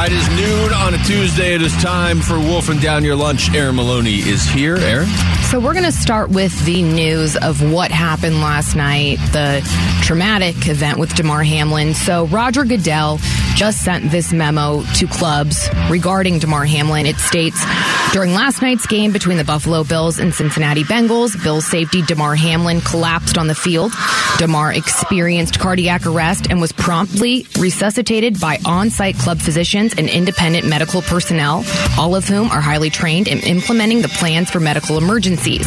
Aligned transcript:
It 0.00 0.12
is 0.12 0.28
noon 0.30 0.72
on 0.72 0.94
a 0.94 0.98
Tuesday. 0.98 1.54
It 1.54 1.60
is 1.60 1.76
time 1.82 2.20
for 2.20 2.38
Wolfing 2.38 2.78
Down 2.78 3.04
Your 3.04 3.16
Lunch. 3.16 3.52
Aaron 3.52 3.76
Maloney 3.76 4.20
is 4.20 4.42
here. 4.44 4.76
Aaron? 4.76 5.08
So 5.50 5.58
we're 5.60 5.72
going 5.72 5.84
to 5.84 5.92
start 5.92 6.30
with 6.30 6.64
the 6.64 6.82
news 6.82 7.36
of 7.36 7.60
what 7.72 7.90
happened 7.90 8.36
last 8.40 8.74
night, 8.74 9.16
the 9.32 9.60
traumatic 10.02 10.68
event 10.68 10.98
with 10.98 11.14
Damar 11.14 11.42
Hamlin. 11.42 11.92
So 11.94 12.26
Roger 12.26 12.64
Goodell 12.64 13.18
just 13.54 13.84
sent 13.84 14.10
this 14.10 14.32
memo 14.32 14.82
to 14.94 15.06
clubs 15.06 15.68
regarding 15.90 16.38
Damar 16.38 16.64
Hamlin. 16.64 17.04
It 17.04 17.16
states 17.16 17.62
during 18.12 18.32
last 18.32 18.62
night's 18.62 18.86
game 18.86 19.12
between 19.12 19.36
the 19.36 19.44
Buffalo 19.44 19.84
Bills 19.84 20.18
and 20.18 20.32
Cincinnati 20.32 20.84
Bengals, 20.84 21.42
Bills 21.42 21.66
safety 21.66 22.02
Damar 22.02 22.34
Hamlin 22.34 22.80
collapsed 22.80 23.36
on 23.36 23.46
the 23.48 23.54
field. 23.54 23.92
Damar 24.38 24.72
experienced 24.72 25.58
cardiac 25.58 26.06
arrest 26.06 26.46
and 26.48 26.60
was 26.60 26.72
promptly 26.72 27.46
resuscitated 27.58 28.40
by 28.40 28.58
on-site 28.64 29.16
club 29.16 29.38
physicians 29.38 29.87
and 29.96 30.08
independent 30.08 30.66
medical 30.66 31.02
personnel, 31.02 31.64
all 31.98 32.14
of 32.14 32.26
whom 32.26 32.50
are 32.50 32.60
highly 32.60 32.90
trained 32.90 33.28
in 33.28 33.38
implementing 33.40 34.02
the 34.02 34.08
plans 34.08 34.50
for 34.50 34.60
medical 34.60 34.98
emergencies. 34.98 35.66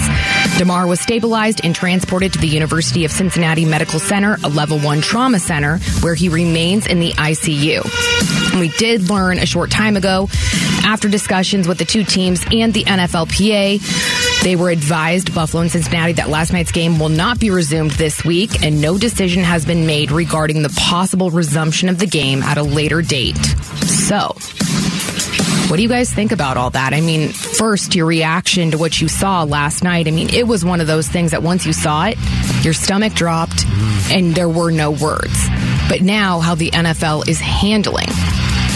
Damar 0.57 0.87
was 0.87 0.99
stabilized 0.99 1.61
and 1.63 1.73
transported 1.73 2.33
to 2.33 2.39
the 2.39 2.47
University 2.47 3.05
of 3.05 3.11
Cincinnati 3.11 3.65
Medical 3.65 3.99
Center, 3.99 4.37
a 4.43 4.49
level 4.49 4.79
one 4.79 5.01
trauma 5.01 5.39
center, 5.39 5.77
where 6.01 6.15
he 6.15 6.29
remains 6.29 6.87
in 6.87 6.99
the 6.99 7.11
ICU. 7.13 8.59
We 8.59 8.69
did 8.77 9.09
learn 9.09 9.39
a 9.39 9.45
short 9.45 9.71
time 9.71 9.95
ago, 9.95 10.27
after 10.83 11.07
discussions 11.07 11.67
with 11.67 11.77
the 11.77 11.85
two 11.85 12.03
teams 12.03 12.43
and 12.51 12.73
the 12.73 12.83
NFLPA, 12.83 14.43
they 14.43 14.55
were 14.55 14.69
advised, 14.69 15.33
Buffalo 15.33 15.61
and 15.61 15.71
Cincinnati, 15.71 16.13
that 16.13 16.29
last 16.29 16.51
night's 16.51 16.71
game 16.71 16.99
will 16.99 17.09
not 17.09 17.39
be 17.39 17.51
resumed 17.51 17.91
this 17.91 18.25
week, 18.25 18.63
and 18.63 18.81
no 18.81 18.97
decision 18.97 19.43
has 19.43 19.65
been 19.65 19.85
made 19.85 20.11
regarding 20.11 20.63
the 20.63 20.69
possible 20.69 21.29
resumption 21.29 21.89
of 21.89 21.99
the 21.99 22.07
game 22.07 22.41
at 22.41 22.57
a 22.57 22.63
later 22.63 23.01
date. 23.01 23.37
So, 24.11 24.35
what 25.69 25.77
do 25.77 25.83
you 25.83 25.87
guys 25.87 26.13
think 26.13 26.33
about 26.33 26.57
all 26.57 26.69
that? 26.71 26.93
I 26.93 26.99
mean, 26.99 27.29
first, 27.29 27.95
your 27.95 28.05
reaction 28.05 28.71
to 28.71 28.77
what 28.77 28.99
you 28.99 29.07
saw 29.07 29.43
last 29.43 29.85
night. 29.85 30.09
I 30.09 30.11
mean, 30.11 30.27
it 30.33 30.45
was 30.45 30.65
one 30.65 30.81
of 30.81 30.87
those 30.87 31.07
things 31.07 31.31
that 31.31 31.41
once 31.41 31.65
you 31.65 31.71
saw 31.71 32.07
it, 32.07 32.17
your 32.61 32.73
stomach 32.73 33.13
dropped 33.13 33.65
and 34.11 34.35
there 34.35 34.49
were 34.49 34.69
no 34.69 34.91
words. 34.91 35.47
But 35.87 36.01
now, 36.01 36.41
how 36.41 36.55
the 36.55 36.71
NFL 36.71 37.29
is 37.29 37.39
handling 37.39 38.09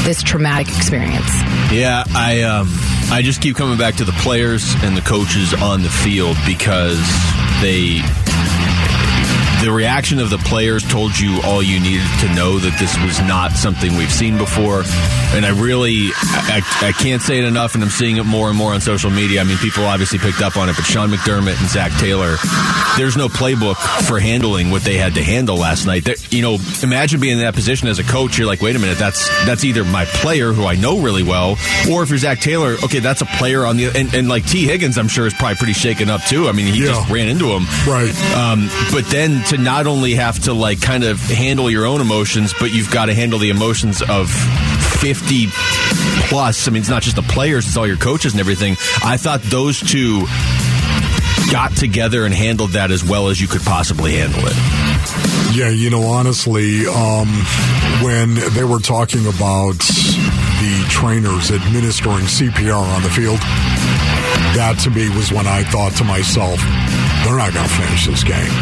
this 0.06 0.23
traumatic 0.23 0.69
experience. 0.69 1.28
Yeah, 1.69 2.06
I 2.16 2.44
um, 2.44 2.69
I 3.11 3.22
just 3.22 3.41
keep 3.41 3.58
coming 3.58 3.78
back 3.78 3.95
to 3.95 4.06
the 4.06 4.13
players 4.13 4.73
and 4.83 4.95
the 4.95 5.02
coaches 5.02 5.53
on 5.53 5.83
the 5.83 5.89
field 5.89 6.38
because 6.45 7.03
they 7.59 8.00
the 9.66 9.71
reaction 9.71 10.19
of 10.19 10.30
the 10.30 10.38
players 10.38 10.83
told 10.83 11.17
you 11.17 11.41
all 11.44 11.63
you 11.63 11.80
needed 11.80 12.05
to 12.19 12.31
know 12.35 12.59
that 12.59 12.77
this 12.77 12.95
was 13.03 13.19
not 13.21 13.52
something 13.53 13.97
we've 13.97 14.11
seen 14.11 14.38
before. 14.38 14.83
And 15.33 15.44
I 15.44 15.59
really, 15.59 16.11
I, 16.13 16.61
I, 16.83 16.91
can't 16.91 17.19
say 17.19 17.39
it 17.39 17.45
enough, 17.45 17.73
and 17.73 17.83
I'm 17.83 17.89
seeing 17.89 18.17
it 18.17 18.25
more 18.25 18.47
and 18.47 18.55
more 18.55 18.73
on 18.73 18.80
social 18.80 19.09
media. 19.09 19.41
I 19.41 19.44
mean, 19.44 19.57
people 19.57 19.83
obviously 19.85 20.19
picked 20.19 20.41
up 20.41 20.55
on 20.55 20.69
it, 20.69 20.75
but 20.75 20.85
Sean 20.85 21.09
McDermott 21.09 21.59
and 21.59 21.67
Zach 21.67 21.91
Taylor, 21.94 22.35
there's 22.95 23.17
no 23.17 23.28
playbook 23.28 23.75
for 24.06 24.19
handling 24.19 24.69
what 24.69 24.84
they 24.84 24.97
had 24.97 25.16
to 25.16 25.23
handle 25.23 25.57
last 25.57 25.88
night. 25.88 26.06
They're, 26.06 26.16
you 26.29 26.44
know, 26.44 26.59
imagine 26.84 27.19
being 27.19 27.39
in 27.39 27.44
that 27.44 27.56
position 27.56 27.88
as 27.88 27.97
a 27.97 28.03
coach. 28.03 28.38
You're 28.38 28.47
like, 28.47 28.62
wait 28.62 28.75
a 28.75 28.79
minute, 28.79 29.00
that's 29.00 29.28
that's 29.47 29.63
either 29.63 29.84
my 29.84 30.06
player 30.06 30.53
who 30.53 30.66
I 30.66 30.75
know 30.75 31.00
really 31.00 31.23
well, 31.23 31.57
or 31.91 32.03
if 32.03 32.09
you're 32.09 32.19
Zach 32.19 32.39
Taylor, 32.39 32.75
okay, 32.84 33.00
that's 33.00 33.22
a 33.22 33.25
player 33.25 33.66
on 33.66 33.78
the 33.78 33.88
and, 33.88 34.13
and 34.13 34.29
like 34.29 34.45
Tee 34.45 34.66
Higgins, 34.66 35.00
I'm 35.00 35.07
sure 35.07 35.25
is 35.25 35.34
probably 35.34 35.56
pretty 35.56 35.73
shaken 35.73 36.12
up 36.12 36.22
too. 36.22 36.47
I 36.47 36.51
mean, 36.51 36.72
he 36.72 36.81
yeah. 36.81 36.94
just 36.94 37.09
ran 37.09 37.28
into 37.29 37.47
him, 37.47 37.66
right? 37.88 38.13
Um, 38.35 38.69
but 38.91 39.06
then 39.09 39.44
to 39.45 39.54
not 39.59 39.88
only 39.88 40.16
have 40.16 40.39
to 40.43 40.53
like 40.53 40.81
kind 40.81 41.03
of 41.03 41.19
handle 41.19 41.69
your 41.69 41.85
own 41.85 42.01
emotions, 42.01 42.53
but 42.59 42.73
you've 42.73 42.91
got 42.91 43.05
to 43.07 43.13
handle 43.13 43.39
the 43.39 43.49
emotions 43.49 44.01
of 44.01 44.29
50 44.29 45.47
plus. 46.27 46.67
I 46.67 46.71
mean, 46.71 46.81
it's 46.81 46.89
not 46.89 47.03
just 47.03 47.16
the 47.16 47.21
players, 47.21 47.67
it's 47.67 47.77
all 47.77 47.88
your 47.88 47.97
coaches 47.97 48.33
and 48.33 48.39
everything. 48.39 48.73
I 49.03 49.17
thought 49.17 49.41
those 49.44 49.79
two 49.79 50.25
got 51.51 51.75
together 51.75 52.25
and 52.25 52.33
handled 52.33 52.71
that 52.71 52.91
as 52.91 53.03
well 53.03 53.29
as 53.29 53.39
you 53.39 53.47
could 53.47 53.61
possibly 53.61 54.13
handle 54.13 54.41
it. 54.45 54.55
Yeah, 55.55 55.69
you 55.69 55.89
know, 55.89 56.03
honestly, 56.03 56.85
um, 56.88 57.27
when 58.03 58.35
they 58.53 58.63
were 58.63 58.79
talking 58.79 59.25
about 59.27 59.77
the 60.61 60.85
trainers 60.89 61.51
administering 61.51 62.25
CPR 62.25 62.81
on 62.81 63.01
the 63.03 63.09
field, 63.09 63.39
that 64.55 64.79
to 64.83 64.89
me 64.89 65.09
was 65.09 65.31
when 65.31 65.47
I 65.47 65.63
thought 65.63 65.93
to 65.99 66.03
myself, 66.03 66.59
they're 67.23 67.38
not 67.38 67.53
going 67.53 67.67
to 67.67 67.75
finish 67.75 68.07
this 68.07 68.23
game. 68.23 68.53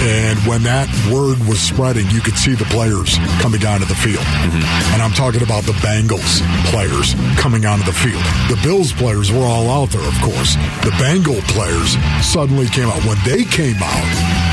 And 0.00 0.38
when 0.46 0.62
that 0.64 0.88
word 1.12 1.42
was 1.48 1.60
spreading, 1.60 2.08
you 2.10 2.20
could 2.20 2.36
see 2.36 2.54
the 2.54 2.64
players 2.66 3.18
coming 3.40 3.64
onto 3.66 3.84
the 3.84 3.94
field. 3.94 4.24
Mm-hmm. 4.24 4.94
And 4.94 5.02
I'm 5.02 5.12
talking 5.12 5.42
about 5.42 5.64
the 5.64 5.76
Bengals 5.84 6.40
players 6.70 7.14
coming 7.40 7.66
onto 7.66 7.84
the 7.84 7.92
field. 7.92 8.22
The 8.48 8.58
Bills 8.62 8.92
players 8.92 9.32
were 9.32 9.44
all 9.44 9.68
out 9.68 9.90
there, 9.90 10.06
of 10.06 10.16
course. 10.22 10.54
The 10.84 10.94
Bengal 10.96 11.40
players 11.52 11.96
suddenly 12.24 12.68
came 12.68 12.88
out. 12.88 13.04
When 13.04 13.18
they 13.24 13.44
came 13.44 13.76
out, 13.82 14.08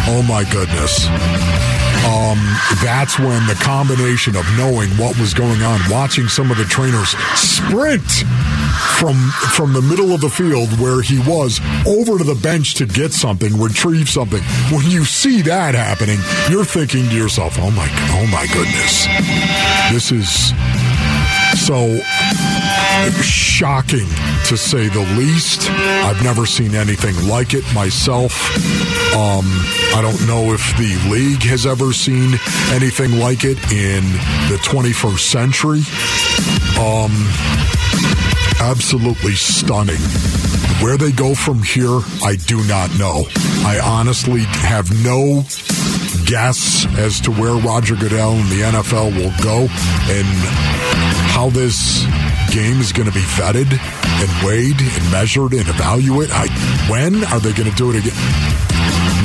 oh 0.09 0.24
my 0.28 0.44
goodness. 0.50 1.07
Um, 2.07 2.40
that's 2.81 3.19
when 3.19 3.45
the 3.47 3.57
combination 3.62 4.38
of 4.38 4.45
knowing 4.57 4.90
what 4.91 5.19
was 5.19 5.34
going 5.34 5.62
on, 5.62 5.81
watching 5.90 6.29
some 6.29 6.50
of 6.51 6.57
the 6.57 6.63
trainers 6.63 7.09
sprint 7.35 8.09
from 8.97 9.16
from 9.51 9.73
the 9.73 9.81
middle 9.81 10.13
of 10.13 10.22
the 10.22 10.29
field 10.29 10.69
where 10.79 11.01
he 11.01 11.19
was 11.19 11.59
over 11.85 12.18
to 12.18 12.23
the 12.23 12.40
bench 12.41 12.75
to 12.75 12.85
get 12.85 13.12
something, 13.12 13.59
retrieve 13.59 14.07
something. 14.07 14.41
When 14.72 14.90
you 14.90 15.03
see 15.03 15.41
that 15.44 15.75
happening, 15.75 16.19
you're 16.50 16.63
thinking 16.66 17.09
to 17.09 17.16
yourself, 17.16 17.57
"Oh 17.59 17.72
my, 17.72 17.90
oh 18.12 18.28
my 18.28 18.47
goodness, 18.53 19.06
this 19.91 20.12
is 20.13 20.53
so 21.59 22.00
shocking 23.22 24.07
to 24.47 24.56
say 24.56 24.88
the 24.88 25.02
least. 25.18 25.69
I've 25.69 26.24
never 26.24 26.46
seen 26.46 26.74
anything 26.74 27.28
like 27.28 27.53
it 27.53 27.66
myself. 27.74 28.56
Um, 29.13 29.44
I 29.94 30.00
don't 30.02 30.25
know 30.25 30.53
if 30.53 30.62
the 30.78 31.09
league 31.09 31.44
has 31.44 31.66
ever 31.66 31.91
seen 31.91 32.40
anything 32.72 33.19
like 33.19 33.44
it 33.44 33.57
in 33.74 34.03
the 34.47 34.57
21st 34.63 35.19
century. 35.19 35.81
Um, 36.80 37.12
absolutely 38.62 39.34
stunning. 39.34 40.00
Where 40.81 40.96
they 40.96 41.12
go 41.12 41.36
from 41.36 41.62
here, 41.62 42.00
I 42.24 42.38
do 42.38 42.63
not 42.68 42.97
know. 42.97 43.25
I 43.66 43.81
honestly 43.84 44.44
have 44.44 44.90
no 45.03 45.44
guess 46.25 46.86
as 46.97 47.19
to 47.22 47.31
where 47.31 47.56
Roger 47.56 47.96
Goodell 47.96 48.31
and 48.31 48.50
the 48.50 48.62
NFL 48.62 49.13
will 49.13 49.34
go 49.44 49.68
and 50.09 50.28
how 51.31 51.50
this 51.50 52.06
game 52.57 52.81
is 52.81 52.91
going 52.91 53.07
to 53.07 53.13
be 53.13 53.22
vetted 53.38 53.69
and 53.69 54.45
weighed 54.45 54.81
and 54.81 55.12
measured 55.12 55.53
and 55.53 55.68
evaluated. 55.68 56.34
I, 56.34 56.47
when 56.90 57.23
are 57.25 57.40
they 57.40 57.53
going 57.53 57.69
to 57.69 57.75
do 57.75 57.91
it 57.91 57.97
again? 57.97 58.18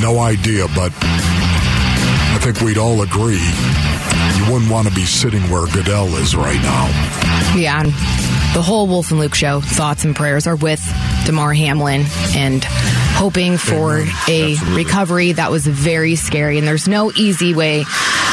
No 0.03 0.19
idea, 0.19 0.67
but 0.75 0.91
I 1.01 2.37
think 2.39 2.61
we'd 2.61 2.77
all 2.77 3.01
agree 3.01 3.41
you 4.37 4.53
wouldn't 4.53 4.69
want 4.69 4.87
to 4.87 4.93
be 4.93 5.05
sitting 5.05 5.41
where 5.49 5.65
Goodell 5.65 6.15
is 6.17 6.35
right 6.35 6.61
now. 6.61 6.85
Yeah. 7.57 7.81
The 8.53 8.61
whole 8.61 8.85
Wolf 8.87 9.09
and 9.09 9.19
Luke 9.19 9.33
show, 9.33 9.61
thoughts 9.61 10.05
and 10.05 10.15
prayers 10.15 10.45
are 10.45 10.55
with 10.55 10.79
Damar 11.25 11.53
Hamlin 11.53 12.03
and 12.35 12.63
hoping 12.63 13.57
for 13.57 13.97
Amen. 13.97 14.07
a 14.27 14.51
Absolutely. 14.53 14.83
recovery 14.83 15.31
that 15.31 15.49
was 15.49 15.65
very 15.65 16.15
scary. 16.15 16.59
And 16.59 16.67
there's 16.67 16.87
no 16.87 17.11
easy 17.13 17.55
way 17.55 17.83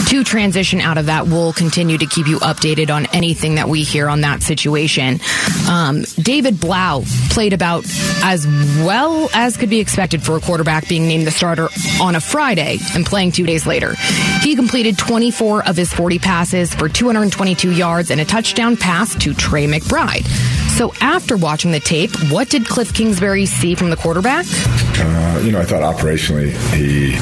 to 0.09 0.23
transition 0.25 0.81
out 0.83 0.99
of 0.99 1.07
that. 1.07 1.27
We'll 1.27 1.55
continue 1.55 1.97
to 1.97 2.07
keep 2.07 2.27
you 2.27 2.39
updated 2.41 2.95
on 2.95 3.07
anything 3.15 3.55
that 3.55 3.69
we 3.71 3.83
hear 3.83 4.09
on 4.09 4.21
that 4.21 4.43
situation. 4.43 5.21
Um, 5.69 6.03
David 6.19 6.61
Blough 6.61 7.05
played 7.31 7.55
about 7.55 7.85
as 8.23 8.47
well 8.47 9.31
as 9.33 9.57
could 9.57 9.71
be 9.71 9.81
expected 9.81 10.23
for 10.23 10.37
a 10.37 10.41
quarterback 10.41 10.87
being 10.87 11.09
named 11.09 11.27
the 11.27 11.31
starter 11.31 11.69
on 12.01 12.15
a 12.15 12.21
Friday 12.21 12.77
and 12.95 13.07
playing 13.07 13.33
two 13.33 13.47
days 13.47 13.67
later. 13.67 13.95
He 14.43 14.57
completed 14.57 14.97
24 14.97 15.69
of 15.69 15.77
his 15.77 15.93
40 15.93 16.19
passes 16.19 16.75
for 16.75 16.89
222 16.89 17.73
yards 17.73 18.11
and 18.11 18.21
a 18.21 18.25
touchdown 18.25 18.77
pass 18.77 19.15
to 19.17 19.35
Trey 19.35 19.67
McBride. 19.67 20.27
So 20.77 20.95
after 21.03 21.37
watching 21.37 21.73
the 21.73 21.81
tape, 21.81 22.11
what 22.31 22.49
did 22.49 22.67
Cliff 22.67 22.95
Kingsbury 22.95 23.45
see 23.45 23.75
from 23.75 23.91
the 23.91 23.97
quarterback? 23.97 24.47
Uh, 24.49 25.41
you 25.45 25.53
know, 25.53 25.61
I 25.61 25.65
thought 25.65 25.83
operationally 25.83 26.53
he 26.75 27.17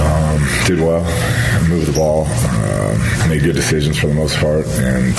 um, 0.00 0.66
did 0.66 0.80
well, 0.80 1.04
moved 1.68 1.86
the 1.86 1.92
ball, 1.92 2.26
uh, 2.28 3.26
made 3.28 3.42
good 3.42 3.54
decisions 3.54 3.98
for 3.98 4.06
the 4.08 4.14
most 4.14 4.36
part, 4.38 4.66
and 4.66 5.12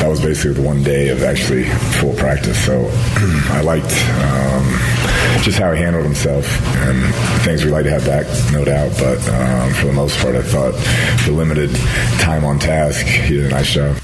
that 0.00 0.08
was 0.08 0.20
basically 0.20 0.54
the 0.54 0.62
one 0.62 0.82
day 0.82 1.08
of 1.08 1.22
actually 1.22 1.64
full 2.00 2.14
practice. 2.14 2.64
So 2.64 2.88
I 3.50 3.60
liked 3.62 3.92
um, 4.24 5.42
just 5.42 5.58
how 5.58 5.72
he 5.72 5.80
handled 5.80 6.04
himself 6.04 6.46
and 6.78 7.14
things 7.44 7.64
we 7.64 7.70
like 7.70 7.84
to 7.84 7.90
have 7.90 8.04
back, 8.04 8.26
no 8.52 8.64
doubt. 8.64 8.92
But 8.98 9.18
um, 9.28 9.72
for 9.74 9.86
the 9.86 9.92
most 9.92 10.18
part, 10.18 10.34
I 10.34 10.42
thought 10.42 10.74
the 11.26 11.32
limited 11.32 11.74
time 12.20 12.44
on 12.44 12.58
task, 12.58 13.06
he 13.06 13.36
did 13.36 13.46
a 13.46 13.48
nice 13.50 13.72
job. 13.72 13.96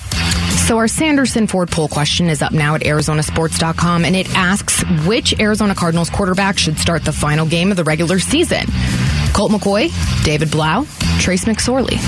So 0.67 0.78
our 0.78 0.88
Sanderson 0.88 1.46
Ford 1.46 1.70
poll 1.70 1.87
question 1.87 2.28
is 2.28 2.43
up 2.43 2.50
now 2.52 2.75
at 2.75 2.81
ArizonaSports.com, 2.81 4.05
and 4.05 4.17
it 4.17 4.28
asks 4.34 4.82
which 5.06 5.38
Arizona 5.38 5.76
Cardinals 5.76 6.11
quarterback 6.11 6.58
should 6.58 6.76
start 6.78 7.05
the 7.05 7.12
final 7.12 7.46
game 7.46 7.70
of 7.70 7.76
the 7.76 7.84
regular 7.84 8.19
season. 8.19 8.67
Colt 9.37 9.53
McCoy, 9.53 9.93
David 10.25 10.50
Blough, 10.50 10.87
Trace 11.19 11.44
McSorley. 11.44 11.99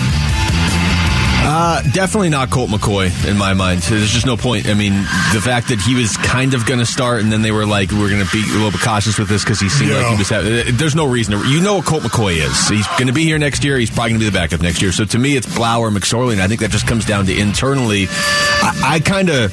Uh, 1.50 1.82
definitely 1.92 2.30
not 2.30 2.48
Colt 2.48 2.70
McCoy 2.70 3.12
in 3.28 3.36
my 3.36 3.52
mind. 3.52 3.82
There's 3.82 4.10
just 4.10 4.24
no 4.24 4.38
point. 4.38 4.66
I 4.66 4.72
mean, 4.72 4.94
the 5.34 5.42
fact 5.44 5.68
that 5.68 5.78
he 5.78 5.94
was 5.94 6.16
kind 6.16 6.54
of 6.54 6.64
going 6.64 6.78
to 6.78 6.86
start 6.86 7.20
and 7.20 7.30
then 7.30 7.42
they 7.42 7.52
were 7.52 7.66
like, 7.66 7.92
we're 7.92 8.08
going 8.08 8.24
to 8.24 8.32
be 8.32 8.40
a 8.40 8.54
little 8.54 8.70
bit 8.70 8.80
cautious 8.80 9.18
with 9.18 9.28
this 9.28 9.44
because 9.44 9.60
he 9.60 9.68
seemed 9.68 9.90
yeah. 9.90 9.98
like 9.98 10.12
he 10.12 10.16
was 10.16 10.30
having. 10.30 10.74
There's 10.78 10.94
no 10.94 11.06
reason 11.06 11.38
to. 11.38 11.46
You 11.46 11.60
know 11.60 11.76
what 11.76 11.84
Colt 11.84 12.02
McCoy 12.02 12.36
is. 12.36 12.66
He's 12.66 12.86
going 12.96 13.08
to 13.08 13.12
be 13.12 13.24
here 13.24 13.38
next 13.38 13.62
year. 13.62 13.76
He's 13.76 13.90
probably 13.90 14.12
going 14.12 14.20
to 14.20 14.24
be 14.24 14.30
the 14.30 14.34
backup 14.34 14.62
next 14.62 14.80
year. 14.80 14.92
So 14.92 15.04
to 15.04 15.18
me, 15.18 15.36
it's 15.36 15.46
Blauer 15.46 15.94
McSorley. 15.94 16.32
And 16.32 16.40
I 16.40 16.48
think 16.48 16.60
that 16.60 16.70
just 16.70 16.86
comes 16.86 17.04
down 17.04 17.26
to 17.26 17.38
internally. 17.38 18.06
I, 18.08 18.80
I 18.94 19.00
kind 19.00 19.28
of. 19.28 19.52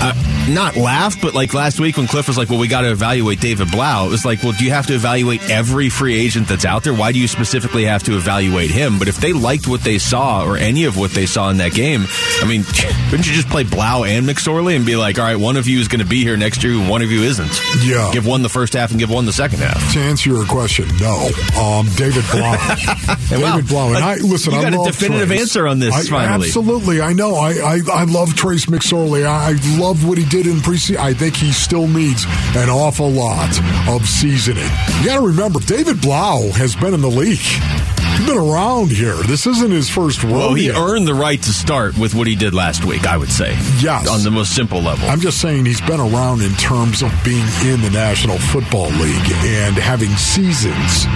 Uh, 0.00 0.14
not 0.48 0.76
laugh, 0.76 1.20
but 1.20 1.34
like 1.34 1.54
last 1.54 1.80
week 1.80 1.96
when 1.96 2.06
Cliff 2.06 2.26
was 2.26 2.38
like, 2.38 2.48
"Well, 2.50 2.58
we 2.58 2.68
got 2.68 2.82
to 2.82 2.90
evaluate 2.90 3.40
David 3.40 3.70
Blough," 3.70 4.06
It 4.06 4.10
was 4.10 4.24
like, 4.24 4.42
"Well, 4.42 4.52
do 4.52 4.64
you 4.64 4.70
have 4.70 4.86
to 4.86 4.94
evaluate 4.94 5.48
every 5.50 5.88
free 5.88 6.18
agent 6.18 6.48
that's 6.48 6.64
out 6.64 6.82
there? 6.84 6.94
Why 6.94 7.12
do 7.12 7.18
you 7.18 7.28
specifically 7.28 7.84
have 7.84 8.02
to 8.04 8.16
evaluate 8.16 8.70
him?" 8.70 8.98
But 8.98 9.08
if 9.08 9.18
they 9.18 9.32
liked 9.32 9.68
what 9.68 9.82
they 9.82 9.98
saw 9.98 10.44
or 10.44 10.56
any 10.56 10.84
of 10.84 10.96
what 10.96 11.12
they 11.12 11.26
saw 11.26 11.50
in 11.50 11.58
that 11.58 11.72
game, 11.72 12.06
I 12.40 12.46
mean, 12.46 12.64
couldn't 13.10 13.26
you 13.26 13.32
just 13.34 13.48
play 13.48 13.64
Blough 13.64 14.04
and 14.04 14.26
McSorley 14.26 14.76
and 14.76 14.84
be 14.86 14.96
like, 14.96 15.18
"All 15.18 15.24
right, 15.24 15.36
one 15.38 15.56
of 15.56 15.66
you 15.68 15.78
is 15.80 15.88
going 15.88 16.00
to 16.00 16.06
be 16.06 16.22
here 16.22 16.36
next 16.36 16.62
year, 16.64 16.72
and 16.74 16.88
one 16.88 17.02
of 17.02 17.10
you 17.10 17.22
isn't." 17.22 17.60
Yeah, 17.84 18.10
give 18.12 18.26
one 18.26 18.42
the 18.42 18.48
first 18.48 18.72
half 18.74 18.90
and 18.90 18.98
give 18.98 19.10
one 19.10 19.26
the 19.26 19.32
second 19.32 19.58
half. 19.60 19.92
To 19.94 20.00
answer 20.00 20.30
your 20.30 20.44
question, 20.46 20.86
no. 21.00 21.28
Um, 21.60 21.86
David 21.96 22.24
Blough, 22.30 22.56
David 23.28 23.42
wow. 23.42 23.60
Blough, 23.62 23.94
and 23.94 24.04
I 24.04 24.16
listen. 24.16 24.52
You 24.52 24.58
I 24.60 24.70
got 24.70 24.86
a 24.86 24.90
definitive 24.90 25.28
Trace. 25.28 25.40
answer 25.40 25.66
on 25.66 25.78
this. 25.78 25.94
I, 25.94 26.02
finally, 26.10 26.46
absolutely. 26.48 27.00
I 27.00 27.12
know. 27.12 27.34
I, 27.36 27.52
I 27.52 27.80
I 27.92 28.04
love 28.04 28.34
Trace 28.34 28.66
McSorley. 28.66 29.26
I, 29.26 29.50
I 29.50 29.78
loved 29.78 30.06
what 30.06 30.18
he 30.18 30.24
did 30.30 30.46
in 30.46 30.58
preseason. 30.58 30.96
I 30.96 31.12
think 31.12 31.36
he 31.36 31.52
still 31.52 31.88
needs 31.88 32.24
an 32.56 32.70
awful 32.70 33.10
lot 33.10 33.50
of 33.88 34.08
seasoning. 34.08 34.70
You 35.00 35.06
got 35.06 35.20
to 35.20 35.26
remember, 35.26 35.58
David 35.60 36.00
Blough 36.00 36.50
has 36.52 36.76
been 36.76 36.94
in 36.94 37.00
the 37.00 37.10
league. 37.10 37.38
He's 37.38 38.26
been 38.26 38.38
around 38.38 38.90
here. 38.90 39.14
This 39.14 39.46
isn't 39.46 39.70
his 39.70 39.88
first 39.88 40.22
rodeo. 40.22 40.38
Well, 40.38 40.54
he 40.54 40.70
earned 40.70 41.08
the 41.08 41.14
right 41.14 41.40
to 41.42 41.52
start 41.52 41.98
with 41.98 42.14
what 42.14 42.26
he 42.26 42.36
did 42.36 42.54
last 42.54 42.84
week, 42.84 43.06
I 43.06 43.16
would 43.16 43.30
say. 43.30 43.52
Yes. 43.80 44.08
On 44.08 44.22
the 44.22 44.30
most 44.30 44.54
simple 44.54 44.80
level. 44.80 45.08
I'm 45.08 45.20
just 45.20 45.40
saying 45.40 45.64
he's 45.64 45.80
been 45.80 46.00
around 46.00 46.42
in 46.42 46.52
terms 46.52 47.02
of 47.02 47.12
being 47.24 47.46
in 47.64 47.80
the 47.80 47.90
National 47.92 48.38
Football 48.38 48.90
League 48.90 49.32
and 49.42 49.74
having 49.76 50.10
seasons 50.10 51.06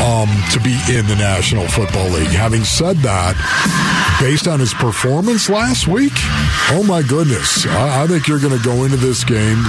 um, 0.00 0.28
to 0.52 0.60
be 0.60 0.76
in 0.90 1.06
the 1.06 1.16
National 1.16 1.66
Football 1.68 2.08
League. 2.10 2.28
Having 2.28 2.64
said 2.64 2.96
that, 2.98 3.34
based 4.20 4.46
on 4.46 4.60
his 4.60 4.74
performance 4.74 5.48
last 5.48 5.88
week, 5.88 6.12
oh 6.70 6.84
my 6.86 7.02
goodness, 7.02 7.66
I, 7.66 8.04
I 8.04 8.06
think 8.06 8.28
you're 8.28 8.40
going 8.40 8.56
to 8.56 8.64
go 8.64 8.84
into 8.84 8.96
this 8.96 9.24
game 9.24 9.62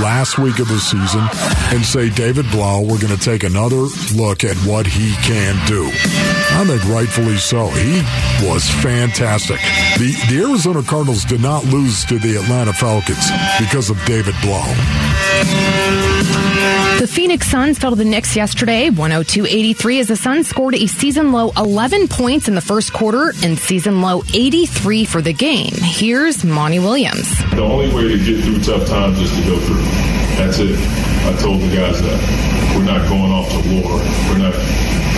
last 0.00 0.38
week 0.38 0.58
of 0.58 0.68
the 0.68 0.78
season 0.78 1.26
and 1.74 1.84
say, 1.84 2.10
David 2.10 2.50
Blough, 2.50 2.82
we're 2.82 3.00
going 3.00 3.16
to 3.16 3.22
take 3.22 3.44
another 3.44 3.88
look 4.14 4.44
at 4.44 4.56
what 4.66 4.86
he 4.86 5.12
can 5.22 5.54
do. 5.66 5.84
I 5.86 6.64
think 6.66 6.84
rightfully 6.84 7.36
so. 7.36 7.68
He 7.68 8.00
was 8.46 8.68
fantastic. 8.82 9.58
The, 9.98 10.14
the 10.28 10.42
Arizona 10.42 10.82
Cardinals 10.82 11.24
did 11.24 11.40
not 11.40 11.64
lose 11.64 12.04
to 12.06 12.18
the 12.18 12.36
Atlanta 12.36 12.72
Falcons 12.72 13.30
because 13.58 13.90
of 13.90 14.02
David 14.04 14.34
Blough. 14.42 14.74
The 16.98 17.08
Phoenix 17.08 17.48
Suns 17.48 17.78
fell 17.78 17.90
to 17.90 17.96
the 17.96 18.04
Knicks 18.04 18.36
yesterday, 18.36 18.88
102-83, 18.88 20.00
as 20.00 20.08
the 20.08 20.16
Suns 20.16 20.46
scored 20.46 20.74
a 20.76 20.86
season 20.86 21.32
low 21.32 21.50
11 21.56 22.06
points 22.06 22.46
in 22.46 22.54
the 22.54 22.60
first 22.60 22.92
quarter 22.92 23.32
and 23.42 23.58
season 23.58 24.00
low 24.00 24.22
83 24.32 25.04
for 25.04 25.20
the 25.20 25.32
game. 25.32 25.72
Here's 25.74 26.44
Monty 26.44 26.78
Williams. 26.78 27.36
The 27.50 27.62
only 27.62 27.92
way 27.92 28.08
to 28.08 28.16
get 28.16 28.44
through 28.44 28.60
tough 28.62 28.88
times 28.88 29.18
is 29.18 29.30
to 29.36 29.42
go 29.42 29.58
through. 29.58 29.82
That's 30.38 30.58
it. 30.60 30.78
I 31.26 31.36
told 31.42 31.60
the 31.60 31.74
guys 31.74 32.00
that 32.00 32.74
we're 32.76 32.84
not 32.84 33.06
going 33.08 33.32
off 33.32 33.50
to 33.50 33.82
war. 33.82 33.98
We're 34.30 34.38
not 34.38 34.54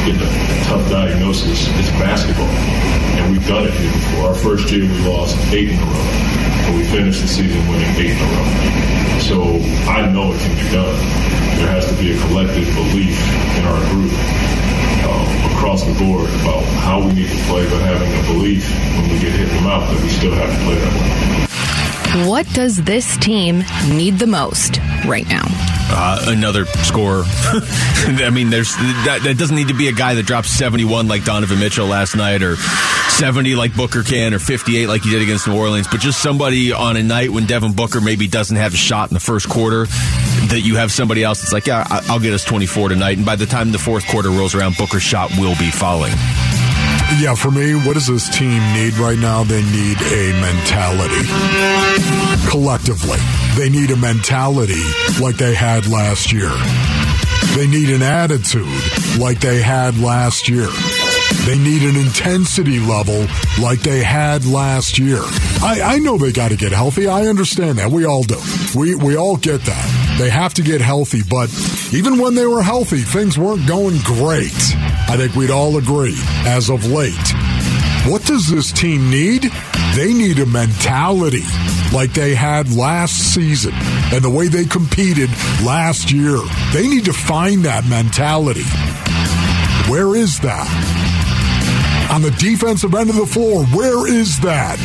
getting 0.07 0.23
a 0.23 0.65
tough 0.65 0.91
diagnosis. 0.91 1.69
It's 1.79 1.91
basketball. 2.01 2.47
And 2.47 3.33
we've 3.33 3.47
done 3.47 3.65
it 3.67 3.75
here 3.75 3.93
before. 3.93 4.29
Our 4.29 4.35
first 4.35 4.73
year, 4.73 4.83
we 4.83 4.99
lost 5.07 5.37
eight 5.53 5.69
in 5.69 5.79
a 5.79 5.85
row. 5.85 6.46
And 6.67 6.77
we 6.77 6.85
finished 6.85 7.23
the 7.23 7.29
season 7.29 7.67
winning 7.69 7.95
eight 7.97 8.11
in 8.11 8.19
a 8.19 8.27
row. 8.35 9.19
So 9.21 9.37
I 9.89 10.11
know 10.11 10.33
it 10.33 10.41
can 10.41 10.55
be 10.57 10.71
done. 10.71 10.99
There 11.57 11.69
has 11.69 11.89
to 11.89 11.95
be 11.95 12.13
a 12.13 12.19
collective 12.27 12.67
belief 12.75 13.19
in 13.57 13.65
our 13.65 13.81
group 13.91 14.13
uh, 15.07 15.55
across 15.55 15.85
the 15.85 15.95
board 15.95 16.29
about 16.43 16.65
how 16.83 17.01
we 17.01 17.13
need 17.13 17.29
to 17.31 17.43
play, 17.47 17.65
but 17.71 17.81
having 17.81 18.13
a 18.13 18.23
belief 18.35 18.69
when 18.97 19.11
we 19.11 19.19
get 19.19 19.33
hit 19.33 19.49
in 19.49 19.57
the 19.57 19.63
mouth 19.63 19.89
that 19.89 20.03
we 20.03 20.09
still 20.09 20.35
have 20.35 20.51
to 20.51 20.65
play 20.65 20.75
that 20.75 21.41
way. 21.41 21.46
What 22.29 22.47
does 22.55 22.83
this 22.85 23.17
team 23.19 23.65
need 23.89 24.19
the 24.19 24.27
most 24.27 24.79
right 25.07 25.29
now? 25.29 25.45
uh, 25.89 26.25
another 26.29 26.65
scorer. 26.67 27.23
I 27.27 28.31
mean, 28.33 28.51
there's 28.51 28.75
that, 28.75 29.21
that, 29.25 29.39
doesn't 29.39 29.55
need 29.55 29.69
to 29.69 29.75
be 29.75 29.89
a 29.89 29.93
guy 29.93 30.15
that 30.15 30.27
drops 30.27 30.51
71 30.51 31.09
like 31.09 31.25
Donovan 31.25 31.59
Mitchell 31.59 31.87
last 31.87 32.17
night, 32.17 32.43
or 32.43 32.57
70 32.57 33.55
like 33.55 33.75
Booker 33.75 34.03
can, 34.03 34.35
or 34.35 34.39
58 34.39 34.89
like 34.89 35.03
he 35.03 35.11
did 35.11 35.23
against 35.23 35.47
New 35.47 35.57
Orleans. 35.57 35.87
But 35.89 36.01
just 36.01 36.23
somebody 36.23 36.73
on 36.73 36.97
a 36.97 37.03
night 37.03 37.31
when 37.31 37.47
Devin 37.47 37.73
Booker 37.75 38.01
maybe 38.01 38.27
doesn't 38.27 38.57
have 38.57 38.75
a 38.75 38.77
shot 38.77 39.11
in 39.11 39.15
the 39.15 39.21
first 39.21 39.49
quarter, 39.49 39.87
that 39.87 40.63
you 40.65 40.77
have 40.77 40.91
somebody 40.91 41.23
else 41.23 41.41
that's 41.41 41.53
like, 41.53 41.67
yeah, 41.67 41.87
I'll 42.09 42.21
get 42.21 42.33
us 42.33 42.45
24 42.45 42.91
tonight, 42.91 43.17
and 43.17 43.27
by 43.27 43.37
the 43.37 43.47
time 43.47 43.73
the 43.73 43.79
fourth 43.79 44.07
quarter 44.09 44.31
rolls 44.31 44.55
around, 44.55 44.77
Booker's 44.77 45.03
shot 45.03 45.31
will 45.39 45.57
be 45.57 45.71
falling. 45.71 46.13
Yeah, 47.21 47.35
for 47.35 47.51
me, 47.51 47.75
what 47.75 47.95
does 47.95 48.09
this 48.09 48.29
team 48.29 48.59
need 48.75 48.95
right 48.99 49.19
now? 49.19 49.45
They 49.45 49.63
need 49.63 49.97
a 50.03 50.33
mentality. 50.41 51.25
Collectively, 52.51 53.19
they 53.57 53.71
need 53.71 53.91
a 53.91 53.97
mentality 53.97 54.83
like 55.21 55.37
they 55.37 55.55
had 55.55 55.87
last 55.87 56.33
year. 56.33 56.51
They 57.55 57.67
need 57.69 57.91
an 57.91 58.03
attitude 58.03 58.67
like 59.19 59.41
they 59.41 59.63
had 59.63 59.99
last 59.99 60.49
year. 60.49 60.69
They 61.47 61.57
need 61.57 61.83
an 61.83 61.95
intensity 61.95 62.81
level 62.81 63.25
like 63.63 63.79
they 63.79 64.03
had 64.03 64.45
last 64.47 64.99
year. 64.99 65.21
I, 65.63 65.81
I 65.81 65.99
know 66.01 66.19
they 66.19 66.33
got 66.33 66.51
to 66.51 66.57
get 66.57 66.73
healthy. 66.73 67.07
I 67.07 67.27
understand 67.27 67.79
that. 67.79 67.89
We 67.91 68.05
all 68.05 68.25
do. 68.25 68.41
We, 68.75 68.97
we 68.97 69.17
all 69.17 69.37
get 69.37 69.61
that. 69.63 70.17
They 70.19 70.29
have 70.29 70.55
to 70.55 70.63
get 70.63 70.81
healthy, 70.81 71.23
but 71.23 71.49
even 71.93 72.19
when 72.19 72.35
they 72.35 72.47
were 72.47 72.63
healthy, 72.63 72.99
things 72.99 73.39
weren't 73.39 73.67
going 73.69 73.99
great. 74.03 74.51
I 75.09 75.17
think 75.17 75.37
we'd 75.37 75.53
all 75.53 75.77
agree 75.77 76.17
as 76.47 76.69
of 76.69 76.85
late. 76.87 77.15
What 78.11 78.25
does 78.25 78.49
this 78.49 78.73
team 78.73 79.09
need? 79.09 79.51
They 79.95 80.13
need 80.13 80.41
a 80.41 80.47
mentality 80.47 81.45
like 81.93 82.13
they 82.13 82.35
had 82.35 82.75
last 82.75 83.35
season 83.35 83.73
and 83.75 84.25
the 84.25 84.31
way 84.31 84.49
they 84.49 84.65
competed 84.65 85.31
last 85.65 86.11
year. 86.11 86.39
They 86.73 86.89
need 86.89 87.05
to 87.05 87.13
find 87.13 87.65
that 87.65 87.87
mentality. 87.87 88.65
Where 89.91 90.17
is 90.17 90.41
that? 90.41 91.16
On 92.17 92.23
the 92.23 92.31
defensive 92.31 92.95
end 92.95 93.11
of 93.11 93.17
the 93.17 93.27
floor, 93.27 93.67
where 93.67 94.11
is 94.11 94.41
that? 94.41 94.79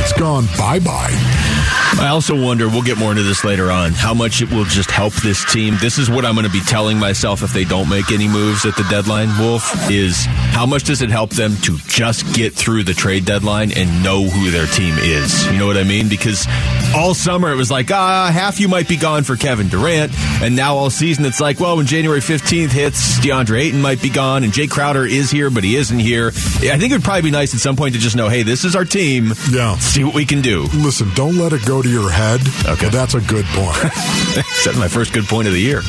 It's 0.00 0.18
gone 0.18 0.46
bye 0.56 0.78
bye. 0.78 1.12
I 2.00 2.08
also 2.08 2.34
wonder, 2.34 2.66
we'll 2.66 2.80
get 2.80 2.96
more 2.96 3.10
into 3.10 3.24
this 3.24 3.44
later 3.44 3.70
on, 3.70 3.92
how 3.92 4.14
much 4.14 4.40
it 4.40 4.50
will 4.50 4.64
just 4.64 4.90
help 4.90 5.12
this 5.16 5.44
team. 5.52 5.76
This 5.82 5.98
is 5.98 6.08
what 6.08 6.24
I'm 6.24 6.32
going 6.34 6.46
to 6.46 6.50
be 6.52 6.62
telling 6.62 6.98
myself 6.98 7.42
if 7.42 7.52
they 7.52 7.64
don't 7.64 7.90
make 7.90 8.10
any 8.10 8.26
moves 8.26 8.64
at 8.64 8.74
the 8.76 8.84
deadline, 8.84 9.28
Wolf, 9.38 9.90
is 9.90 10.24
how 10.24 10.64
much 10.64 10.84
does 10.84 11.02
it 11.02 11.10
help 11.10 11.28
them 11.28 11.56
to 11.64 11.76
just 11.88 12.34
get 12.34 12.54
through 12.54 12.84
the 12.84 12.94
trade 12.94 13.26
deadline 13.26 13.70
and 13.72 14.02
know 14.02 14.24
who 14.24 14.50
their 14.50 14.66
team 14.66 14.94
is? 14.98 15.46
You 15.52 15.58
know 15.58 15.66
what 15.66 15.76
I 15.76 15.84
mean? 15.84 16.08
Because 16.08 16.46
all 16.94 17.14
summer 17.14 17.50
it 17.50 17.56
was 17.56 17.70
like, 17.70 17.90
ah, 17.90 18.30
half 18.32 18.60
you 18.60 18.68
might 18.68 18.88
be 18.88 18.96
gone 18.96 19.24
for 19.24 19.36
Kevin 19.36 19.68
Durant. 19.68 20.12
And 20.42 20.54
now 20.54 20.76
all 20.76 20.90
season 20.90 21.24
it's 21.24 21.40
like, 21.40 21.60
well, 21.60 21.76
when 21.76 21.86
January 21.86 22.20
15th 22.20 22.70
hits, 22.70 23.18
DeAndre 23.18 23.60
Ayton 23.60 23.80
might 23.80 24.00
be 24.00 24.10
gone 24.10 24.44
and 24.44 24.52
Jae 24.52 24.70
Crowder 24.70 25.04
is 25.04 25.30
here, 25.30 25.50
but 25.50 25.64
he 25.64 25.76
isn't 25.76 25.98
here. 25.98 26.28
I 26.28 26.78
think 26.78 26.84
it 26.84 26.92
would 26.92 27.04
probably 27.04 27.22
be 27.22 27.30
nice 27.30 27.54
at 27.54 27.60
some 27.60 27.76
point 27.76 27.94
to 27.94 28.00
just 28.00 28.16
know, 28.16 28.28
hey, 28.28 28.42
this 28.42 28.64
is 28.64 28.76
our 28.76 28.84
team. 28.84 29.32
Yeah. 29.50 29.76
See 29.78 30.04
what 30.04 30.14
we 30.14 30.24
can 30.24 30.40
do. 30.40 30.62
Listen, 30.74 31.10
don't 31.14 31.36
let 31.36 31.52
it 31.52 31.64
go 31.66 31.82
to 31.82 31.88
your 31.88 32.10
head. 32.10 32.40
Okay. 32.66 32.88
that's 32.88 33.14
a 33.14 33.20
good 33.20 33.44
point. 33.46 33.74
That's 34.64 34.78
my 34.78 34.88
first 34.88 35.12
good 35.12 35.24
point 35.24 35.46
of 35.46 35.54
the 35.54 35.60
year. 35.60 35.82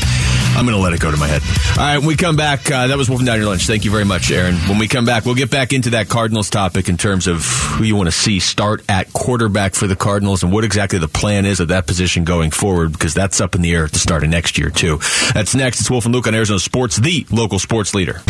I'm 0.55 0.65
going 0.65 0.77
to 0.77 0.81
let 0.81 0.93
it 0.93 1.01
go 1.01 1.11
to 1.11 1.17
my 1.17 1.27
head. 1.27 1.41
All 1.77 1.83
right, 1.83 1.97
when 1.97 2.07
we 2.07 2.15
come 2.15 2.37
back, 2.37 2.71
uh, 2.71 2.87
that 2.87 2.97
was 2.97 3.09
Wolfing 3.09 3.25
Down 3.25 3.37
Your 3.37 3.47
Lunch. 3.47 3.67
Thank 3.67 3.83
you 3.83 3.91
very 3.91 4.05
much, 4.05 4.31
Aaron. 4.31 4.55
When 4.69 4.77
we 4.77 4.87
come 4.87 5.05
back, 5.05 5.25
we'll 5.25 5.35
get 5.35 5.51
back 5.51 5.73
into 5.73 5.89
that 5.91 6.07
Cardinals 6.07 6.49
topic 6.49 6.87
in 6.87 6.95
terms 6.95 7.27
of 7.27 7.43
who 7.43 7.83
you 7.83 7.95
want 7.95 8.07
to 8.07 8.13
see 8.13 8.39
start 8.39 8.83
at 8.87 9.11
quarterback 9.11 9.75
for 9.75 9.87
the 9.87 9.97
Cardinals 9.97 10.43
and 10.43 10.53
what 10.53 10.63
exactly 10.63 10.97
the 10.97 11.09
plan 11.09 11.45
is 11.45 11.59
at 11.59 11.67
that 11.67 11.87
position 11.87 12.23
going 12.23 12.51
forward, 12.51 12.93
because 12.93 13.13
that's 13.13 13.41
up 13.41 13.53
in 13.55 13.61
the 13.61 13.73
air 13.73 13.83
at 13.83 13.91
the 13.91 13.99
start 13.99 14.23
of 14.23 14.29
next 14.29 14.57
year, 14.57 14.69
too. 14.69 14.99
That's 15.33 15.55
next. 15.55 15.81
It's 15.81 15.91
Wolf 15.91 16.05
and 16.05 16.15
Luke 16.15 16.27
on 16.27 16.33
Arizona 16.33 16.59
Sports, 16.59 16.95
the 16.95 17.25
local 17.29 17.59
sports 17.59 17.93
leader. 17.93 18.21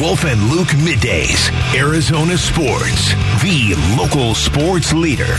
Wolf 0.00 0.24
and 0.24 0.42
Luke 0.50 0.68
Middays, 0.68 1.50
Arizona 1.76 2.36
Sports, 2.36 3.12
the 3.42 3.74
local 3.96 4.34
sports 4.34 4.92
leader. 4.92 5.36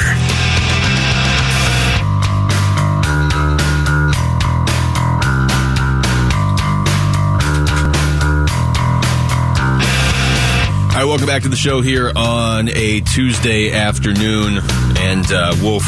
Right, 11.04 11.10
welcome 11.10 11.28
back 11.28 11.42
to 11.42 11.50
the 11.50 11.56
show 11.56 11.82
here 11.82 12.12
on 12.16 12.70
a 12.70 13.02
Tuesday 13.02 13.74
afternoon. 13.74 14.60
And 14.98 15.30
uh, 15.32 15.54
Wolf, 15.62 15.84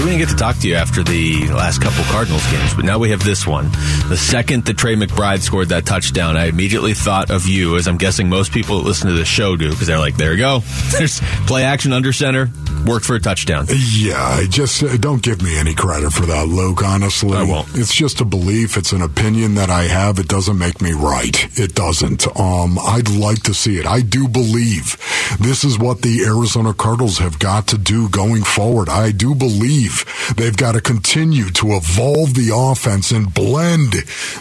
so 0.00 0.04
we 0.04 0.12
didn't 0.12 0.20
get 0.20 0.28
to 0.30 0.36
talk 0.36 0.56
to 0.58 0.68
you 0.68 0.76
after 0.76 1.02
the 1.02 1.48
last 1.48 1.82
couple 1.82 2.04
Cardinals 2.04 2.48
games, 2.50 2.74
but 2.74 2.84
now 2.84 2.98
we 2.98 3.10
have 3.10 3.22
this 3.22 3.46
one. 3.46 3.70
The 4.08 4.16
second 4.16 4.64
that 4.64 4.78
Trey 4.78 4.94
McBride 4.94 5.40
scored 5.40 5.68
that 5.70 5.84
touchdown, 5.84 6.36
I 6.36 6.46
immediately 6.46 6.94
thought 6.94 7.30
of 7.30 7.46
you, 7.46 7.76
as 7.76 7.86
I'm 7.86 7.98
guessing 7.98 8.28
most 8.28 8.52
people 8.52 8.78
that 8.78 8.86
listen 8.86 9.08
to 9.08 9.14
the 9.14 9.24
show 9.26 9.56
do, 9.56 9.70
because 9.70 9.86
they're 9.86 9.98
like, 9.98 10.16
there 10.16 10.32
you 10.32 10.38
go. 10.38 10.60
There's 10.92 11.20
play 11.46 11.64
action 11.64 11.92
under 11.92 12.12
center, 12.12 12.50
worked 12.86 13.04
for 13.04 13.16
a 13.16 13.20
touchdown. 13.20 13.66
Yeah, 13.68 14.42
just 14.48 14.82
uh, 14.82 14.96
don't 14.96 15.22
give 15.22 15.42
me 15.42 15.58
any 15.58 15.74
credit 15.74 16.12
for 16.12 16.24
that, 16.26 16.46
Luke. 16.48 16.82
Honestly, 16.82 17.36
I 17.36 17.42
won't. 17.42 17.68
It's 17.74 17.94
just 17.94 18.20
a 18.20 18.24
belief. 18.24 18.76
It's 18.76 18.92
an 18.92 19.02
opinion 19.02 19.56
that 19.56 19.68
I 19.70 19.82
have. 19.84 20.18
It 20.18 20.28
doesn't 20.28 20.58
make 20.58 20.80
me 20.80 20.92
right. 20.92 21.58
It 21.58 21.74
doesn't. 21.74 22.26
Um, 22.38 22.78
I'd 22.78 23.10
like 23.10 23.42
to 23.42 23.54
see 23.54 23.78
it. 23.78 23.86
I 23.86 24.00
do 24.00 24.28
believe 24.28 24.96
this 25.40 25.62
is 25.64 25.78
what 25.78 26.02
the 26.02 26.24
Arizona 26.24 26.72
Cardinals 26.72 27.18
have 27.18 27.38
got 27.38 27.66
to 27.68 27.78
do 27.78 28.08
going 28.08 28.44
forward. 28.44 28.88
I 28.88 29.10
do 29.10 29.34
believe 29.40 30.04
they've 30.36 30.56
got 30.56 30.72
to 30.72 30.80
continue 30.80 31.50
to 31.50 31.72
evolve 31.72 32.34
the 32.34 32.52
offense 32.54 33.10
and 33.10 33.34
blend 33.34 33.92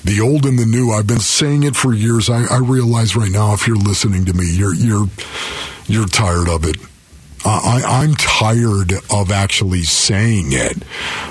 the 0.04 0.22
old 0.22 0.46
and 0.46 0.60
the 0.60 0.66
new. 0.66 0.92
I've 0.92 1.08
been 1.08 1.20
saying 1.20 1.64
it 1.64 1.76
for 1.76 1.94
years. 1.94 2.30
I, 2.30 2.44
I 2.44 2.60
realize 2.60 3.16
right 3.16 3.32
now, 3.32 3.54
if 3.54 3.68
you're 3.68 3.78
listening 3.78 4.26
to 4.26 4.34
me, 4.34 4.46
you're 4.46 4.76
you're 4.76 5.08
you're 5.88 6.08
tired 6.08 6.48
of 6.48 6.66
it. 6.66 6.78
I, 7.46 7.82
I'm 8.04 8.16
tired 8.16 8.94
of 9.12 9.32
actually 9.32 9.84
saying 9.84 10.48
it. 10.52 10.78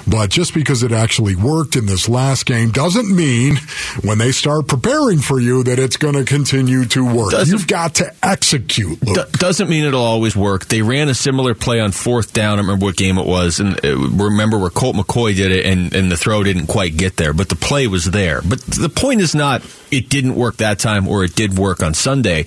But 0.07 0.31
just 0.31 0.55
because 0.55 0.83
it 0.83 0.93
actually 0.93 1.37
worked 1.37 1.77
in 1.77 1.87
this 1.87 2.09
last 2.09 2.47
game 2.47 2.71
doesn't 2.71 3.15
mean 3.15 3.57
when 4.03 4.19
they 4.19 4.33
start 4.33 4.67
preparing 4.69 5.19
for 5.19 5.39
you 5.39 5.63
that 5.65 5.79
it's 5.79 5.97
going 5.97 6.15
to 6.15 6.25
continue 6.25 6.85
to 6.87 7.05
work. 7.05 7.31
Doesn't- 7.33 7.53
You've 7.53 7.67
got 7.67 7.97
to 7.97 8.15
execute. 8.23 8.99
Doesn't 9.33 9.69
mean 9.69 9.85
it'll 9.85 10.01
always 10.03 10.35
work. 10.37 10.67
They 10.67 10.83
ran 10.83 11.09
a 11.09 11.15
similar 11.15 11.55
play 11.55 11.81
on 11.81 11.93
fourth 11.93 12.33
down. 12.33 12.55
I 12.55 12.57
don't 12.57 12.67
remember 12.67 12.87
what 12.87 12.97
game 12.97 13.19
it 13.19 13.27
was, 13.27 13.61
and 13.61 13.75
uh, 13.85 13.97
remember 13.97 14.59
where 14.59 14.71
Colt 14.71 14.97
McCoy 14.97 15.37
did 15.37 15.53
it, 15.53 15.67
and, 15.67 15.95
and 15.95 16.11
the 16.11 16.17
throw 16.17 16.43
didn't 16.43 16.67
quite 16.67 16.97
get 16.97 17.17
there, 17.17 17.33
but 17.33 17.49
the 17.49 17.57
play 17.57 17.87
was 17.87 18.07
there. 18.07 18.41
But 18.43 18.61
the 18.63 18.89
point 18.89 19.21
is 19.21 19.35
not 19.35 19.63
it 19.91 20.09
didn't 20.09 20.35
work 20.35 20.57
that 20.57 20.79
time 20.79 21.07
or 21.09 21.25
it 21.25 21.35
did 21.35 21.59
work 21.59 21.83
on 21.83 21.95
Sunday. 21.95 22.45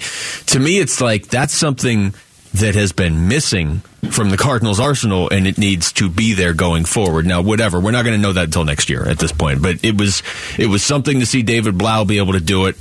To 0.48 0.60
me, 0.60 0.80
it's 0.80 1.00
like 1.02 1.28
that's 1.28 1.54
something 1.54 2.14
that 2.56 2.76
has 2.76 2.92
been 2.92 3.28
missing 3.28 3.80
from 4.12 4.30
the 4.30 4.38
Cardinals 4.38 4.80
arsenal, 4.80 5.30
and 5.30 5.48
it 5.48 5.58
needs 5.58 5.94
to 5.94 6.10
be 6.10 6.34
there 6.34 6.54
going 6.54 6.86
forward. 6.86 7.26
Now, 7.26 7.42
whatever, 7.42 7.80
we're 7.80 7.92
not 7.92 8.04
going 8.04 8.16
to 8.16 8.22
know 8.22 8.34
that 8.34 8.46
until 8.46 8.66
next 8.66 8.90
year 8.90 9.08
at 9.08 9.20
this 9.20 9.32
point, 9.32 9.62
but 9.62 9.84
it 9.84 9.98
was 9.98 10.22
it 10.58 10.68
was 10.68 10.84
something 10.84 11.20
to 11.20 11.26
see 11.26 11.44
David 11.44 11.78
Blough 11.78 12.06
be 12.06 12.18
able 12.18 12.34
to 12.34 12.42
do 12.42 12.66
it 12.66 12.76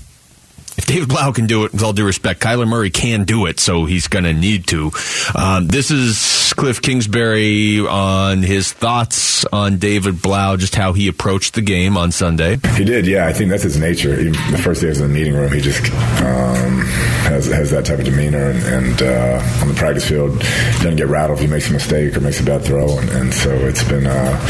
if 0.80 0.86
David 0.86 1.10
Blough 1.10 1.32
can 1.32 1.46
do 1.46 1.64
it, 1.66 1.72
with 1.72 1.82
all 1.82 1.92
due 1.92 2.06
respect, 2.06 2.40
Kyler 2.40 2.66
Murray 2.66 2.88
can 2.88 3.24
do 3.24 3.44
it, 3.44 3.60
so 3.60 3.84
he's 3.84 4.08
going 4.08 4.24
to 4.24 4.32
need 4.32 4.66
to. 4.68 4.90
Um, 5.34 5.66
this 5.68 5.90
is 5.90 6.54
Cliff 6.56 6.80
Kingsbury 6.80 7.80
on 7.80 8.42
his 8.42 8.72
thoughts 8.72 9.44
on 9.52 9.76
David 9.76 10.22
Blough, 10.22 10.56
just 10.56 10.74
how 10.74 10.94
he 10.94 11.06
approached 11.08 11.52
the 11.52 11.60
game 11.60 11.98
on 11.98 12.12
Sunday. 12.12 12.56
He 12.76 12.84
did, 12.84 13.06
yeah. 13.06 13.26
I 13.26 13.32
think 13.34 13.50
that's 13.50 13.62
his 13.62 13.78
nature. 13.78 14.18
Even 14.18 14.32
the 14.50 14.58
first 14.58 14.80
day 14.80 14.86
I 14.86 14.90
was 14.90 15.00
in 15.00 15.12
the 15.12 15.18
meeting 15.18 15.34
room, 15.34 15.52
he 15.52 15.60
just 15.60 15.84
um, 16.22 16.80
has 17.28 17.46
has 17.46 17.70
that 17.72 17.84
type 17.84 17.98
of 17.98 18.06
demeanor, 18.06 18.48
and, 18.50 18.62
and 18.62 19.02
uh, 19.02 19.60
on 19.60 19.68
the 19.68 19.74
practice 19.74 20.08
field, 20.08 20.38
doesn't 20.38 20.96
get 20.96 21.08
rattled 21.08 21.38
if 21.38 21.44
he 21.44 21.50
makes 21.50 21.68
a 21.68 21.74
mistake 21.74 22.16
or 22.16 22.20
makes 22.20 22.40
a 22.40 22.44
bad 22.44 22.64
throw, 22.64 22.98
and, 22.98 23.10
and 23.10 23.34
so 23.34 23.50
it's 23.50 23.84
been 23.84 24.06
uh, 24.06 24.40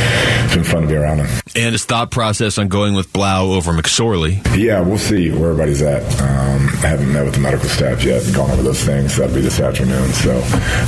it's 0.45 0.55
been 0.55 0.65
fun 0.65 0.83
to 0.83 0.89
be 0.89 0.95
around 0.95 1.19
him. 1.19 1.41
And 1.57 1.73
his 1.73 1.85
thought 1.85 2.13
process 2.13 2.57
on 2.57 2.69
going 2.69 2.95
with 2.95 3.13
Blough 3.13 3.53
over 3.53 3.73
McSorley. 3.73 4.41
Yeah, 4.57 4.81
we'll 4.81 4.99
see 4.99 5.31
where 5.31 5.51
everybody's 5.51 5.83
at. 5.83 6.20
Um, 6.21 6.69
I 6.83 6.89
haven't 6.89 7.12
met 7.12 7.25
with 7.25 7.35
the 7.35 7.41
medical 7.41 7.69
staff 7.69 8.05
yet 8.05 8.25
and 8.25 8.35
gone 8.35 8.50
over 8.50 8.62
those 8.62 8.83
things. 8.85 9.17
That'll 9.17 9.35
be 9.35 9.41
this 9.41 9.61
afternoon, 9.61 10.12
so 10.12 10.33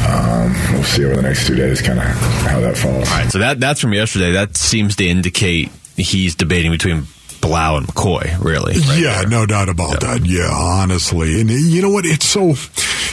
um, 0.08 0.52
we'll 0.72 0.84
see 0.84 1.04
over 1.04 1.16
the 1.16 1.22
next 1.22 1.46
two 1.46 1.54
days 1.54 1.80
kind 1.80 1.98
of 1.98 2.04
how 2.04 2.60
that 2.60 2.76
falls. 2.76 3.08
All 3.10 3.18
right, 3.18 3.30
so 3.30 3.38
that 3.38 3.58
that's 3.60 3.80
from 3.80 3.92
yesterday. 3.94 4.32
That 4.32 4.56
seems 4.56 4.96
to 4.96 5.06
indicate 5.06 5.70
he's 5.96 6.34
debating 6.34 6.70
between 6.70 7.06
Blough 7.40 7.76
and 7.78 7.86
McCoy, 7.88 8.38
really. 8.42 8.74
right 8.74 8.98
yeah, 9.00 9.20
there. 9.20 9.28
no 9.28 9.46
doubt 9.46 9.68
about 9.68 10.00
that. 10.00 10.24
Yeah, 10.24 10.48
honestly. 10.52 11.40
And 11.40 11.50
you 11.50 11.82
know 11.82 11.90
what? 11.90 12.04
It's 12.06 12.24
so, 12.26 12.54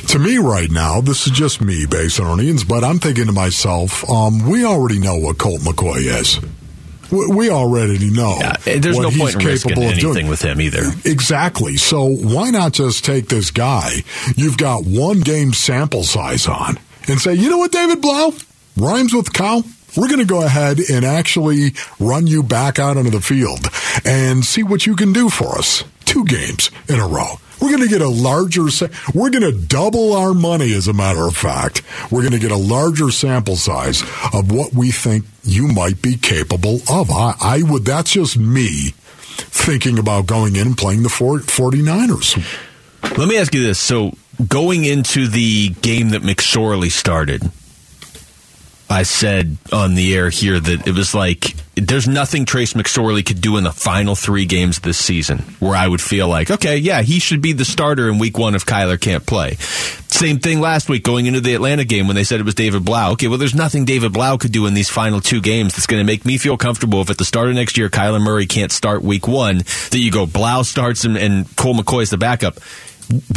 to 0.07 0.19
me 0.19 0.37
right 0.37 0.69
now, 0.69 1.01
this 1.01 1.25
is 1.25 1.33
just 1.33 1.61
me, 1.61 1.85
Basinonians, 1.85 2.67
but 2.67 2.83
I'm 2.83 2.99
thinking 2.99 3.25
to 3.25 3.31
myself, 3.31 4.07
um, 4.09 4.47
we 4.47 4.65
already 4.65 4.99
know 4.99 5.17
what 5.17 5.37
Colt 5.39 5.61
McCoy 5.61 6.01
is. 6.05 6.39
We, 7.11 7.49
already 7.49 8.11
know. 8.11 8.37
Yeah, 8.39 8.77
there's 8.77 8.95
what 8.95 9.01
no 9.03 9.09
he's 9.09 9.19
point 9.19 9.35
in 9.35 9.45
risking 9.45 9.69
capable 9.69 9.87
of 9.87 9.93
anything 9.93 10.13
doing. 10.13 10.27
with 10.27 10.41
him 10.41 10.61
either. 10.61 10.83
Exactly. 11.05 11.77
So 11.77 12.05
why 12.05 12.51
not 12.51 12.73
just 12.73 13.03
take 13.03 13.27
this 13.27 13.49
guy 13.51 14.03
you've 14.35 14.57
got 14.57 14.85
one 14.85 15.21
game 15.21 15.53
sample 15.53 16.03
size 16.03 16.47
on 16.47 16.77
and 17.07 17.19
say, 17.19 17.33
you 17.33 17.49
know 17.49 17.57
what, 17.57 17.71
David 17.71 18.01
Blough? 18.01 18.33
Rhymes 18.77 19.13
with 19.13 19.33
cow. 19.33 19.63
We're 19.97 20.07
going 20.07 20.19
to 20.19 20.25
go 20.25 20.43
ahead 20.45 20.79
and 20.79 21.03
actually 21.03 21.73
run 21.99 22.27
you 22.27 22.43
back 22.43 22.77
out 22.77 22.95
onto 22.97 23.09
the 23.09 23.21
field 23.21 23.65
and 24.05 24.45
see 24.45 24.61
what 24.63 24.85
you 24.85 24.95
can 24.95 25.13
do 25.13 25.29
for 25.29 25.57
us. 25.57 25.83
Two 26.05 26.25
games 26.25 26.69
in 26.87 26.99
a 26.99 27.07
row. 27.07 27.39
We're 27.61 27.69
going 27.69 27.81
to 27.81 27.89
get 27.89 28.01
a 28.01 28.09
larger, 28.09 28.67
we're 29.13 29.29
going 29.29 29.43
to 29.43 29.51
double 29.51 30.13
our 30.13 30.33
money, 30.33 30.73
as 30.73 30.87
a 30.87 30.93
matter 30.93 31.27
of 31.27 31.35
fact. 31.35 31.81
We're 32.11 32.21
going 32.21 32.33
to 32.33 32.39
get 32.39 32.51
a 32.51 32.57
larger 32.57 33.11
sample 33.11 33.55
size 33.55 34.01
of 34.33 34.51
what 34.51 34.73
we 34.73 34.91
think 34.91 35.25
you 35.43 35.67
might 35.67 36.01
be 36.01 36.15
capable 36.15 36.79
of. 36.89 37.11
I, 37.11 37.35
I 37.41 37.63
would, 37.63 37.85
that's 37.85 38.11
just 38.11 38.37
me 38.37 38.93
thinking 39.37 39.99
about 39.99 40.25
going 40.25 40.55
in 40.55 40.67
and 40.67 40.77
playing 40.77 41.03
the 41.03 41.09
4- 41.09 41.39
49ers. 41.39 43.17
Let 43.17 43.27
me 43.27 43.37
ask 43.37 43.53
you 43.53 43.63
this. 43.63 43.79
So, 43.79 44.11
going 44.47 44.85
into 44.85 45.27
the 45.27 45.69
game 45.69 46.09
that 46.09 46.21
McSorley 46.21 46.91
started, 46.91 47.49
I 48.89 49.03
said 49.03 49.57
on 49.71 49.93
the 49.93 50.15
air 50.15 50.29
here 50.29 50.59
that 50.59 50.87
it 50.87 50.95
was 50.95 51.13
like 51.13 51.55
there's 51.75 52.07
nothing 52.07 52.45
Trace 52.45 52.73
McSorley 52.73 53.25
could 53.25 53.39
do 53.39 53.57
in 53.57 53.63
the 53.63 53.71
final 53.71 54.15
three 54.15 54.45
games 54.45 54.79
this 54.79 54.97
season 54.97 55.39
where 55.59 55.75
I 55.75 55.87
would 55.87 56.01
feel 56.01 56.27
like, 56.27 56.49
okay, 56.49 56.77
yeah, 56.77 57.01
he 57.01 57.19
should 57.19 57.41
be 57.41 57.53
the 57.53 57.65
starter 57.65 58.09
in 58.09 58.17
week 58.17 58.37
one 58.37 58.55
if 58.55 58.65
Kyler 58.65 58.99
can't 58.99 59.25
play. 59.25 59.55
Same 60.09 60.39
thing 60.39 60.59
last 60.59 60.89
week 60.89 61.03
going 61.03 61.27
into 61.27 61.39
the 61.39 61.53
Atlanta 61.53 61.85
game 61.85 62.07
when 62.07 62.15
they 62.15 62.23
said 62.23 62.39
it 62.39 62.45
was 62.45 62.55
David 62.55 62.83
Blough. 62.83 63.11
Okay, 63.11 63.27
well, 63.27 63.37
there's 63.37 63.55
nothing 63.55 63.85
David 63.85 64.11
Blough 64.11 64.37
could 64.37 64.51
do 64.51 64.65
in 64.65 64.73
these 64.73 64.89
final 64.89 65.21
two 65.21 65.39
games 65.39 65.75
that's 65.75 65.87
going 65.87 66.01
to 66.01 66.05
make 66.05 66.25
me 66.25 66.37
feel 66.37 66.57
comfortable 66.57 67.01
if 67.01 67.09
at 67.09 67.17
the 67.17 67.25
start 67.25 67.49
of 67.49 67.55
next 67.55 67.77
year 67.77 67.89
Kyler 67.89 68.21
Murray 68.21 68.47
can't 68.47 68.71
start 68.71 69.03
week 69.03 69.27
one, 69.27 69.57
that 69.57 69.99
you 69.99 70.11
go 70.11 70.25
Blough 70.25 70.63
starts 70.63 71.05
and, 71.05 71.15
and 71.15 71.55
Colt 71.55 71.77
McCoy 71.77 72.01
is 72.01 72.09
the 72.09 72.17
backup. 72.17 72.59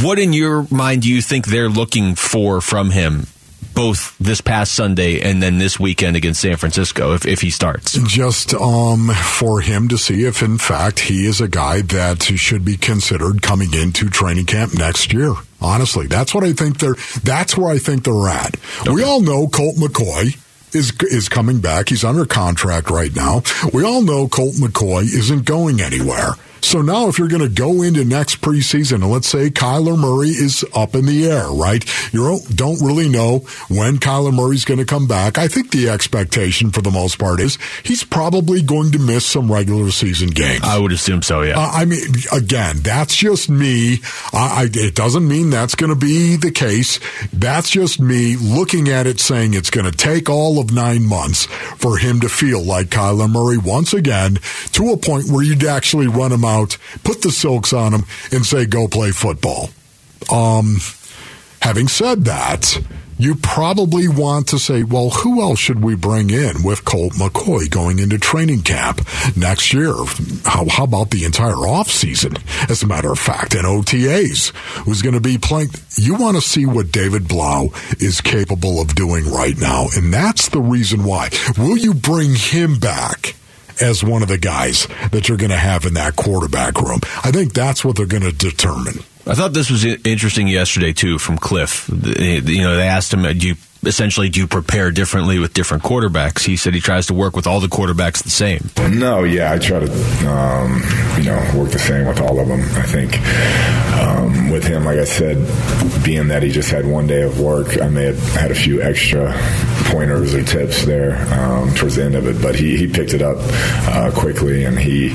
What 0.01 0.19
in 0.19 0.33
your 0.33 0.67
mind 0.71 1.03
do 1.03 1.13
you 1.13 1.23
think 1.23 1.47
they're 1.47 1.69
looking 1.69 2.15
for 2.15 2.61
from 2.61 2.91
him, 2.91 3.27
both 3.75 4.17
this 4.19 4.41
past 4.41 4.75
Sunday 4.75 5.21
and 5.21 5.43
then 5.43 5.59
this 5.59 5.79
weekend 5.79 6.17
against 6.17 6.41
San 6.41 6.57
Francisco, 6.57 7.15
if, 7.15 7.27
if 7.27 7.41
he 7.41 7.51
starts? 7.51 7.93
just 8.09 8.55
um, 8.55 9.09
for 9.09 9.61
him 9.61 9.89
to 9.89 9.99
see 9.99 10.25
if, 10.25 10.43
in 10.43 10.59
fact, 10.59 11.01
he 11.01 11.27
is 11.27 11.41
a 11.41 11.49
guy 11.49 11.83
that 11.83 12.23
should 12.23 12.65
be 12.65 12.77
considered 12.77 13.43
coming 13.43 13.75
into 13.75 14.09
training 14.09 14.47
camp 14.47 14.75
next 14.75 15.13
year. 15.13 15.35
Honestly, 15.61 16.07
that's 16.07 16.35
what 16.35 16.45
I 16.45 16.53
think 16.53 16.79
they're. 16.79 16.97
That's 17.23 17.57
where 17.57 17.71
I 17.71 17.79
think 17.79 18.05
they're 18.05 18.29
at. 18.29 18.57
We 18.87 19.03
all 19.05 19.21
know 19.21 19.47
Colt 19.47 19.77
McCoy 19.77 20.37
is 20.75 20.93
is 21.03 21.29
coming 21.29 21.61
back. 21.61 21.89
He's 21.89 22.05
under 22.05 22.27
contract 22.27 22.91
right 22.91 23.15
now. 23.15 23.43
We 23.73 23.85
all 23.85 24.03
know 24.03 24.27
Colt 24.27 24.55
McCoy 24.55 25.03
isn't 25.03 25.45
going 25.45 25.81
anywhere. 25.81 26.31
So 26.63 26.81
now, 26.81 27.09
if 27.09 27.19
you're 27.19 27.29
going 27.29 27.43
to 27.43 27.49
go 27.49 27.83
into 27.83 28.05
next 28.05 28.41
preseason, 28.41 29.03
and 29.03 29.11
let's 29.11 29.29
say 29.29 29.51
Kyler 29.51 29.99
Murray 29.99 30.31
is 30.31 30.65
up 30.75 30.95
in 30.95 31.07
the 31.07 31.27
air, 31.27 31.49
right? 31.49 31.85
You 32.13 32.41
don't 32.55 32.81
really 32.81 33.09
know 33.09 33.41
when 33.69 33.99
Kyler 33.99 34.33
Murray's 34.33 34.65
going 34.65 34.79
to 34.79 34.87
come 34.87 35.07
back. 35.07 35.39
I 35.39 35.49
think 35.49 35.71
the 35.71 35.89
expectation, 35.89 36.71
for 36.71 36.81
the 36.81 36.91
most 36.91 37.19
part, 37.19 37.41
is 37.41 37.59
he's 37.83 38.05
probably 38.05 38.63
going 38.63 38.93
to 38.93 38.99
miss 38.99 39.27
some 39.27 39.53
regular 39.53 39.91
season 39.91 40.31
games. 40.31 40.61
I 40.63 40.79
would 40.79 40.93
assume 40.93 41.23
so, 41.23 41.43
yeah. 41.43 41.59
Uh, 41.59 41.71
I 41.73 41.85
mean, 41.85 42.03
again, 42.33 42.77
that's 42.79 43.17
just 43.17 43.51
me. 43.51 43.99
I, 44.33 44.63
I, 44.63 44.69
it 44.73 44.95
doesn't 44.95 45.27
mean 45.27 45.51
that's 45.51 45.75
going 45.75 45.91
to 45.91 45.99
be 45.99 46.37
the 46.37 46.53
case. 46.53 47.01
That's 47.33 47.71
just 47.71 48.01
me 48.01 48.37
looking 48.37 48.89
at 48.89 49.07
it 49.07 49.21
saying 49.21 49.55
it's 49.55 49.71
going 49.71 49.91
to 49.91 49.97
take 49.97 50.31
all 50.31 50.61
of 50.61 50.73
nine 50.73 51.05
months 51.05 51.47
for 51.77 51.99
him 51.99 52.21
to 52.21 52.29
feel 52.29 52.63
like 52.63 52.87
Kyler 52.87 53.29
Murray 53.29 53.59
once 53.59 53.93
again 53.93 54.37
to 54.83 54.93
a 54.93 54.97
point 54.97 55.29
where 55.31 55.43
you'd 55.43 55.65
actually 55.65 56.07
run 56.07 56.31
them 56.31 56.45
out, 56.45 56.77
put 57.05 57.23
the 57.23 57.31
silks 57.31 57.73
on 57.73 57.93
them, 57.93 58.05
and 58.31 58.45
say, 58.45 58.67
go 58.67 58.89
play 58.89 59.11
football. 59.11 59.71
Um, 60.33 60.77
Having 61.63 61.87
said 61.87 62.25
that, 62.25 62.83
you 63.19 63.37
probably 63.37 64.09
want 64.09 64.49
to 64.49 64.59
say, 64.59 64.83
well, 64.83 65.11
who 65.11 65.41
else 65.41 65.61
should 65.61 65.81
we 65.81 65.95
bring 65.95 66.31
in 66.31 66.65
with 66.65 66.85
Colt 66.85 67.13
McCoy 67.13 67.71
going 67.71 68.01
into 68.01 68.19
training 68.19 68.63
camp 68.63 69.01
next 69.37 69.73
year? 69.73 69.95
How, 70.45 70.67
how 70.69 70.83
about 70.83 71.13
the 71.13 71.25
entire 71.25 71.55
offseason, 71.55 72.37
as 72.69 72.83
a 72.83 72.89
matter 72.89 73.13
of 73.13 73.19
fact, 73.21 73.55
and 73.55 73.65
OTAs? 73.65 74.51
Who's 74.87 75.03
going 75.03 75.15
to 75.15 75.21
be 75.21 75.39
playing? 75.39 75.69
You 75.95 76.17
want 76.17 76.37
to 76.37 76.43
see 76.43 76.67
what 76.67 76.91
David 76.91 77.29
Blough 77.29 77.71
is 78.01 78.21
capable 78.21 78.81
of 78.81 78.97
doing 78.97 79.31
right 79.31 79.57
now, 79.57 79.87
and 79.97 80.13
that's 80.13 80.49
the 80.49 80.61
reason 80.61 81.05
why. 81.05 81.31
Will 81.57 81.79
you 81.79 81.95
bring 81.95 82.35
him 82.35 82.81
back? 82.81 83.37
As 83.83 84.05
one 84.05 84.23
of 84.23 84.29
the 84.29 84.39
guys 84.39 84.87
that 85.11 85.29
you're 85.29 85.39
going 85.39 85.51
to 85.51 85.57
have 85.57 85.85
in 85.87 85.95
that 85.95 86.15
quarterback 86.15 86.81
room. 86.81 87.01
I 87.25 87.33
think 87.33 87.53
that's 87.53 87.85
what 87.85 87.97
they're 87.97 88.07
going 88.07 88.23
to 88.23 88.33
determine. 88.33 89.01
I 89.27 89.35
thought 89.35 89.53
this 89.53 89.71
was 89.71 89.85
interesting 89.85 90.49
yesterday 90.49 90.93
too 90.93 91.19
from 91.19 91.37
Cliff. 91.37 91.89
You 91.89 92.63
know, 92.63 92.77
they 92.77 92.87
asked 92.87 93.13
him, 93.13 93.23
"Do 93.23 93.49
you 93.49 93.57
essentially 93.85 94.29
do 94.29 94.41
you 94.41 94.47
prepare 94.47 94.91
differently 94.91 95.39
with 95.39 95.55
different 95.55 95.83
quarterbacks?" 95.83 96.45
He 96.45 96.57
said 96.57 96.75
he 96.75 96.81
tries 96.81 97.07
to 97.07 97.15
work 97.15 97.37
with 97.37 97.47
all 97.47 97.61
the 97.61 97.69
quarterbacks 97.69 98.23
the 98.23 98.31
same. 98.31 98.71
No, 98.99 99.25
yeah, 99.25 99.53
I 99.53 99.59
try 99.59 99.81
to, 99.81 100.31
um, 100.31 100.83
you 101.19 101.25
know, 101.25 101.53
work 101.57 101.71
the 101.71 101.79
same 101.79 102.07
with 102.07 102.21
all 102.21 102.39
of 102.41 102.49
them. 102.49 102.61
I 102.61 102.87
think 102.87 103.19
um, 104.01 104.51
with 104.51 104.65
him, 104.65 104.85
like 104.85 104.99
I 104.99 105.05
said, 105.05 105.37
being 106.05 106.29
that 106.29 106.43
he 106.43 106.51
just 106.51 106.71
had 106.71 106.87
one 106.87 107.07
day 107.07 107.23
of 107.23 107.41
work, 107.41 107.81
I 107.81 107.89
may 107.89 108.05
have 108.07 108.19
had 108.35 108.51
a 108.51 108.55
few 108.55 108.83
extra 108.83 109.33
pointers 109.87 110.35
or 110.35 110.43
tips 110.45 110.85
there 110.85 111.17
um, 111.35 111.75
towards 111.75 111.97
the 111.97 112.05
end 112.05 112.15
of 112.15 112.27
it, 112.27 112.41
but 112.41 112.55
he, 112.55 112.77
he 112.77 112.87
picked 112.87 113.15
it 113.15 113.23
up 113.23 113.37
uh, 113.41 114.11
quickly 114.15 114.65
and 114.65 114.79
he 114.79 115.11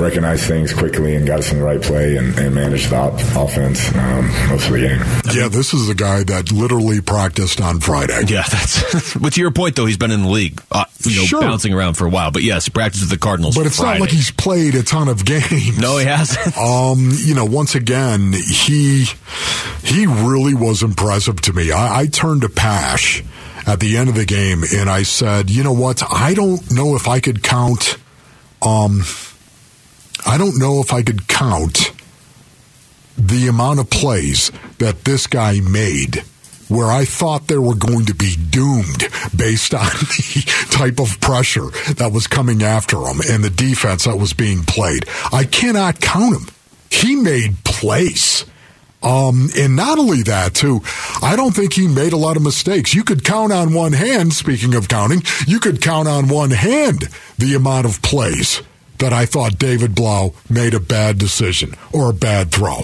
recognized 0.00 0.44
things 0.44 0.72
quickly 0.72 1.14
and 1.16 1.26
got 1.26 1.40
us 1.40 1.52
in 1.52 1.58
the 1.58 1.64
right 1.64 1.82
play 1.82 2.16
and, 2.16 2.38
and 2.38 2.54
managed 2.54 2.90
the 2.90 2.96
op- 2.96 3.20
offense 3.36 3.94
um, 3.96 4.26
most 4.48 4.66
of 4.66 4.72
the 4.72 4.80
game. 4.80 5.00
Yeah, 5.34 5.48
this 5.48 5.74
is 5.74 5.88
a 5.88 5.94
guy 5.94 6.22
that 6.24 6.52
literally 6.52 7.00
practiced 7.00 7.60
on 7.60 7.80
Friday. 7.80 8.09
Yeah, 8.26 8.42
that's. 8.42 9.14
but 9.20 9.32
to 9.34 9.40
your 9.40 9.50
point, 9.50 9.76
though, 9.76 9.86
he's 9.86 9.96
been 9.96 10.10
in 10.10 10.22
the 10.22 10.28
league, 10.28 10.62
uh, 10.70 10.84
you 11.04 11.16
know, 11.16 11.24
sure. 11.24 11.40
bouncing 11.40 11.72
around 11.72 11.94
for 11.94 12.06
a 12.06 12.10
while. 12.10 12.30
But 12.30 12.42
yes, 12.42 12.68
practice 12.68 13.00
with 13.00 13.10
the 13.10 13.18
Cardinals. 13.18 13.56
But 13.56 13.66
it's 13.66 13.76
Friday. 13.76 13.98
not 13.98 14.00
like 14.00 14.10
he's 14.10 14.30
played 14.30 14.74
a 14.74 14.82
ton 14.82 15.08
of 15.08 15.24
games. 15.24 15.78
No, 15.78 15.98
he 15.98 16.06
hasn't. 16.06 16.56
Um, 16.60 17.10
you 17.12 17.34
know, 17.34 17.46
once 17.46 17.74
again, 17.74 18.32
he 18.32 19.06
he 19.82 20.06
really 20.06 20.54
was 20.54 20.82
impressive 20.82 21.40
to 21.42 21.52
me. 21.52 21.72
I, 21.72 22.00
I 22.00 22.06
turned 22.06 22.42
to 22.42 22.48
Pasch 22.48 23.22
at 23.66 23.80
the 23.80 23.96
end 23.96 24.08
of 24.08 24.14
the 24.14 24.24
game 24.24 24.62
and 24.74 24.90
I 24.90 25.02
said, 25.02 25.50
you 25.50 25.64
know 25.64 25.72
what? 25.72 26.02
I 26.02 26.34
don't 26.34 26.70
know 26.70 26.96
if 26.96 27.08
I 27.08 27.20
could 27.20 27.42
count. 27.42 27.96
Um, 28.62 29.02
I 30.26 30.38
don't 30.38 30.58
know 30.58 30.80
if 30.80 30.92
I 30.92 31.02
could 31.02 31.28
count 31.28 31.92
the 33.16 33.48
amount 33.48 33.80
of 33.80 33.90
plays 33.90 34.50
that 34.78 35.04
this 35.04 35.26
guy 35.26 35.60
made 35.60 36.24
where 36.70 36.86
I 36.86 37.04
thought 37.04 37.48
they 37.48 37.58
were 37.58 37.74
going 37.74 38.06
to 38.06 38.14
be 38.14 38.36
doomed 38.36 39.08
based 39.36 39.74
on 39.74 39.80
the 39.84 40.68
type 40.70 41.00
of 41.00 41.20
pressure 41.20 41.68
that 41.94 42.12
was 42.12 42.26
coming 42.26 42.62
after 42.62 42.96
him 42.98 43.20
and 43.28 43.44
the 43.44 43.50
defense 43.50 44.04
that 44.04 44.18
was 44.18 44.32
being 44.32 44.62
played. 44.62 45.04
I 45.32 45.44
cannot 45.44 46.00
count 46.00 46.36
him. 46.36 46.54
He 46.90 47.16
made 47.16 47.62
plays. 47.64 48.44
Um, 49.02 49.48
and 49.56 49.76
not 49.76 49.98
only 49.98 50.22
that, 50.24 50.54
too, 50.54 50.82
I 51.22 51.34
don't 51.34 51.54
think 51.54 51.72
he 51.72 51.88
made 51.88 52.12
a 52.12 52.18
lot 52.18 52.36
of 52.36 52.42
mistakes. 52.42 52.94
You 52.94 53.02
could 53.02 53.24
count 53.24 53.52
on 53.52 53.72
one 53.72 53.92
hand, 53.92 54.34
speaking 54.34 54.74
of 54.74 54.88
counting, 54.88 55.22
you 55.46 55.58
could 55.58 55.80
count 55.80 56.06
on 56.06 56.28
one 56.28 56.50
hand 56.50 57.08
the 57.38 57.54
amount 57.54 57.86
of 57.86 58.02
plays 58.02 58.62
that 58.98 59.12
I 59.12 59.24
thought 59.24 59.58
David 59.58 59.94
Blough 59.94 60.34
made 60.50 60.74
a 60.74 60.80
bad 60.80 61.18
decision 61.18 61.74
or 61.92 62.10
a 62.10 62.14
bad 62.14 62.50
throw. 62.50 62.82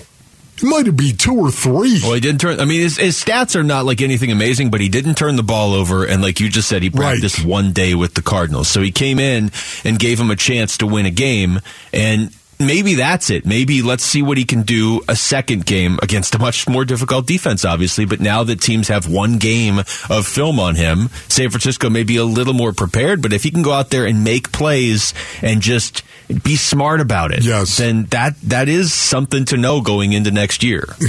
It 0.56 0.62
might 0.62 0.96
be 0.96 1.12
two 1.12 1.34
or 1.34 1.50
three. 1.50 2.00
Well, 2.02 2.14
he 2.14 2.20
didn't 2.20 2.40
turn. 2.40 2.60
I 2.60 2.64
mean, 2.64 2.80
his, 2.80 2.96
his, 2.96 3.22
stats 3.22 3.56
are 3.56 3.62
not 3.62 3.84
like 3.84 4.00
anything 4.00 4.30
amazing, 4.32 4.70
but 4.70 4.80
he 4.80 4.88
didn't 4.88 5.16
turn 5.16 5.36
the 5.36 5.42
ball 5.42 5.74
over. 5.74 6.06
And 6.06 6.22
like 6.22 6.40
you 6.40 6.48
just 6.48 6.68
said, 6.68 6.82
he 6.82 6.90
practiced 6.90 7.38
right. 7.38 7.46
one 7.46 7.72
day 7.72 7.94
with 7.94 8.14
the 8.14 8.22
Cardinals, 8.22 8.68
so 8.68 8.80
he 8.80 8.90
came 8.90 9.18
in 9.18 9.50
and 9.84 9.98
gave 9.98 10.18
him 10.18 10.30
a 10.30 10.36
chance 10.36 10.78
to 10.78 10.86
win 10.86 11.04
a 11.04 11.10
game. 11.10 11.60
And 11.92 12.32
maybe 12.58 12.94
that's 12.94 13.30
it. 13.30 13.46
Maybe 13.46 13.82
let's 13.82 14.04
see 14.04 14.22
what 14.22 14.38
he 14.38 14.44
can 14.44 14.62
do 14.62 15.02
a 15.08 15.16
second 15.16 15.66
game 15.66 15.98
against 16.02 16.34
a 16.34 16.38
much 16.38 16.68
more 16.68 16.84
difficult 16.84 17.26
defense, 17.26 17.64
obviously. 17.64 18.04
But 18.04 18.20
now 18.20 18.44
that 18.44 18.60
teams 18.60 18.88
have 18.88 19.08
one 19.08 19.38
game 19.38 19.78
of 19.78 20.26
film 20.26 20.58
on 20.60 20.74
him, 20.74 21.08
San 21.28 21.50
Francisco 21.50 21.90
may 21.90 22.02
be 22.02 22.16
a 22.16 22.24
little 22.24 22.54
more 22.54 22.72
prepared. 22.72 23.22
But 23.22 23.32
if 23.32 23.42
he 23.42 23.50
can 23.50 23.62
go 23.62 23.72
out 23.72 23.90
there 23.90 24.06
and 24.06 24.24
make 24.24 24.52
plays 24.52 25.14
and 25.42 25.60
just 25.60 26.02
be 26.42 26.56
smart 26.56 27.00
about 27.00 27.32
it, 27.32 27.44
yes. 27.44 27.76
then 27.76 28.04
that 28.06 28.40
that 28.42 28.68
is 28.68 28.92
something 28.92 29.44
to 29.46 29.56
know 29.56 29.80
going 29.80 30.12
into 30.12 30.30
next 30.30 30.62
year. 30.62 30.84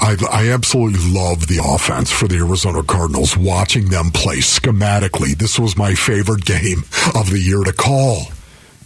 I, 0.00 0.16
I 0.30 0.50
absolutely 0.50 1.12
love 1.12 1.46
the 1.46 1.60
offense 1.64 2.10
for 2.10 2.28
the 2.28 2.36
Arizona 2.36 2.82
Cardinals. 2.82 3.36
Watching 3.36 3.88
them 3.88 4.10
play 4.10 4.38
schematically, 4.38 5.36
this 5.36 5.58
was 5.58 5.76
my 5.76 5.94
favorite 5.94 6.44
game 6.44 6.84
of 7.14 7.30
the 7.30 7.40
year 7.40 7.62
to 7.62 7.72
call. 7.72 8.26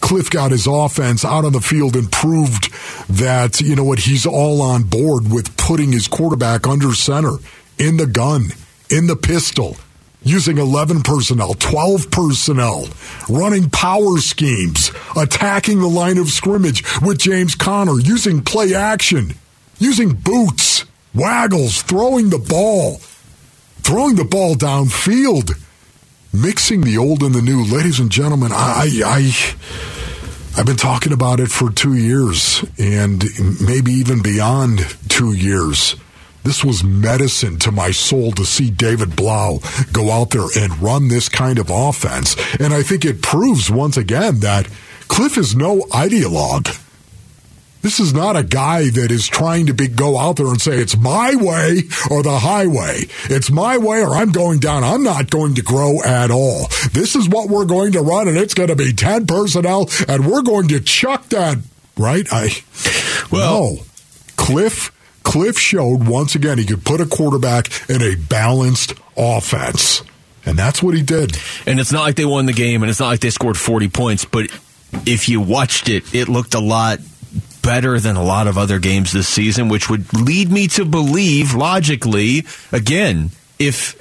Cliff 0.01 0.31
got 0.31 0.51
his 0.51 0.67
offense 0.67 1.25
out 1.25 1.45
on 1.45 1.53
the 1.53 1.61
field 1.61 1.97
and 1.97 2.11
proved 2.11 2.73
that, 3.09 3.61
you 3.61 3.77
know 3.77 3.85
what, 3.85 4.01
he's 4.01 4.27
all 4.27 4.63
on 4.63 4.83
board 4.83 5.31
with 5.31 5.57
putting 5.57 5.93
his 5.93 6.09
quarterback 6.09 6.67
under 6.67 6.95
center, 6.95 7.37
in 7.79 7.97
the 7.97 8.07
gun, 8.07 8.49
in 8.91 9.07
the 9.07 9.17
pistol, 9.17 9.77
using 10.23 10.59
11 10.59 11.03
personnel, 11.03 11.55
12 11.55 12.11
personnel, 12.11 12.87
running 13.29 13.71
power 13.71 14.19
schemes, 14.19 14.91
attacking 15.17 15.81
the 15.81 15.89
line 15.89 16.19
of 16.19 16.29
scrimmage 16.29 16.85
with 17.01 17.19
James 17.19 17.55
Conner, 17.55 17.99
using 17.99 18.43
play 18.43 18.75
action, 18.75 19.33
using 19.79 20.13
boots, 20.13 20.85
waggles, 21.15 21.83
throwing 21.83 22.29
the 22.31 22.39
ball, 22.39 22.97
throwing 23.83 24.17
the 24.17 24.25
ball 24.25 24.55
downfield 24.55 25.59
mixing 26.33 26.83
the 26.83 26.99
old 26.99 27.23
and 27.23 27.35
the 27.35 27.43
new. 27.43 27.65
Ladies 27.65 27.99
and 27.99 28.11
gentlemen, 28.11 28.53
I, 28.53 29.03
I, 29.05 30.59
I've 30.59 30.67
been 30.67 30.77
talking 30.77 31.13
about 31.13 31.41
it 31.41 31.49
for 31.49 31.71
two 31.71 31.95
years 31.95 32.65
and 32.79 33.25
maybe 33.61 33.93
even 33.93 34.23
beyond 34.23 34.81
two 35.09 35.33
years. 35.33 35.97
This 36.43 36.65
was 36.65 36.83
medicine 36.83 37.59
to 37.61 37.73
my 37.73 37.91
soul 37.91 38.33
to 38.33 38.47
see 38.47 38.71
David 38.71 39.15
Blough 39.15 39.61
go 39.93 40.11
out 40.11 40.31
there 40.31 40.47
and 40.57 40.81
run 40.81 41.09
this 41.09 41.29
kind 41.29 41.59
of 41.59 41.69
offense. 41.69 42.35
And 42.59 42.73
I 42.73 42.83
think 42.83 43.05
it 43.05 43.21
proves 43.21 43.71
once 43.71 43.97
again 43.97 44.41
that 44.41 44.69
Cliff 45.09 45.37
is 45.37 45.55
no 45.55 45.81
ideologue. 45.91 46.81
This 47.83 47.99
is 47.99 48.13
not 48.13 48.37
a 48.37 48.43
guy 48.43 48.91
that 48.91 49.11
is 49.11 49.27
trying 49.27 49.67
to 49.67 49.75
be, 49.75 49.89
go 49.89 50.19
out 50.19 50.37
there 50.37 50.49
and 50.49 50.61
say 50.61 50.79
it's 50.79 50.97
my 50.97 51.35
way 51.35 51.83
or 52.11 52.23
the 52.23 52.39
highway. 52.39 53.05
It's 53.25 53.51
my 53.51 53.79
way 53.79 54.03
or 54.03 54.11
I'm 54.11 54.33
going 54.33 54.59
down. 54.59 54.85
I'm 54.85 55.03
not 55.03 55.31
going 55.31 55.55
to 55.55 55.63
grow 55.63 56.03
at 56.03 56.31
all. 56.31 56.67
This 56.93 57.17
is 57.17 57.29
what 57.29 57.49
we're 57.49 57.65
going 57.65 57.93
to 57.93 58.03
run 58.03 58.29
and 58.29 58.37
it's 58.37 58.55
going 58.55 58.69
to 58.69 58.77
be 58.77 58.93
10 58.93 59.27
personnel 59.27 59.89
and 60.09 60.27
we're 60.27 60.43
going 60.43 60.69
to 60.69 60.81
chuck 60.81 61.29
that, 61.31 61.59
right? 61.97 62.27
I, 62.31 62.51
well, 63.31 63.77
no. 63.77 63.83
Cliff, 64.37 64.93
Cliff 65.23 65.59
showed 65.59 66.07
once 66.07 66.35
again 66.35 66.59
he 66.59 66.67
could 66.67 66.85
put 66.85 67.01
a 67.01 67.07
quarterback 67.07 67.69
in 67.89 68.03
a 68.03 68.15
balanced 68.15 68.95
offense. 69.17 70.03
And 70.45 70.59
that's 70.59 70.83
what 70.83 70.95
he 70.95 71.03
did. 71.03 71.37
And 71.67 71.79
it's 71.81 71.93
not 71.93 72.03
like 72.03 72.17
they 72.17 72.25
won 72.25 72.47
the 72.47 72.53
game 72.53 72.83
and 72.83 72.91
it's 72.91 73.01
not 73.01 73.09
like 73.09 73.21
they 73.21 73.31
scored 73.31 73.57
40 73.57 73.89
points, 73.89 74.25
but 74.25 74.51
if 75.07 75.29
you 75.29 75.41
watched 75.41 75.89
it, 75.89 76.15
it 76.15 76.29
looked 76.29 76.55
a 76.55 76.61
lot 76.61 76.99
better 77.63 78.01
than 78.01 78.17
a 78.17 78.23
lot 78.23 78.47
of 78.47 78.59
other 78.59 78.79
games 78.79 79.13
this 79.13 79.29
season, 79.29 79.69
which 79.69 79.89
would 79.89 80.13
lead 80.13 80.51
me 80.51 80.69
to 80.69 80.85
believe, 80.85 81.55
logically, 81.55 82.45
again, 82.73 83.31
if 83.59 83.97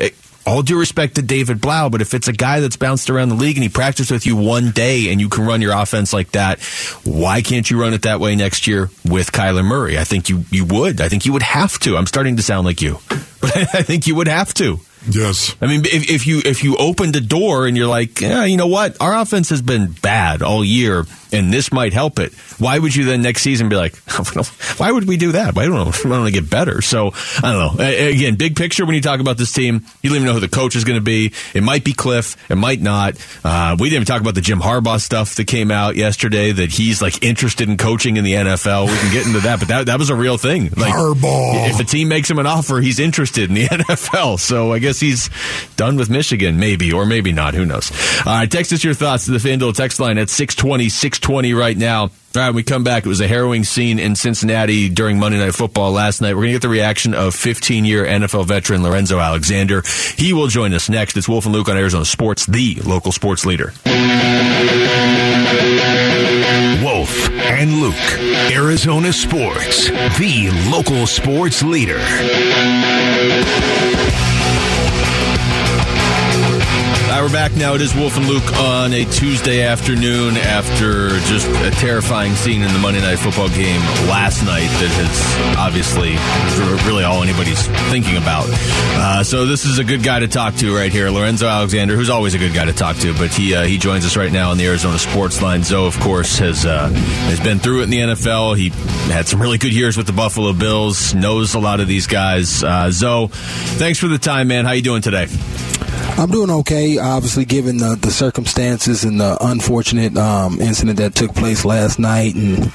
all 0.49 0.63
due 0.63 0.79
respect 0.79 1.15
to 1.15 1.21
David 1.21 1.61
Blough, 1.61 1.89
but 1.89 2.01
if 2.01 2.13
it's 2.13 2.27
a 2.27 2.33
guy 2.33 2.59
that's 2.59 2.75
bounced 2.75 3.09
around 3.09 3.29
the 3.29 3.35
league 3.35 3.55
and 3.55 3.63
he 3.63 3.69
practiced 3.69 4.11
with 4.11 4.25
you 4.25 4.35
one 4.35 4.71
day 4.71 5.11
and 5.11 5.21
you 5.21 5.29
can 5.29 5.45
run 5.45 5.61
your 5.61 5.73
offense 5.73 6.11
like 6.11 6.31
that, 6.31 6.59
why 7.03 7.41
can't 7.41 7.69
you 7.69 7.79
run 7.79 7.93
it 7.93 8.01
that 8.03 8.19
way 8.19 8.35
next 8.35 8.65
year 8.65 8.89
with 9.05 9.31
Kyler 9.31 9.63
Murray? 9.63 9.99
I 9.99 10.05
think 10.05 10.29
you, 10.29 10.45
you 10.49 10.65
would. 10.65 11.01
I 11.01 11.09
think 11.09 11.25
you 11.25 11.33
would 11.33 11.43
have 11.43 11.77
to. 11.79 11.97
I'm 11.97 12.07
starting 12.07 12.37
to 12.37 12.43
sound 12.43 12.65
like 12.65 12.81
you, 12.81 12.97
but 13.41 13.55
I 13.75 13.83
think 13.83 14.07
you 14.07 14.15
would 14.15 14.27
have 14.27 14.53
to. 14.55 14.79
Yes. 15.07 15.55
I 15.61 15.67
mean, 15.67 15.81
if, 15.85 16.09
if 16.09 16.27
you 16.27 16.41
if 16.43 16.63
you 16.63 16.75
opened 16.77 17.15
the 17.15 17.21
door 17.21 17.67
and 17.67 17.77
you're 17.77 17.87
like, 17.87 18.19
yeah, 18.21 18.45
you 18.45 18.57
know 18.57 18.67
what, 18.67 18.97
our 19.01 19.15
offense 19.15 19.49
has 19.49 19.61
been 19.61 19.91
bad 20.01 20.41
all 20.41 20.63
year, 20.63 21.05
and 21.31 21.53
this 21.53 21.71
might 21.71 21.93
help 21.93 22.19
it. 22.19 22.33
Why 22.59 22.77
would 22.77 22.95
you 22.95 23.05
then 23.05 23.21
next 23.21 23.41
season 23.41 23.69
be 23.69 23.75
like, 23.75 23.95
why 24.77 24.91
would 24.91 25.07
we 25.07 25.17
do 25.17 25.33
that? 25.33 25.55
Why 25.55 25.65
don't 25.65 26.03
we 26.03 26.09
want 26.09 26.25
to 26.25 26.31
get 26.31 26.49
better? 26.49 26.81
So 26.81 27.11
I 27.41 27.51
don't 27.53 27.77
know. 27.77 27.83
Again, 28.09 28.35
big 28.35 28.55
picture 28.55 28.85
when 28.85 28.95
you 28.95 29.01
talk 29.01 29.19
about 29.19 29.37
this 29.37 29.51
team, 29.51 29.85
you 30.01 30.09
don't 30.09 30.17
even 30.17 30.27
know 30.27 30.33
who 30.33 30.39
the 30.39 30.49
coach 30.49 30.75
is 30.75 30.83
going 30.83 30.97
to 30.99 31.03
be. 31.03 31.33
It 31.53 31.63
might 31.63 31.83
be 31.83 31.93
Cliff. 31.93 32.35
It 32.51 32.55
might 32.55 32.81
not. 32.81 33.15
Uh, 33.43 33.77
we 33.79 33.89
didn't 33.89 34.03
even 34.03 34.05
talk 34.05 34.21
about 34.21 34.35
the 34.35 34.41
Jim 34.41 34.59
Harbaugh 34.59 34.99
stuff 34.99 35.35
that 35.35 35.45
came 35.45 35.71
out 35.71 35.95
yesterday. 35.95 36.51
That 36.51 36.71
he's 36.71 37.01
like 37.01 37.23
interested 37.23 37.69
in 37.69 37.77
coaching 37.77 38.17
in 38.17 38.23
the 38.23 38.33
NFL. 38.33 38.87
We 38.87 38.97
can 38.97 39.13
get 39.13 39.27
into 39.27 39.39
that, 39.41 39.59
but 39.59 39.67
that 39.69 39.85
that 39.85 39.99
was 39.99 40.09
a 40.09 40.15
real 40.15 40.37
thing. 40.37 40.63
Like, 40.75 40.93
Harbaugh. 40.93 41.69
If 41.69 41.79
a 41.79 41.83
team 41.83 42.09
makes 42.09 42.29
him 42.29 42.39
an 42.39 42.47
offer, 42.47 42.79
he's 42.79 42.99
interested 42.99 43.49
in 43.49 43.55
the 43.55 43.65
NFL. 43.67 44.39
So 44.39 44.73
I 44.73 44.79
guess 44.79 44.88
guess 44.89 44.99
he's 44.99 45.29
done 45.75 45.97
with 45.97 46.09
Michigan, 46.09 46.59
maybe, 46.59 46.91
or 46.91 47.05
maybe 47.05 47.31
not. 47.31 47.53
Who 47.53 47.63
knows? 47.63 47.91
All 48.25 48.33
right, 48.33 48.49
text 48.49 48.73
us 48.73 48.83
your 48.83 48.95
thoughts 48.95 49.25
to 49.25 49.31
the 49.31 49.37
FanDuel 49.37 49.75
text 49.75 49.99
line 49.99 50.17
at 50.17 50.31
620, 50.31 50.89
620 50.89 51.53
right 51.53 51.77
now. 51.77 52.01
All 52.01 52.11
right, 52.35 52.53
we 52.53 52.63
come 52.63 52.83
back. 52.83 53.05
It 53.05 53.09
was 53.09 53.21
a 53.21 53.27
harrowing 53.27 53.63
scene 53.63 53.99
in 53.99 54.15
Cincinnati 54.15 54.89
during 54.89 55.19
Monday 55.19 55.37
Night 55.39 55.53
Football 55.53 55.91
last 55.91 56.21
night. 56.21 56.33
We're 56.33 56.41
going 56.41 56.49
to 56.49 56.53
get 56.53 56.61
the 56.63 56.69
reaction 56.69 57.13
of 57.13 57.35
15 57.35 57.85
year 57.85 58.05
NFL 58.05 58.45
veteran 58.45 58.81
Lorenzo 58.81 59.19
Alexander. 59.19 59.83
He 60.15 60.33
will 60.33 60.47
join 60.47 60.73
us 60.73 60.89
next. 60.89 61.17
It's 61.17 61.29
Wolf 61.29 61.45
and 61.45 61.53
Luke 61.53 61.69
on 61.69 61.77
Arizona 61.77 62.05
Sports, 62.05 62.45
the 62.47 62.75
local 62.85 63.11
sports 63.11 63.45
leader. 63.45 63.73
Wolf 66.83 67.29
and 67.29 67.73
Luke, 67.79 67.95
Arizona 68.51 69.13
Sports, 69.13 69.89
the 70.17 70.49
local 70.71 71.05
sports 71.07 71.61
leader. 71.61 71.99
Right, 77.09 77.23
we're 77.23 77.33
back 77.33 77.55
now. 77.55 77.73
It 77.73 77.81
is 77.81 77.95
Wolf 77.95 78.15
and 78.17 78.27
Luke 78.27 78.45
on 78.59 78.93
a 78.93 79.03
Tuesday 79.03 79.63
afternoon 79.63 80.37
after 80.37 81.09
just 81.21 81.47
a 81.47 81.71
terrifying 81.71 82.35
scene 82.35 82.61
in 82.61 82.71
the 82.71 82.77
Monday 82.77 83.01
Night 83.01 83.17
Football 83.17 83.49
game 83.49 83.81
last 84.07 84.45
night 84.45 84.67
that 84.67 84.93
is 85.01 85.57
obviously 85.57 86.11
really 86.87 87.03
all 87.03 87.23
anybody's 87.23 87.65
thinking 87.89 88.15
about. 88.15 88.45
Uh, 88.47 89.23
so 89.23 89.47
this 89.47 89.65
is 89.65 89.79
a 89.79 89.83
good 89.83 90.03
guy 90.03 90.19
to 90.19 90.27
talk 90.27 90.53
to 90.57 90.73
right 90.73 90.91
here, 90.91 91.09
Lorenzo 91.09 91.47
Alexander, 91.47 91.95
who's 91.95 92.11
always 92.11 92.35
a 92.35 92.37
good 92.37 92.53
guy 92.53 92.65
to 92.65 92.73
talk 92.73 92.95
to, 92.97 93.11
but 93.15 93.31
he 93.31 93.55
uh, 93.55 93.63
he 93.63 93.79
joins 93.79 94.05
us 94.05 94.15
right 94.15 94.31
now 94.31 94.51
on 94.51 94.59
the 94.59 94.67
Arizona 94.67 94.99
Sports 94.99 95.41
Line. 95.41 95.63
Zoe, 95.63 95.87
of 95.87 95.99
course, 96.01 96.37
has 96.37 96.63
uh, 96.63 96.89
has 96.89 97.39
been 97.39 97.57
through 97.57 97.79
it 97.79 97.85
in 97.85 97.89
the 97.89 97.99
NFL. 98.01 98.55
He 98.55 98.69
had 99.11 99.27
some 99.27 99.41
really 99.41 99.57
good 99.57 99.73
years 99.73 99.97
with 99.97 100.05
the 100.05 100.13
Buffalo 100.13 100.53
Bills. 100.53 101.15
Knows 101.15 101.55
a 101.55 101.59
lot 101.59 101.79
of 101.79 101.87
these 101.87 102.05
guys. 102.05 102.63
Uh, 102.63 102.91
Zoe, 102.91 103.29
thanks 103.29 103.97
for 103.97 104.07
the 104.07 104.19
time, 104.19 104.47
man. 104.47 104.65
How 104.65 104.73
you 104.73 104.83
doing 104.83 105.01
today? 105.01 105.25
I'm 106.19 106.29
doing 106.29 106.49
okay. 106.51 106.97
Obviously, 106.97 107.45
given 107.45 107.77
the, 107.77 107.95
the 107.95 108.11
circumstances 108.11 109.05
and 109.05 109.21
the 109.21 109.37
unfortunate 109.39 110.17
um, 110.17 110.59
incident 110.59 110.97
that 110.97 111.15
took 111.15 111.33
place 111.33 111.63
last 111.63 111.97
night, 111.97 112.35
and 112.35 112.71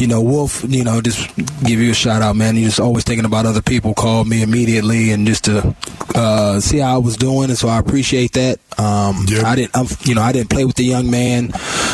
you 0.00 0.08
know, 0.08 0.20
Wolf, 0.20 0.64
you 0.66 0.82
know, 0.82 1.00
just 1.00 1.34
give 1.64 1.80
you 1.80 1.92
a 1.92 1.94
shout 1.94 2.22
out, 2.22 2.34
man. 2.34 2.56
You're 2.56 2.66
just 2.66 2.80
always 2.80 3.04
thinking 3.04 3.24
about 3.24 3.46
other 3.46 3.62
people. 3.62 3.94
Called 3.94 4.26
me 4.26 4.42
immediately, 4.42 5.12
and 5.12 5.28
just 5.28 5.44
to 5.44 5.76
uh, 6.16 6.58
see 6.58 6.78
how 6.78 6.96
I 6.96 6.98
was 6.98 7.16
doing, 7.16 7.50
and 7.50 7.58
so 7.58 7.68
I 7.68 7.78
appreciate 7.78 8.32
that. 8.32 8.58
Um, 8.78 9.24
Yep. 9.28 9.44
I 9.44 9.54
didn't, 9.54 9.76
I'm, 9.76 9.86
you 10.04 10.14
know, 10.16 10.22
I 10.22 10.32
didn't 10.32 10.50
play 10.50 10.64
with 10.64 10.76
the 10.76 10.84
young 10.84 11.08
man, 11.10 11.48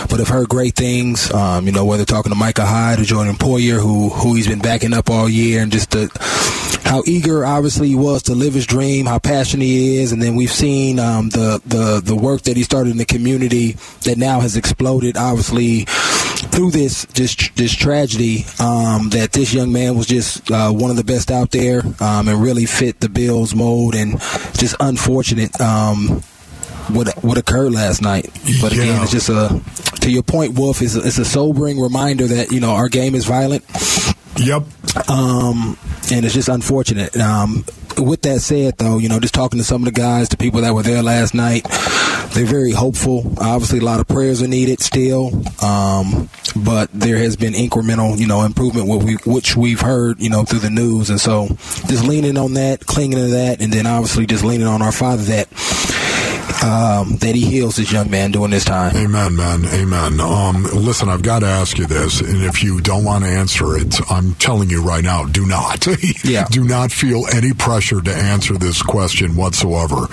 but 0.08 0.20
I've 0.20 0.28
heard 0.28 0.48
great 0.48 0.74
things. 0.74 1.30
Um, 1.32 1.66
you 1.66 1.72
know, 1.72 1.84
whether 1.84 2.04
talking 2.06 2.32
to 2.32 2.36
Micah 2.36 2.64
Hyde 2.64 2.98
or 2.98 3.04
Jordan 3.04 3.34
Poyer, 3.36 3.78
who 3.78 4.08
who 4.08 4.34
he's 4.34 4.48
been 4.48 4.60
backing 4.60 4.94
up 4.94 5.10
all 5.10 5.28
year, 5.28 5.62
and 5.62 5.70
just 5.70 5.90
the 5.90 6.08
how 6.84 7.02
eager 7.06 7.44
obviously 7.46 7.88
he 7.88 7.94
was 7.94 8.24
to 8.24 8.34
live 8.34 8.54
his 8.54 8.66
dream, 8.66 9.06
how 9.06 9.18
passionate 9.18 9.64
he 9.64 9.98
is, 9.98 10.12
and 10.12 10.20
then 10.20 10.34
we've 10.34 10.50
seen 10.62 10.98
um, 11.00 11.28
the 11.30 11.60
the 11.66 12.00
the 12.04 12.14
work 12.14 12.42
that 12.42 12.56
he 12.56 12.62
started 12.62 12.90
in 12.90 12.96
the 12.98 13.04
community 13.04 13.72
that 14.04 14.16
now 14.16 14.38
has 14.40 14.56
exploded. 14.56 15.16
Obviously, 15.16 15.84
through 16.52 16.70
this 16.70 17.04
just 17.12 17.54
this 17.56 17.74
tragedy, 17.74 18.44
um, 18.60 19.10
that 19.10 19.32
this 19.32 19.52
young 19.52 19.72
man 19.72 19.96
was 19.96 20.06
just 20.06 20.48
uh, 20.52 20.70
one 20.70 20.90
of 20.90 20.96
the 20.96 21.02
best 21.04 21.30
out 21.32 21.50
there 21.50 21.82
um, 22.00 22.28
and 22.28 22.40
really 22.40 22.64
fit 22.66 23.00
the 23.00 23.08
Bills 23.08 23.54
mold, 23.56 23.94
and 23.96 24.20
just 24.62 24.76
unfortunate. 24.78 25.60
Um, 25.60 26.22
what 26.94 27.08
what 27.24 27.38
occurred 27.38 27.72
last 27.72 28.00
night, 28.02 28.28
but 28.60 28.72
again, 28.72 28.86
Yeah. 28.88 29.02
it's 29.02 29.12
just 29.12 29.28
a 29.28 29.60
to 30.00 30.10
your 30.10 30.22
point, 30.24 30.54
Wolf. 30.58 30.80
It's 30.82 30.94
a, 30.96 31.00
it's 31.06 31.18
a 31.18 31.24
sobering 31.24 31.80
reminder 31.80 32.26
that 32.26 32.50
you 32.52 32.60
know 32.60 32.70
our 32.70 32.88
game 32.88 33.14
is 33.14 33.24
violent 33.24 33.64
Yep. 34.36 34.62
um, 35.08 35.76
and 36.12 36.24
it's 36.24 36.34
just 36.34 36.48
unfortunate. 36.48 37.16
Um, 37.16 37.64
with 37.98 38.22
that 38.22 38.40
said, 38.40 38.78
though, 38.78 38.98
you 38.98 39.08
know, 39.08 39.20
just 39.20 39.34
talking 39.34 39.58
to 39.58 39.64
some 39.64 39.82
of 39.82 39.86
the 39.86 39.98
guys, 39.98 40.28
the 40.28 40.36
people 40.36 40.60
that 40.60 40.74
were 40.74 40.82
there 40.82 41.02
last 41.02 41.34
night, 41.34 41.66
they're 42.32 42.46
very 42.46 42.72
hopeful. 42.72 43.32
Obviously, 43.38 43.78
a 43.78 43.84
lot 43.84 44.00
of 44.00 44.08
prayers 44.08 44.42
are 44.42 44.48
needed 44.48 44.80
still, 44.80 45.30
um, 45.62 46.28
but 46.56 46.88
there 46.92 47.18
has 47.18 47.36
been 47.36 47.52
incremental, 47.52 48.18
you 48.18 48.26
know, 48.26 48.42
improvement 48.42 48.88
we, 48.88 49.14
which 49.26 49.56
we've 49.56 49.80
heard, 49.80 50.20
you 50.20 50.30
know, 50.30 50.44
through 50.44 50.60
the 50.60 50.70
news, 50.70 51.10
and 51.10 51.20
so 51.20 51.48
just 51.88 52.04
leaning 52.04 52.38
on 52.38 52.54
that, 52.54 52.86
clinging 52.86 53.18
to 53.18 53.28
that, 53.28 53.60
and 53.60 53.72
then 53.72 53.86
obviously 53.86 54.26
just 54.26 54.44
leaning 54.44 54.66
on 54.66 54.82
our 54.82 54.92
Father 54.92 55.22
that 55.24 55.48
um, 56.62 57.16
that 57.16 57.32
He 57.34 57.44
heals 57.46 57.76
this 57.76 57.90
young 57.92 58.10
man 58.10 58.30
during 58.32 58.50
this 58.50 58.64
time. 58.64 58.94
Amen, 58.96 59.36
man. 59.36 59.64
Amen. 59.66 60.20
Um, 60.20 60.64
listen, 60.74 61.08
I've 61.08 61.22
got 61.22 61.40
to 61.40 61.46
ask 61.46 61.78
you 61.78 61.86
this, 61.86 62.20
and 62.20 62.42
if 62.44 62.62
you 62.62 62.80
don't 62.80 63.04
want 63.04 63.24
to 63.24 63.30
answer 63.30 63.76
it, 63.76 64.00
I'm 64.10 64.34
telling 64.34 64.70
you 64.70 64.82
right 64.82 65.02
now, 65.04 65.24
do 65.24 65.46
not. 65.46 65.86
Yeah. 66.24 66.46
do 66.50 66.62
not 66.64 66.92
feel 66.92 67.24
any 67.32 67.52
pressure 67.52 68.00
to 68.00 68.14
answer 68.14 68.56
this 68.56 68.80
question 68.82 69.34
whatsoever. 69.36 70.06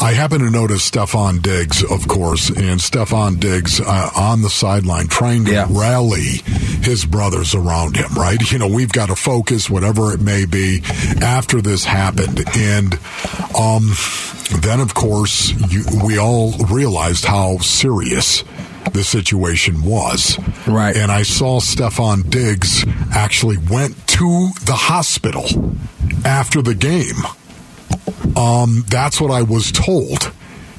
I 0.00 0.12
happen 0.14 0.40
to 0.40 0.50
notice 0.50 0.88
Stefon 0.88 1.42
Diggs, 1.42 1.82
of 1.90 2.06
course, 2.06 2.48
and 2.50 2.78
Stefon 2.80 3.40
Diggs 3.40 3.80
uh, 3.80 4.10
on 4.16 4.42
the 4.42 4.50
sideline 4.50 5.08
trying 5.08 5.44
to 5.46 5.52
Yeah. 5.52 5.66
rally 5.70 6.42
his 6.82 7.04
brothers 7.04 7.54
around 7.54 7.96
him, 7.96 8.12
right? 8.14 8.40
You 8.52 8.58
know, 8.58 8.68
we've 8.68 8.92
got 8.92 9.06
to 9.08 9.16
focus, 9.16 9.68
whatever 9.68 10.12
it 10.14 10.20
may 10.20 10.44
be, 10.46 10.80
after 11.22 11.60
this 11.60 11.84
happened. 11.84 12.42
And, 12.56 12.98
um, 13.58 13.90
then, 14.62 14.80
of 14.80 14.94
course, 14.94 15.52
you, 15.68 15.84
we 16.04 16.18
all 16.18 16.52
realized 16.70 17.24
how 17.24 17.58
serious 17.58 18.44
the 18.92 19.04
situation 19.04 19.82
was. 19.82 20.38
Right. 20.66 20.96
And 20.96 21.12
I 21.12 21.22
saw 21.22 21.60
Stefon 21.60 22.28
Diggs 22.30 22.84
actually 23.12 23.58
went 23.58 24.06
to 24.08 24.50
the 24.64 24.74
hospital 24.74 25.44
after 26.24 26.62
the 26.62 26.74
game. 26.74 27.16
Um, 28.36 28.84
that's 28.88 29.20
what 29.20 29.30
I 29.30 29.42
was 29.42 29.72
told. 29.72 30.32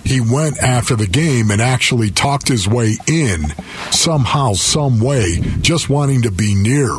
He 0.04 0.22
went 0.22 0.58
after 0.60 0.96
the 0.96 1.08
game 1.08 1.52
and 1.52 1.62
actually 1.62 2.10
talked 2.10 2.48
his 2.48 2.68
way 2.68 2.96
in 3.06 3.50
somehow, 3.92 4.54
some 4.54 5.00
way, 5.00 5.40
just 5.62 5.90
wanting 5.90 6.24
to 6.24 6.32
be 6.32 6.56
near 6.56 6.90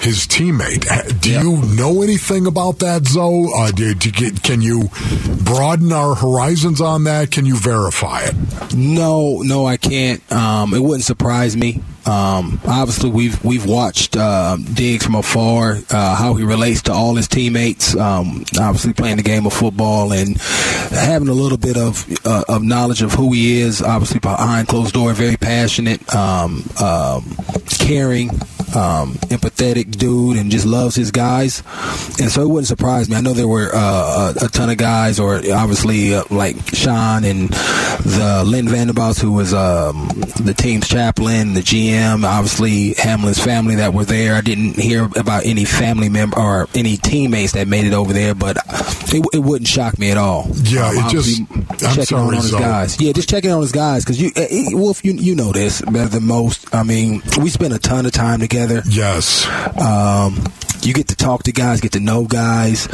his 0.00 0.26
teammate. 0.26 1.20
Do 1.20 1.30
Yeah. 1.30 1.42
you 1.42 1.56
know 1.74 2.02
anything 2.02 2.46
about 2.46 2.78
that, 2.80 3.06
Zoe? 3.06 3.50
Uh, 3.56 3.70
do, 3.70 3.94
do, 3.94 4.10
you- 4.24 4.32
can 4.32 4.60
you 4.62 4.90
broaden 5.44 5.92
our 5.92 6.14
horizons 6.14 6.80
on 6.80 7.04
that? 7.04 7.30
Can 7.30 7.46
you 7.46 7.56
verify 7.56 8.20
it? 8.24 8.74
No, 8.74 9.42
no, 9.42 9.66
I 9.66 9.76
can't. 9.76 10.20
Um, 10.32 10.74
it 10.74 10.82
wouldn't 10.82 11.04
surprise 11.04 11.56
me. 11.56 11.82
Um, 12.04 12.60
obviously, 12.64 13.10
we've 13.10 13.42
we've 13.44 13.66
watched 13.66 14.16
uh, 14.16 14.56
Diggs 14.74 15.04
from 15.04 15.16
afar, 15.16 15.78
uh, 15.90 16.14
how 16.14 16.34
he 16.34 16.44
relates 16.44 16.82
to 16.82 16.92
all 16.92 17.16
his 17.16 17.26
teammates. 17.26 17.96
Um, 17.96 18.44
obviously, 18.60 18.92
playing 18.92 19.16
the 19.16 19.24
game 19.24 19.44
of 19.44 19.52
football 19.52 20.12
and 20.12 20.36
having 20.38 21.26
a 21.26 21.32
little 21.32 21.58
bit 21.58 21.76
of 21.76 22.06
uh, 22.24 22.44
of 22.48 22.62
knowledge 22.62 23.02
of 23.02 23.12
who 23.12 23.32
he 23.32 23.60
is. 23.60 23.82
Obviously, 23.82 24.20
behind 24.20 24.68
closed 24.68 24.94
door, 24.94 25.12
very 25.14 25.36
passionate, 25.36 26.00
um, 26.14 26.62
um, 26.80 27.24
caring, 27.70 28.30
um, 28.76 29.14
empathetic 29.30 29.96
dude, 29.96 30.36
and 30.36 30.50
just 30.50 30.66
loves 30.66 30.94
his 30.94 31.10
guys. 31.10 31.62
And 32.20 32.30
so 32.30 32.42
it 32.42 32.48
wouldn't 32.48 32.66
surprise 32.68 33.08
me. 33.08 33.16
I 33.16 33.20
know 33.20 33.32
there 33.32 33.48
were 33.48 33.70
uh, 33.74 34.34
a, 34.40 34.44
a 34.46 34.48
ton 34.48 34.70
of 34.70 34.76
guys, 34.76 35.18
or 35.18 35.36
obviously 35.36 36.14
uh, 36.14 36.24
like 36.30 36.56
Sean 36.74 37.24
and 37.24 37.48
the 37.50 38.42
Lynn 38.46 38.68
Vanderbilt, 38.68 39.18
who 39.18 39.32
was 39.32 39.52
um, 39.54 40.08
the 40.40 40.54
team's 40.56 40.88
chaplain, 40.88 41.54
the 41.54 41.60
GM, 41.60 42.24
obviously 42.24 42.94
Hamlin's 42.94 43.42
family 43.42 43.76
that 43.76 43.92
were 43.94 44.04
there. 44.04 44.34
I 44.34 44.40
didn't 44.40 44.74
hear 44.76 45.04
about 45.16 45.44
any 45.46 45.64
family 45.64 46.08
member 46.08 46.38
or 46.38 46.68
any 46.74 46.96
teammates 46.96 47.52
that 47.52 47.68
made 47.68 47.84
it 47.86 47.92
over 47.94 48.12
there, 48.12 48.34
but 48.34 48.56
it, 49.12 49.24
it 49.32 49.38
wouldn't 49.38 49.68
shock 49.68 49.98
me 49.98 50.10
at 50.10 50.16
all. 50.18 50.46
Yeah, 50.64 50.90
it 50.92 51.10
just- 51.10 51.40
I'm 51.40 51.78
checking 51.78 52.04
sorry, 52.04 52.22
on, 52.22 52.28
on 52.28 52.34
his 52.34 52.50
Zoe. 52.50 52.60
guys. 52.60 53.00
Yeah, 53.00 53.12
just 53.12 53.28
checking 53.28 53.50
on 53.50 53.60
his 53.60 53.72
guys 53.72 54.04
because 54.04 54.20
you, 54.20 54.30
eh, 54.36 54.46
eh, 54.50 54.64
Wolf, 54.72 55.04
you 55.04 55.12
you 55.12 55.34
know 55.34 55.52
this 55.52 55.82
better 55.82 56.08
than 56.08 56.24
most. 56.24 56.74
I 56.74 56.82
mean, 56.82 57.22
we 57.40 57.50
spend 57.50 57.74
a 57.74 57.78
ton 57.78 58.06
of 58.06 58.12
time 58.12 58.40
together. 58.40 58.65
Yes. 58.88 59.46
Um, 59.80 60.44
you 60.82 60.92
get 60.92 61.08
to 61.08 61.16
talk 61.16 61.42
to 61.44 61.52
guys, 61.52 61.80
get 61.80 61.92
to 61.92 62.00
know 62.00 62.24
guys. 62.26 62.86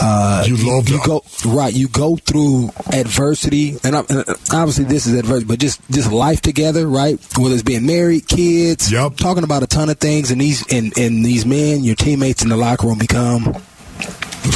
Uh, 0.00 0.44
You 0.46 0.56
love 0.56 0.88
you 0.88 0.98
them. 0.98 1.06
go 1.06 1.24
right. 1.46 1.72
You 1.74 1.88
go 1.88 2.16
through 2.16 2.70
adversity, 2.92 3.76
and, 3.84 3.94
and 3.96 4.24
obviously 4.52 4.84
this 4.84 5.06
is 5.06 5.14
adversity, 5.18 5.46
but 5.46 5.58
just 5.58 5.80
just 5.90 6.10
life 6.12 6.40
together, 6.40 6.86
right? 6.86 7.18
Whether 7.36 7.54
it's 7.54 7.62
being 7.62 7.86
married, 7.86 8.28
kids, 8.28 8.90
Yep. 8.90 9.16
talking 9.16 9.44
about 9.44 9.62
a 9.62 9.66
ton 9.66 9.90
of 9.90 9.98
things, 9.98 10.30
and 10.30 10.40
these 10.40 10.64
and, 10.72 10.96
and 10.96 11.24
these 11.24 11.44
men, 11.44 11.84
your 11.84 11.96
teammates 11.96 12.42
in 12.42 12.48
the 12.48 12.56
locker 12.56 12.86
room, 12.86 12.98
become 12.98 13.44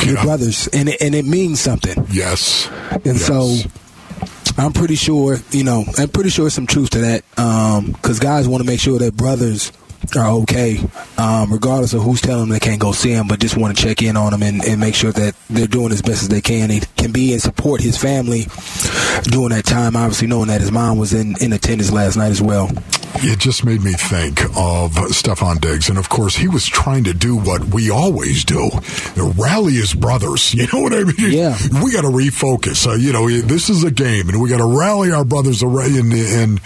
your 0.05 0.15
Yeah. 0.17 0.23
brothers, 0.25 0.69
and 0.69 0.89
it, 0.89 1.01
and 1.03 1.15
it 1.15 1.25
means 1.27 1.61
something. 1.61 2.07
Yes. 2.11 2.69
And 2.93 3.05
Yes. 3.19 3.27
so 3.27 3.57
I'm 4.57 4.73
pretty 4.73 4.95
sure, 4.97 5.39
you 5.51 5.65
know, 5.65 5.85
I'm 5.99 6.09
pretty 6.09 6.31
sure 6.31 6.49
some 6.51 6.67
truth 6.67 6.91
to 6.91 6.99
that. 7.01 7.23
Because 7.93 8.19
guys 8.19 8.49
want 8.49 8.63
to 8.63 8.67
make 8.67 8.81
sure 8.81 8.99
that 8.99 9.17
brothers 9.17 9.73
are 10.17 10.31
okay, 10.43 10.79
um, 11.17 11.53
regardless 11.53 11.93
of 11.95 12.03
who's 12.03 12.21
telling 12.21 12.43
them 12.43 12.49
they 12.51 12.61
can't 12.61 12.81
go 12.81 12.93
see 12.93 13.11
him, 13.13 13.29
but 13.29 13.41
just 13.41 13.57
want 13.57 13.77
to 13.77 13.83
check 13.83 14.03
in 14.03 14.17
on 14.17 14.33
him 14.33 14.43
and, 14.43 14.65
and 14.65 14.81
make 14.81 14.95
sure 14.95 15.13
that 15.13 15.35
they're 15.51 15.67
doing 15.67 15.93
as 15.93 16.03
best 16.03 16.23
as 16.23 16.29
they 16.29 16.41
can. 16.41 16.69
They 16.69 16.81
can 16.97 17.13
be 17.13 17.33
and 17.33 17.43
support 17.43 17.81
his 17.81 17.97
family 17.97 18.47
during 19.25 19.51
that 19.51 19.65
time, 19.65 19.97
obviously 19.97 20.29
knowing 20.29 20.49
that 20.49 20.61
his 20.61 20.73
mom 20.73 20.99
was 20.99 21.13
in, 21.13 21.35
in 21.43 21.53
attendance 21.53 21.93
last 21.93 22.17
night 22.17 22.31
as 22.31 22.43
well. 22.43 22.71
it 23.17 23.39
just 23.39 23.65
made 23.65 23.83
me 23.83 23.93
think 23.93 24.43
of 24.57 24.93
Stefon 25.11 25.61
Diggs. 25.61 25.89
And 25.89 25.99
of 25.99 26.09
course, 26.09 26.37
he 26.37 26.49
was 26.49 26.67
trying 26.67 27.05
to 27.05 27.15
do 27.15 27.37
what 27.37 27.65
we 27.67 27.91
always 27.91 28.45
do 28.45 28.71
rally 29.17 29.75
his 29.75 29.95
brothers. 29.95 30.55
You 30.59 30.67
know 30.73 30.81
what 30.81 30.93
I 30.93 31.05
mean? 31.05 31.33
Yeah. 31.33 31.57
We 31.85 31.93
got 31.93 32.03
to 32.03 32.09
refocus. 32.09 32.87
Uh, 32.87 32.95
you 32.95 33.13
know, 33.13 33.29
this 33.29 33.71
is 33.71 33.85
a 33.85 33.93
game, 33.93 34.29
and 34.29 34.41
we 34.43 34.49
got 34.49 34.59
to 34.59 34.79
rally 34.79 35.13
our 35.13 35.25
brothers 35.25 35.63
and, 35.63 36.13
and, 36.13 36.61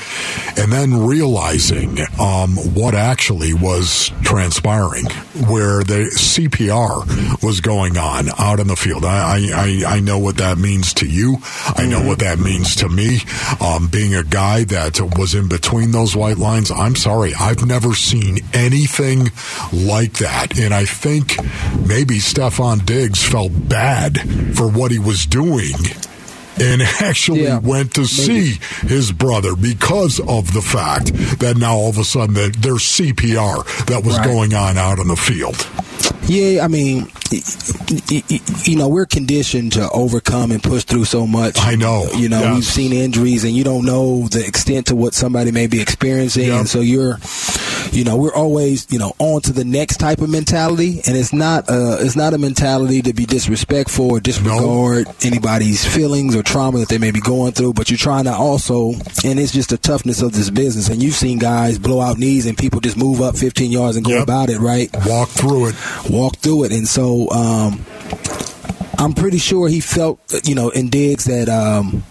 and 0.56 0.72
then 0.72 1.04
realizing 1.04 1.98
um, 2.18 2.56
what 2.74 2.94
actually 2.94 3.31
was 3.54 4.10
transpiring, 4.22 5.04
where 5.48 5.82
the 5.82 6.10
CPR 6.14 7.42
was 7.42 7.60
going 7.60 7.96
on 7.96 8.28
out 8.38 8.60
in 8.60 8.66
the 8.66 8.76
field. 8.76 9.04
I, 9.04 9.48
I, 9.52 9.96
I 9.96 10.00
know 10.00 10.18
what 10.18 10.36
that 10.38 10.58
means 10.58 10.94
to 10.94 11.06
you. 11.06 11.38
I 11.76 11.86
know 11.86 12.02
what 12.06 12.18
that 12.20 12.38
means 12.38 12.76
to 12.76 12.88
me. 12.88 13.20
Um, 13.60 13.88
being 13.88 14.14
a 14.14 14.24
guy 14.24 14.64
that 14.64 15.00
was 15.18 15.34
in 15.34 15.48
between 15.48 15.90
those 15.90 16.14
white 16.16 16.38
lines, 16.38 16.70
I'm 16.70 16.96
sorry, 16.96 17.32
I've 17.34 17.66
never 17.66 17.94
seen 17.94 18.38
anything 18.52 19.30
like 19.72 20.14
that. 20.14 20.58
And 20.58 20.74
I 20.74 20.84
think 20.84 21.36
maybe 21.86 22.16
Stefon 22.16 22.84
Diggs 22.84 23.26
felt 23.26 23.52
bad 23.68 24.18
for 24.56 24.68
what 24.68 24.90
he 24.90 24.98
was 24.98 25.26
doing 25.26 25.74
and 26.60 26.82
actually 27.00 27.44
Yeah, 27.44 27.58
went 27.58 27.94
to 27.94 28.00
maybe. 28.02 28.06
see 28.52 28.58
his 28.86 29.12
brother 29.12 29.54
because 29.56 30.20
of 30.20 30.52
the 30.52 30.62
fact 30.62 31.12
that 31.40 31.56
now 31.56 31.74
all 31.76 31.88
of 31.90 31.98
a 31.98 32.04
sudden 32.04 32.34
that 32.34 32.56
there's 32.60 32.82
CPR 32.82 33.64
that 33.86 34.04
was 34.04 34.16
Right. 34.18 34.26
going 34.26 34.54
on 34.54 34.76
out 34.78 34.98
on 35.00 35.08
the 35.08 35.16
field. 35.16 35.66
Yeah, 36.28 36.64
I 36.64 36.68
mean, 36.68 37.10
you 38.64 38.76
know, 38.76 38.88
we're 38.88 39.06
conditioned 39.06 39.72
to 39.72 39.88
overcome 39.90 40.50
and 40.52 40.62
push 40.62 40.84
through 40.84 41.04
so 41.04 41.26
much. 41.26 41.58
I 41.60 41.74
know. 41.74 42.06
You 42.16 42.28
know, 42.28 42.54
we've 42.54 42.64
seen 42.64 42.92
injuries, 42.92 43.44
and 43.44 43.54
you 43.54 43.64
don't 43.64 43.84
know 43.84 44.28
the 44.28 44.44
extent 44.46 44.86
to 44.86 44.96
what 44.96 45.14
somebody 45.14 45.50
may 45.50 45.66
be 45.66 45.80
experiencing, 45.80 46.50
and 46.50 46.68
so 46.68 46.80
you're, 46.80 47.18
you 47.90 48.04
know, 48.04 48.16
we're 48.16 48.34
always, 48.34 48.86
you 48.90 48.98
know, 48.98 49.14
on 49.18 49.40
to 49.42 49.52
the 49.52 49.64
next 49.64 49.96
type 49.98 50.20
of 50.20 50.30
mentality, 50.30 51.00
and 51.06 51.16
it's 51.16 51.32
not, 51.32 51.68
uh, 51.68 51.96
it's 52.00 52.16
not 52.16 52.34
a 52.34 52.38
mentality 52.38 53.02
to 53.02 53.12
be 53.12 53.26
disrespectful 53.26 54.10
or 54.10 54.20
disregard 54.20 55.06
anybody's 55.24 55.84
feelings 55.84 56.36
or 56.36 56.42
trauma 56.42 56.78
that 56.78 56.88
they 56.88 56.98
may 56.98 57.10
be 57.10 57.20
going 57.20 57.52
through, 57.52 57.72
but 57.74 57.90
you're 57.90 57.98
trying 57.98 58.24
to 58.24 58.32
also, 58.32 58.92
and 59.24 59.38
it's 59.40 59.52
just 59.52 59.70
the 59.70 59.78
toughness 59.78 60.22
of 60.22 60.32
this 60.32 60.50
business, 60.50 60.88
and 60.88 61.02
you've 61.02 61.14
seen 61.14 61.38
guys 61.38 61.78
blow 61.78 62.00
out 62.00 62.18
knees 62.18 62.46
and 62.46 62.56
people 62.56 62.80
just 62.80 62.96
move 62.96 63.20
up 63.20 63.36
15 63.36 63.70
yards 63.72 63.96
and 63.96 64.04
go 64.06 64.12
Yep. 64.12 64.22
about 64.22 64.50
it, 64.50 64.58
right? 64.60 64.88
Walk 65.06 65.28
through 65.30 65.68
it. 65.68 65.74
Walk 66.12 66.36
through 66.36 66.64
it. 66.64 66.72
And 66.72 66.86
so 66.86 67.28
um, 67.30 67.84
I'm 68.98 69.14
pretty 69.14 69.38
sure 69.38 69.68
he 69.68 69.80
felt, 69.80 70.20
you 70.44 70.54
know, 70.54 70.68
in 70.70 70.90
Diggs 70.90 71.24
that 71.24 71.48
um, 71.48 72.04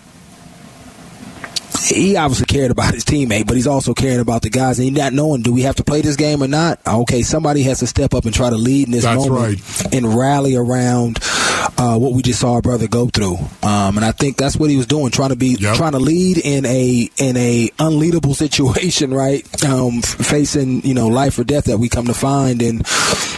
he 1.90 2.16
obviously 2.16 2.46
cared 2.46 2.72
about 2.72 2.94
his 2.94 3.04
teammate, 3.06 3.48
but 3.48 3.56
he's 3.56 3.68
also 3.68 3.94
caring 3.94 4.20
about 4.20 4.42
the 4.42 4.50
guys. 4.50 4.80
And 4.80 4.88
he's 4.90 4.98
not 4.98 5.14
knowing, 5.14 5.42
do 5.42 5.52
we 5.54 5.62
have 5.64 5.76
to 5.78 5.84
play 5.84 6.02
this 6.02 6.16
game 6.16 6.42
or 6.44 6.48
not? 6.48 6.80
Okay, 6.86 7.22
somebody 7.22 7.64
has 7.64 7.80
to 7.80 7.88
step 7.88 8.14
up 8.14 8.26
and 8.26 8.34
try 8.34 8.50
to 8.50 8.58
lead 8.58 8.88
in 8.88 8.92
this 8.92 9.04
That's 9.04 9.28
moment 9.28 9.62
right. 9.62 9.94
and 9.94 10.16
rally 10.16 10.56
around 10.56 11.20
uh, 11.78 11.98
what 11.98 12.14
we 12.14 12.22
just 12.22 12.40
saw 12.40 12.54
our 12.56 12.62
brother 12.62 12.88
go 12.88 13.08
through. 13.08 13.36
Um, 13.64 13.98
and 13.98 14.06
I 14.06 14.12
think 14.12 14.38
that's 14.38 14.58
what 14.58 14.70
he 14.70 14.78
was 14.78 14.86
doing, 14.88 15.12
trying 15.12 15.30
to 15.30 15.36
be 15.36 15.58
Yep. 15.60 15.76
trying 15.76 15.92
to 15.92 16.00
lead 16.00 16.38
in 16.40 16.66
a 16.66 17.10
in 17.18 17.38
a 17.38 17.70
unleadable 17.78 18.36
situation, 18.46 19.14
right? 19.14 19.44
Um, 19.66 20.02
facing 20.02 20.82
you 20.84 20.94
know 20.94 21.08
life 21.08 21.38
or 21.38 21.44
death 21.44 21.66
that 21.66 21.78
we 21.78 21.90
come 21.90 22.06
to 22.08 22.14
find, 22.14 22.62
and 22.62 22.84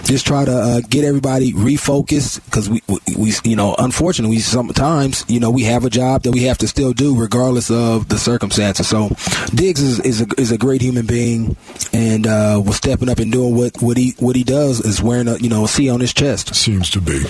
just 0.05 0.25
try 0.27 0.45
to 0.45 0.51
uh, 0.55 0.81
get 0.89 1.03
everybody 1.03 1.51
refocused 1.53 2.43
because 2.45 2.69
we, 2.69 2.81
we 2.87 2.99
we 3.17 3.33
you 3.43 3.55
know 3.55 3.75
unfortunately 3.79 4.39
sometimes 4.39 5.25
you 5.27 5.39
know 5.39 5.49
we 5.49 5.63
have 5.63 5.85
a 5.85 5.89
job 5.89 6.23
that 6.23 6.31
we 6.31 6.43
have 6.43 6.57
to 6.59 6.67
still 6.67 6.93
do 6.93 7.19
regardless 7.19 7.69
of 7.71 8.07
the 8.09 8.17
circumstances. 8.17 8.32
So 8.39 9.09
Diggs 9.53 9.81
is 9.81 9.99
is 10.01 10.21
a, 10.21 10.27
is 10.37 10.51
a 10.51 10.57
great 10.57 10.81
human 10.81 11.05
being 11.05 11.55
and 11.91 12.25
uh, 12.27 12.61
was 12.65 12.77
stepping 12.77 13.09
up 13.09 13.19
and 13.19 13.31
doing 13.31 13.55
what 13.55 13.81
what 13.81 13.97
he 13.97 14.11
what 14.19 14.35
he 14.35 14.43
does 14.43 14.79
is 14.81 15.01
wearing 15.01 15.27
a 15.27 15.37
you 15.37 15.49
know 15.49 15.65
a 15.65 15.67
C 15.67 15.89
on 15.89 15.99
his 15.99 16.13
chest. 16.13 16.55
Seems 16.55 16.89
to 16.91 17.01
be. 17.01 17.21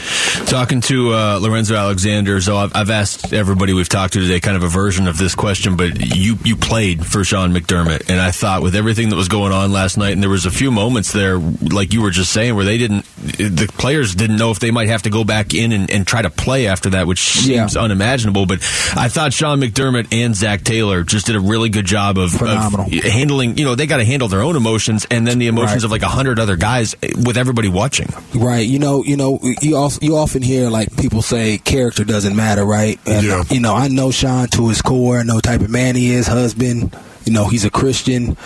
Talking 0.45 0.81
to 0.81 1.13
uh, 1.13 1.39
Lorenzo 1.41 1.75
Alexander, 1.75 2.39
so 2.41 2.57
I've, 2.57 2.75
I've 2.75 2.89
asked 2.89 3.33
everybody 3.33 3.73
we've 3.73 3.89
talked 3.89 4.13
to 4.13 4.19
today 4.21 4.39
kind 4.39 4.57
of 4.57 4.63
a 4.63 4.67
version 4.67 5.07
of 5.07 5.17
this 5.17 5.35
question, 5.35 5.75
but 5.77 6.15
you 6.15 6.37
you 6.43 6.55
played 6.55 7.05
for 7.05 7.23
Sean 7.23 7.53
McDermott, 7.53 8.09
and 8.09 8.19
I 8.19 8.31
thought 8.31 8.61
with 8.61 8.75
everything 8.75 9.09
that 9.09 9.15
was 9.15 9.27
going 9.27 9.51
on 9.51 9.71
last 9.71 9.97
night, 9.97 10.11
and 10.13 10.21
there 10.21 10.29
was 10.29 10.45
a 10.45 10.51
few 10.51 10.71
moments 10.71 11.11
there, 11.11 11.37
like 11.37 11.93
you 11.93 12.01
were 12.01 12.11
just 12.11 12.31
saying, 12.31 12.55
where 12.55 12.65
they 12.65 12.77
didn't, 12.77 13.05
the 13.17 13.69
players 13.77 14.15
didn't 14.15 14.37
know 14.37 14.51
if 14.51 14.59
they 14.59 14.71
might 14.71 14.87
have 14.89 15.03
to 15.03 15.09
go 15.09 15.23
back 15.23 15.53
in 15.53 15.71
and, 15.71 15.89
and 15.89 16.05
try 16.05 16.21
to 16.21 16.29
play 16.29 16.67
after 16.67 16.91
that, 16.91 17.07
which 17.07 17.37
Yeah. 17.45 17.65
seems 17.67 17.77
unimaginable. 17.77 18.45
But 18.45 18.59
I 18.95 19.07
thought 19.09 19.33
Sean 19.33 19.59
McDermott 19.61 20.07
and 20.13 20.35
Zach 20.35 20.63
Taylor 20.63 20.92
just 21.01 21.25
did 21.25 21.35
a 21.35 21.39
really 21.39 21.69
good 21.69 21.85
job 21.85 22.19
of, 22.19 22.39
of 22.39 22.73
handling. 23.03 23.57
You 23.57 23.65
know, 23.65 23.73
they 23.73 23.87
got 23.87 23.97
to 23.97 24.05
handle 24.05 24.27
their 24.27 24.41
own 24.43 24.55
emotions 24.55 25.07
and 25.09 25.25
then 25.25 25.39
the 25.39 25.47
emotions 25.47 25.77
Right. 25.77 25.85
of 25.85 25.91
like 25.91 26.03
a 26.03 26.07
hundred 26.09 26.37
other 26.39 26.55
guys 26.55 26.93
with 27.25 27.37
everybody 27.37 27.69
watching. 27.69 28.09
Right. 28.35 28.67
You 28.67 28.77
know, 28.77 29.03
you 29.03 29.17
know, 29.17 29.39
you 29.61 29.75
also, 29.77 29.99
you 30.03 30.17
often 30.17 30.43
hear 30.43 30.69
like 30.69 30.95
people 30.97 31.23
say 31.23 31.57
character 31.57 32.03
doesn't 32.03 32.35
matter, 32.35 32.63
right? 32.63 32.99
And 33.07 33.25
Yeah. 33.25 33.43
you 33.49 33.59
know, 33.61 33.73
I 33.73 33.87
know 33.87 34.11
Sean 34.11 34.47
to 34.49 34.67
his 34.69 34.83
core. 34.83 35.17
I 35.19 35.23
know 35.23 35.39
type 35.39 35.61
of 35.61 35.69
man 35.71 35.95
he 35.95 36.11
is, 36.11 36.27
husband. 36.27 36.95
You 37.25 37.33
know, 37.33 37.47
he's 37.47 37.65
a 37.65 37.69
Christian, 37.69 38.37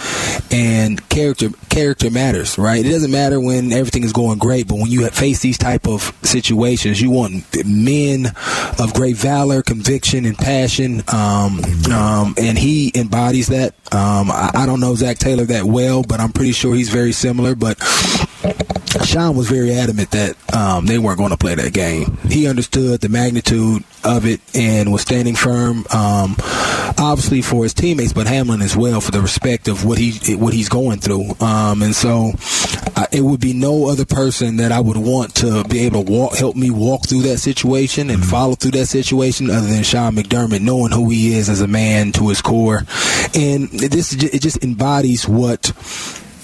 and 0.51 1.07
character 1.09 1.49
character 1.69 2.09
matters, 2.09 2.57
right? 2.57 2.85
It 2.85 2.89
doesn't 2.89 3.11
matter 3.11 3.39
when 3.39 3.71
everything 3.71 4.03
is 4.03 4.13
going 4.13 4.37
great, 4.39 4.67
but 4.67 4.75
when 4.75 4.87
you 4.87 5.07
face 5.09 5.39
these 5.41 5.57
type 5.57 5.87
of 5.87 6.13
situations, 6.23 7.01
you 7.01 7.11
want 7.11 7.43
men 7.65 8.27
of 8.79 8.93
great 8.93 9.15
valor, 9.15 9.61
conviction, 9.61 10.25
and 10.25 10.37
passion. 10.37 11.03
Um, 11.13 11.59
um, 11.91 12.35
and 12.37 12.57
he 12.57 12.91
embodies 12.95 13.47
that. 13.47 13.73
Um, 13.93 14.31
I, 14.31 14.51
I 14.53 14.65
don't 14.65 14.79
know 14.79 14.95
Zach 14.95 15.17
Taylor 15.17 15.45
that 15.45 15.65
well, 15.65 16.03
but 16.03 16.19
I'm 16.19 16.31
pretty 16.31 16.51
sure 16.51 16.75
he's 16.75 16.89
very 16.89 17.11
similar. 17.11 17.55
But 17.55 17.77
Sean 19.03 19.35
was 19.35 19.49
very 19.49 19.73
adamant 19.73 20.11
that 20.11 20.35
um, 20.53 20.85
they 20.85 20.97
weren't 20.97 21.17
going 21.17 21.31
to 21.31 21.37
play 21.37 21.55
that 21.55 21.73
game. 21.73 22.17
He 22.29 22.47
understood 22.47 23.01
the 23.01 23.09
magnitude 23.09 23.83
of 24.03 24.25
it 24.25 24.39
and 24.55 24.91
was 24.91 25.01
standing 25.01 25.35
firm, 25.35 25.85
um, 25.93 26.35
obviously 26.97 27.41
for 27.41 27.63
his 27.63 27.73
teammates, 27.73 28.13
but 28.13 28.27
Hamlin 28.27 28.61
as 28.61 28.75
well 28.75 29.01
for 29.01 29.11
the 29.11 29.21
respect 29.21 29.67
of 29.67 29.85
what 29.85 29.97
he 29.97 30.35
what 30.35 30.53
he's 30.53 30.69
going 30.69 30.99
through. 30.99 31.35
Um, 31.39 31.81
and 31.81 31.95
so, 31.95 32.31
uh, 32.95 33.05
it 33.11 33.21
would 33.21 33.39
be 33.39 33.53
no 33.53 33.89
other 33.89 34.05
person 34.05 34.57
that 34.57 34.71
I 34.71 34.79
would 34.79 34.97
want 34.97 35.35
to 35.35 35.63
be 35.65 35.79
able 35.79 36.03
to 36.03 36.11
walk, 36.11 36.35
help 36.35 36.55
me 36.55 36.69
walk 36.69 37.07
through 37.07 37.23
that 37.23 37.37
situation 37.37 38.09
and 38.09 38.25
follow 38.25 38.55
through 38.55 38.71
that 38.71 38.87
situation, 38.87 39.49
other 39.49 39.67
than 39.67 39.83
Sean 39.83 40.15
McDermott, 40.15 40.61
knowing 40.61 40.91
who 40.91 41.09
he 41.09 41.35
is 41.35 41.49
as 41.49 41.61
a 41.61 41.67
man 41.67 42.11
to 42.13 42.29
his 42.29 42.41
core, 42.41 42.83
and 43.35 43.69
this 43.69 44.13
it 44.13 44.41
just 44.41 44.63
embodies 44.63 45.27
what 45.27 45.71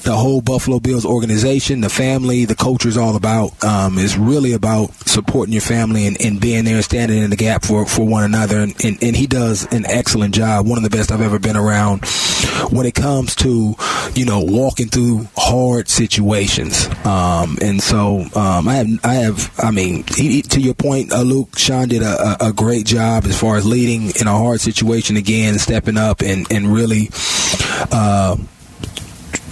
the 0.03 0.15
whole 0.15 0.41
Buffalo 0.41 0.79
Bills 0.79 1.05
organization, 1.05 1.81
the 1.81 1.89
family, 1.89 2.45
the 2.45 2.55
culture 2.55 2.89
is 2.89 2.97
all 2.97 3.15
about. 3.15 3.63
Um, 3.63 3.97
is 3.97 4.17
really 4.17 4.53
about 4.53 4.91
supporting 5.07 5.53
your 5.53 5.61
family 5.61 6.07
and, 6.07 6.19
and 6.21 6.39
being 6.39 6.65
there 6.65 6.75
and 6.75 6.83
standing 6.83 7.23
in 7.23 7.29
the 7.29 7.35
gap 7.35 7.63
for, 7.63 7.85
for 7.85 8.05
one 8.05 8.23
another. 8.23 8.59
And, 8.59 8.75
and, 8.83 9.01
and 9.01 9.15
he 9.15 9.27
does 9.27 9.65
an 9.71 9.85
excellent 9.85 10.35
job. 10.35 10.67
One 10.67 10.77
of 10.77 10.83
the 10.83 10.89
best 10.89 11.11
I've 11.11 11.21
ever 11.21 11.39
been 11.39 11.55
around 11.55 12.05
when 12.69 12.85
it 12.85 12.95
comes 12.95 13.35
to, 13.37 13.75
you 14.13 14.25
know, 14.25 14.41
walking 14.41 14.87
through 14.87 15.27
hard 15.37 15.87
situations. 15.87 16.87
Um, 17.05 17.57
and 17.61 17.81
so 17.81 18.25
um, 18.35 18.67
I 18.67 18.75
have, 18.75 19.05
I 19.05 19.13
have, 19.13 19.59
I 19.59 19.71
mean, 19.71 20.03
he, 20.15 20.41
to 20.41 20.59
your 20.59 20.73
point, 20.73 21.11
uh, 21.11 21.21
Luke, 21.21 21.57
Sean 21.57 21.87
did 21.87 22.01
a, 22.01 22.43
a, 22.43 22.49
a 22.49 22.53
great 22.53 22.85
job 22.85 23.25
as 23.25 23.39
far 23.39 23.55
as 23.55 23.65
leading 23.65 24.11
in 24.19 24.27
a 24.27 24.37
hard 24.37 24.59
situation 24.59 25.17
again, 25.17 25.57
stepping 25.59 25.97
up 25.97 26.21
and, 26.21 26.51
and 26.51 26.67
really. 26.67 27.09
Uh, 27.91 28.37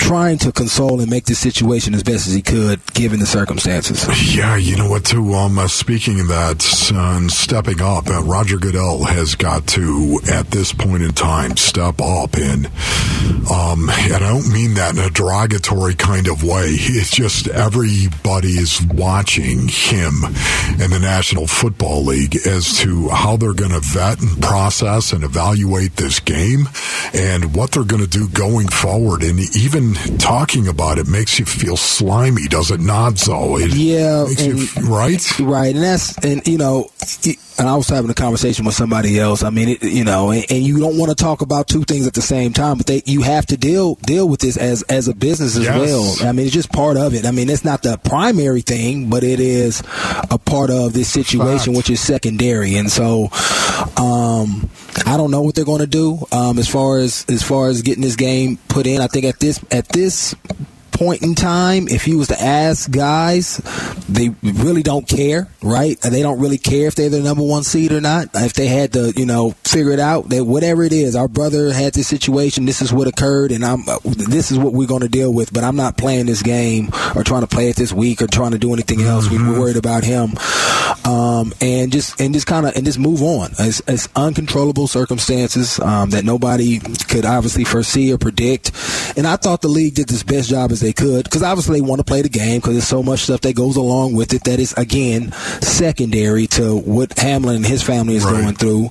trying 0.01 0.37
to 0.39 0.51
console 0.51 0.99
and 0.99 1.09
make 1.09 1.25
the 1.25 1.35
situation 1.35 1.93
as 1.93 2.01
best 2.01 2.27
as 2.27 2.33
he 2.33 2.41
could 2.41 2.81
given 2.93 3.19
the 3.19 3.25
circumstances. 3.25 4.01
Yeah, 4.35 4.55
you 4.55 4.75
know 4.75 4.89
what? 4.89 5.05
Too. 5.05 5.33
Um, 5.33 5.59
uh, 5.59 5.67
speaking 5.67 6.19
of 6.19 6.27
that 6.27 6.91
and 6.93 7.31
stepping 7.31 7.81
up, 7.81 8.07
uh, 8.07 8.23
Roger 8.23 8.57
Goodell 8.57 9.03
has 9.03 9.35
got 9.35 9.67
to, 9.67 10.19
at 10.31 10.47
this 10.47 10.73
point 10.73 11.03
in 11.03 11.11
time, 11.13 11.55
step 11.55 12.01
up. 12.01 12.35
And 12.35 12.65
um, 13.51 13.89
and 13.89 14.13
I 14.13 14.19
don't 14.19 14.51
mean 14.51 14.73
that 14.75 14.95
in 14.95 14.99
a 14.99 15.09
derogatory 15.09 15.95
kind 15.95 16.27
of 16.27 16.43
way. 16.43 16.67
It's 16.73 17.11
just 17.11 17.47
everybody 17.47 18.49
is 18.49 18.81
watching 18.81 19.67
him 19.67 20.23
in 20.79 20.89
the 20.89 20.99
National 21.01 21.47
Football 21.47 22.05
League 22.05 22.35
as 22.47 22.77
to 22.79 23.09
how 23.09 23.37
they're 23.37 23.53
going 23.53 23.71
to 23.71 23.79
vet 23.79 24.21
and 24.21 24.41
process 24.41 25.13
and 25.13 25.23
evaluate 25.23 25.95
this 25.97 26.19
game 26.19 26.69
and 27.13 27.55
what 27.55 27.71
they're 27.71 27.83
going 27.83 28.01
to 28.01 28.09
do 28.09 28.27
going 28.29 28.67
forward. 28.67 29.23
And 29.23 29.39
even 29.55 29.90
talking 30.17 30.67
about 30.67 30.97
it 30.97 31.07
makes 31.07 31.39
you 31.39 31.45
feel 31.45 31.77
slimy, 31.77 32.47
does 32.47 32.71
it 32.71 32.79
not, 32.79 33.17
Zoe? 33.17 33.63
It 33.63 33.73
Yeah, 33.73 34.25
and- 34.43 34.59
f- 34.61 34.77
right? 34.83 35.39
Right, 35.39 35.73
and 35.75 35.83
that's 35.83 36.17
and 36.19 36.45
you 36.47 36.57
know, 36.57 36.89
it- 37.23 37.37
and 37.59 37.69
I 37.69 37.75
was 37.75 37.87
having 37.89 38.09
a 38.09 38.15
conversation 38.15 38.65
with 38.65 38.73
somebody 38.73 39.19
else. 39.19 39.43
I 39.43 39.51
mean, 39.51 39.69
it, 39.69 39.83
you 39.83 40.03
know, 40.03 40.31
and, 40.31 40.43
and 40.49 40.63
you 40.63 40.79
don't 40.79 40.97
want 40.97 41.09
to 41.09 41.15
talk 41.15 41.41
about 41.41 41.67
two 41.67 41.83
things 41.83 42.07
at 42.07 42.13
the 42.13 42.21
same 42.21 42.53
time, 42.53 42.77
but 42.77 42.87
they 42.87 43.03
you 43.05 43.21
have 43.21 43.45
to 43.47 43.57
deal 43.57 43.95
deal 43.95 44.27
with 44.27 44.39
this 44.39 44.57
as 44.57 44.81
as 44.83 45.07
a 45.07 45.13
business 45.13 45.55
as 45.57 45.65
Yes. 45.65 45.77
well. 45.77 46.27
I 46.27 46.31
mean, 46.31 46.45
it's 46.47 46.55
just 46.55 46.71
part 46.71 46.97
of 46.97 47.13
it. 47.13 47.25
I 47.25 47.31
mean, 47.31 47.49
it's 47.49 47.63
not 47.65 47.83
the 47.83 47.97
primary 47.97 48.61
thing, 48.61 49.09
but 49.09 49.23
it 49.23 49.39
is 49.39 49.83
a 50.31 50.39
part 50.39 50.69
of 50.71 50.93
this 50.93 51.09
situation, 51.09 51.73
Fact. 51.73 51.77
which 51.77 51.89
is 51.91 51.99
secondary. 51.99 52.75
And 52.77 52.91
so, 52.91 53.29
um, 53.97 54.69
I 55.05 55.17
don't 55.17 55.31
know 55.31 55.41
what 55.41 55.55
they're 55.55 55.65
going 55.65 55.79
to 55.81 55.87
do 55.87 56.19
um, 56.31 56.57
as 56.57 56.67
far 56.67 56.99
as 56.99 57.25
as 57.29 57.43
far 57.43 57.67
as 57.69 57.81
getting 57.81 58.01
this 58.03 58.15
game 58.15 58.57
put 58.69 58.87
in. 58.87 59.01
I 59.01 59.07
think 59.07 59.25
at 59.25 59.39
this 59.39 59.59
at 59.71 59.80
this 59.89 60.35
point 61.01 61.23
in 61.23 61.33
time, 61.33 61.87
if 61.87 62.07
you 62.07 62.19
was 62.19 62.27
to 62.27 62.39
ask 62.39 62.91
guys, 62.91 63.57
they 64.07 64.29
really 64.43 64.83
don't 64.83 65.07
care, 65.07 65.47
right? 65.63 65.99
They 65.99 66.21
don't 66.21 66.39
really 66.39 66.59
care 66.59 66.87
if 66.87 66.93
they're 66.93 67.09
the 67.09 67.21
number 67.21 67.41
one 67.43 67.63
seed 67.63 67.91
or 67.91 67.99
not. 67.99 68.29
If 68.35 68.53
they 68.53 68.67
had 68.67 68.93
to, 68.93 69.11
you 69.17 69.25
know, 69.25 69.55
figure 69.63 69.93
it 69.93 69.99
out, 69.99 70.29
that 70.29 70.45
whatever 70.45 70.83
it 70.83 70.93
is, 70.93 71.15
our 71.15 71.27
brother 71.27 71.73
had 71.73 71.95
this 71.95 72.07
situation, 72.07 72.65
this 72.65 72.83
is 72.83 72.93
what 72.93 73.07
occurred, 73.07 73.51
and 73.51 73.65
I'm 73.65 73.83
this 74.03 74.51
is 74.51 74.59
what 74.59 74.73
we're 74.73 74.87
going 74.87 75.01
to 75.01 75.09
deal 75.09 75.33
with. 75.33 75.51
But 75.51 75.63
I'm 75.63 75.75
not 75.75 75.97
playing 75.97 76.27
this 76.27 76.43
game 76.43 76.91
or 77.15 77.23
trying 77.23 77.41
to 77.41 77.47
play 77.47 77.69
it 77.69 77.77
this 77.77 77.91
week 77.91 78.21
or 78.21 78.27
trying 78.27 78.51
to 78.51 78.59
do 78.59 78.71
anything 78.71 79.01
else. 79.01 79.27
Mm-hmm. 79.27 79.49
We 79.49 79.55
are 79.55 79.59
worried 79.59 79.77
about 79.77 80.03
him, 80.03 80.37
um, 81.03 81.51
and 81.61 81.91
just 81.91 82.21
and 82.21 82.31
just 82.31 82.45
kind 82.45 82.67
of 82.67 82.75
and 82.75 82.85
just 82.85 82.99
move 82.99 83.23
on. 83.23 83.49
It's, 83.57 83.81
it's 83.87 84.07
uncontrollable 84.15 84.87
circumstances 84.87 85.79
um, 85.79 86.11
that 86.11 86.25
nobody 86.25 86.77
could 86.77 87.25
obviously 87.25 87.63
foresee 87.63 88.13
or 88.13 88.19
predict. 88.19 88.71
And 89.17 89.25
I 89.25 89.35
thought 89.35 89.61
the 89.61 89.67
league 89.67 89.95
did 89.95 90.07
this 90.07 90.21
best 90.21 90.47
job 90.47 90.71
as 90.71 90.79
they 90.79 90.90
could 90.93 91.23
because 91.23 91.43
obviously 91.43 91.79
they 91.79 91.85
want 91.85 91.99
to 91.99 92.05
play 92.05 92.21
the 92.21 92.29
game 92.29 92.59
because 92.59 92.73
there's 92.73 92.87
so 92.87 93.03
much 93.03 93.21
stuff 93.21 93.41
that 93.41 93.55
goes 93.55 93.75
along 93.75 94.13
with 94.13 94.33
it 94.33 94.43
that 94.43 94.59
is 94.59 94.73
again 94.73 95.31
secondary 95.61 96.47
to 96.47 96.77
what 96.77 97.17
Hamlin 97.17 97.57
and 97.57 97.65
his 97.65 97.83
family 97.83 98.15
is 98.15 98.25
right. 98.25 98.41
going 98.41 98.55
through. 98.55 98.89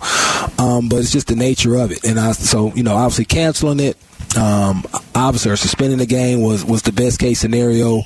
Um, 0.59 0.89
but 0.89 0.97
it's 0.97 1.13
just 1.13 1.29
the 1.29 1.37
nature 1.37 1.77
of 1.77 1.93
it, 1.93 2.05
and 2.05 2.19
I 2.19 2.33
so 2.33 2.73
you 2.75 2.83
know 2.83 2.97
obviously 2.97 3.25
canceling 3.25 3.81
it. 3.81 3.97
Um, 4.37 4.85
obviously, 5.15 5.57
suspending 5.57 5.99
the 5.99 6.07
game 6.07 6.41
was, 6.41 6.65
was 6.65 6.83
the 6.83 6.93
best 6.93 7.19
case 7.19 7.41
scenario, 7.41 8.03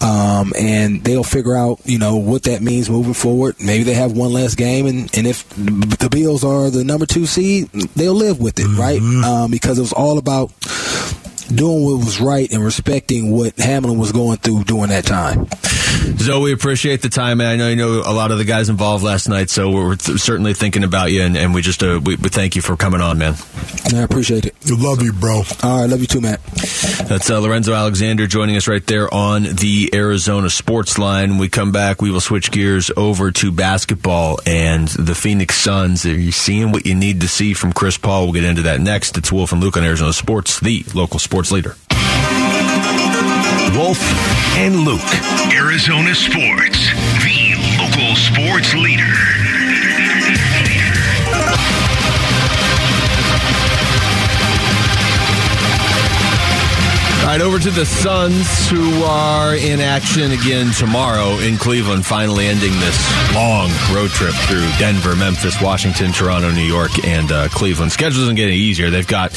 um, 0.00 0.52
and 0.56 1.02
they'll 1.02 1.24
figure 1.24 1.56
out 1.56 1.80
you 1.84 1.98
know 1.98 2.16
what 2.16 2.44
that 2.44 2.62
means 2.62 2.88
moving 2.88 3.14
forward. 3.14 3.56
Maybe 3.58 3.82
they 3.82 3.94
have 3.94 4.12
one 4.12 4.32
less 4.32 4.54
game, 4.54 4.86
and, 4.86 5.10
and 5.16 5.26
if 5.26 5.48
the 5.48 6.08
Bills 6.10 6.44
are 6.44 6.70
the 6.70 6.84
number 6.84 7.06
two 7.06 7.26
seed, 7.26 7.70
they'll 7.96 8.14
live 8.14 8.40
with 8.40 8.58
it, 8.60 8.66
mm-hmm. 8.66 8.80
right? 8.80 9.00
Um, 9.24 9.50
because 9.50 9.78
it 9.78 9.82
was 9.82 9.92
all 9.92 10.18
about 10.18 10.52
doing 11.48 11.84
what 11.84 11.98
was 11.98 12.20
right 12.20 12.50
and 12.52 12.64
respecting 12.64 13.30
what 13.30 13.58
Hamlin 13.58 13.98
was 13.98 14.12
going 14.12 14.38
through 14.38 14.64
during 14.64 14.88
that 14.88 15.04
time. 15.04 15.46
Zo, 16.18 16.40
we 16.40 16.52
appreciate 16.52 17.02
the 17.02 17.08
time, 17.08 17.40
and 17.40 17.48
I 17.48 17.56
know 17.56 17.68
you 17.68 17.76
know 17.76 18.02
a 18.04 18.12
lot 18.12 18.30
of 18.30 18.38
the 18.38 18.44
guys 18.44 18.68
involved 18.68 19.04
last 19.04 19.28
night, 19.28 19.48
so 19.50 19.70
we're 19.70 19.96
th- 19.96 20.18
certainly 20.18 20.54
thinking 20.54 20.84
about 20.84 21.12
you, 21.12 21.22
and, 21.22 21.36
and 21.36 21.54
we 21.54 21.62
just 21.62 21.82
uh, 21.82 22.00
we, 22.02 22.16
we, 22.16 22.28
thank 22.28 22.56
you 22.56 22.62
for 22.62 22.76
coming 22.76 23.00
on, 23.00 23.18
man. 23.18 23.34
I 23.94 24.02
appreciate 24.02 24.46
it. 24.46 24.54
You 24.64 24.76
love 24.76 25.02
you, 25.02 25.12
bro. 25.12 25.42
All 25.62 25.80
right, 25.80 25.88
love 25.88 26.00
you 26.00 26.06
too, 26.06 26.20
Matt. 26.20 26.42
That's 27.08 27.30
uh, 27.30 27.40
Lorenzo 27.40 27.74
Alexander 27.74 28.26
joining 28.26 28.56
us 28.56 28.68
right 28.68 28.86
there 28.86 29.12
on 29.12 29.42
the 29.42 29.90
Arizona 29.94 30.50
Sports 30.50 30.98
Line. 30.98 31.30
When 31.30 31.38
we 31.38 31.48
come 31.48 31.72
back, 31.72 32.02
we 32.02 32.10
will 32.10 32.20
switch 32.20 32.50
gears 32.50 32.90
over 32.96 33.30
to 33.32 33.52
basketball 33.52 34.38
and 34.46 34.88
the 34.88 35.14
Phoenix 35.14 35.56
Suns. 35.56 36.04
Are 36.06 36.18
you 36.18 36.32
seeing 36.32 36.72
what 36.72 36.86
you 36.86 36.94
need 36.94 37.20
to 37.20 37.28
see 37.28 37.54
from 37.54 37.72
Chris 37.72 37.98
Paul? 37.98 38.24
We'll 38.24 38.32
get 38.32 38.44
into 38.44 38.62
that 38.62 38.80
next. 38.80 39.16
It's 39.18 39.32
Wolf 39.32 39.52
and 39.52 39.60
Luke 39.60 39.76
on 39.76 39.84
Arizona 39.84 40.12
Sports, 40.12 40.60
the 40.60 40.84
local 40.94 41.18
sports 41.18 41.33
leader. 41.34 41.74
Wolf 43.76 43.98
and 44.56 44.84
Luke. 44.84 45.00
Arizona 45.52 46.14
Sports, 46.14 46.78
the 47.24 47.56
local 47.76 48.14
sports 48.14 48.72
leader. 48.74 49.02
All 57.24 57.30
right, 57.30 57.40
over 57.40 57.58
to 57.58 57.70
the 57.70 57.86
Suns, 57.86 58.68
who 58.68 59.02
are 59.02 59.56
in 59.56 59.80
action 59.80 60.30
again 60.30 60.70
tomorrow 60.72 61.38
in 61.38 61.56
Cleveland, 61.56 62.04
finally 62.04 62.46
ending 62.46 62.72
this 62.72 63.34
long 63.34 63.70
road 63.94 64.10
trip 64.10 64.34
through 64.46 64.68
Denver, 64.78 65.16
Memphis, 65.16 65.58
Washington, 65.58 66.12
Toronto, 66.12 66.50
New 66.50 66.60
York, 66.60 66.90
and 67.02 67.32
uh, 67.32 67.48
Cleveland. 67.48 67.92
Schedule 67.92 68.20
doesn't 68.20 68.34
get 68.34 68.48
any 68.48 68.56
easier. 68.56 68.90
They've 68.90 69.06
got 69.06 69.32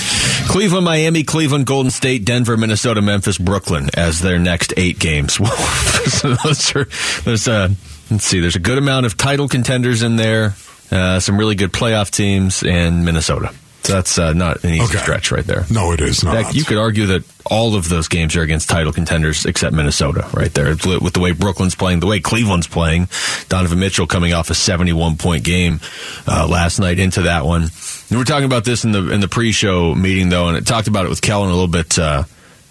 Cleveland, 0.50 0.84
Miami, 0.84 1.24
Cleveland, 1.24 1.66
Golden 1.66 1.90
State, 1.90 2.26
Denver, 2.26 2.58
Minnesota, 2.58 3.02
Memphis, 3.02 3.38
Brooklyn 3.38 3.90
as 3.94 4.20
their 4.20 4.38
next 4.38 4.74
eight 4.76 5.00
games. 5.00 5.36
so 6.12 6.34
those 6.44 6.76
are, 6.76 6.90
there's 7.24 7.48
a, 7.48 7.72
let's 8.12 8.26
see, 8.26 8.42
there's 8.42 8.58
a 8.58 8.60
good 8.60 8.78
amount 8.78 9.06
of 9.06 9.16
title 9.16 9.48
contenders 9.48 10.04
in 10.04 10.18
there, 10.18 10.56
uh, 10.92 11.22
some 11.22 11.38
really 11.38 11.56
good 11.56 11.72
playoff 11.72 12.12
teams, 12.12 12.64
and 12.64 13.06
Minnesota. 13.06 13.54
So 13.88 13.94
that's 13.94 14.20
uh, 14.20 14.34
not 14.34 14.66
an 14.66 14.72
easy 14.72 14.84
okay. 14.84 14.98
stretch 14.98 15.32
right 15.32 15.46
there. 15.46 15.66
No, 15.72 15.94
it 15.94 16.02
is 16.02 16.22
not. 16.22 16.36
Fact, 16.36 16.56
you 16.56 16.66
could 16.66 16.78
argue 16.78 17.06
that 17.06 17.24
all 17.46 17.74
of 17.76 17.88
those 17.88 18.10
games 18.10 18.36
are 18.36 18.42
against 18.42 18.70
title 18.70 18.92
contenders 18.92 19.46
except 19.46 19.74
Minnesota 19.74 20.28
right 20.34 20.54
there. 20.54 20.72
With 20.72 21.14
the 21.14 21.22
way 21.22 21.32
Brooklyn's 21.32 21.74
playing, 21.74 22.02
the 22.02 22.06
way 22.06 22.20
Cleveland's 22.20 22.68
playing, 22.68 23.08
Donovan 23.48 23.80
Mitchell 23.80 24.06
coming 24.06 24.34
off 24.34 24.50
a 24.50 24.56
71 24.56 25.16
point 25.16 25.46
game 25.46 25.80
uh, 26.28 26.46
last 26.50 26.80
night 26.80 27.00
into 27.00 27.22
that 27.22 27.46
one. 27.46 27.62
And 27.62 27.72
we 28.12 28.18
were 28.18 28.26
talking 28.26 28.44
about 28.44 28.66
this 28.66 28.84
in 28.84 28.92
the 28.92 29.10
in 29.10 29.22
the 29.22 29.30
pre-show 29.30 29.96
meeting 29.96 30.28
though, 30.28 30.50
and 30.50 30.58
it 30.58 30.68
talked 30.68 30.90
about 30.90 31.06
it 31.06 31.10
with 31.10 31.22
Kellen 31.22 31.48
a 31.48 31.54
little 31.54 31.68
bit 31.70 31.98
uh, 31.98 32.24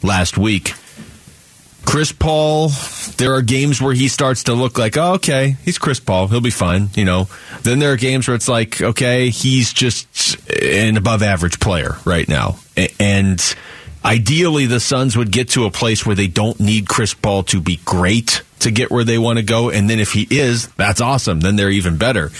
last 0.02 0.36
week. 0.36 0.74
Chris 1.86 2.10
Paul, 2.10 2.70
there 3.16 3.32
are 3.34 3.42
games 3.42 3.80
where 3.80 3.94
he 3.94 4.08
starts 4.08 4.44
to 4.44 4.54
look 4.54 4.76
like, 4.76 4.96
oh, 4.96 5.14
okay, 5.14 5.56
he's 5.64 5.78
Chris 5.78 6.00
Paul. 6.00 6.26
He'll 6.26 6.40
be 6.40 6.50
fine, 6.50 6.90
you 6.94 7.04
know. 7.04 7.28
Then 7.62 7.78
there 7.78 7.92
are 7.92 7.96
games 7.96 8.28
where 8.28 8.34
it's 8.34 8.48
like, 8.48 8.82
okay, 8.82 9.30
he's 9.30 9.72
just 9.72 10.36
an 10.50 10.96
above 10.96 11.22
average 11.22 11.60
player 11.60 11.96
right 12.04 12.28
now. 12.28 12.58
And 12.98 13.40
ideally, 14.04 14.66
the 14.66 14.80
Suns 14.80 15.16
would 15.16 15.30
get 15.30 15.50
to 15.50 15.64
a 15.64 15.70
place 15.70 16.04
where 16.04 16.16
they 16.16 16.26
don't 16.26 16.58
need 16.58 16.88
Chris 16.88 17.14
Paul 17.14 17.44
to 17.44 17.60
be 17.60 17.80
great 17.84 18.42
to 18.58 18.70
get 18.70 18.90
where 18.90 19.04
they 19.04 19.16
want 19.16 19.38
to 19.38 19.44
go. 19.44 19.70
And 19.70 19.88
then 19.88 20.00
if 20.00 20.12
he 20.12 20.26
is, 20.28 20.66
that's 20.72 21.00
awesome. 21.00 21.40
Then 21.40 21.56
they're 21.56 21.70
even 21.70 21.98
better 21.98 22.30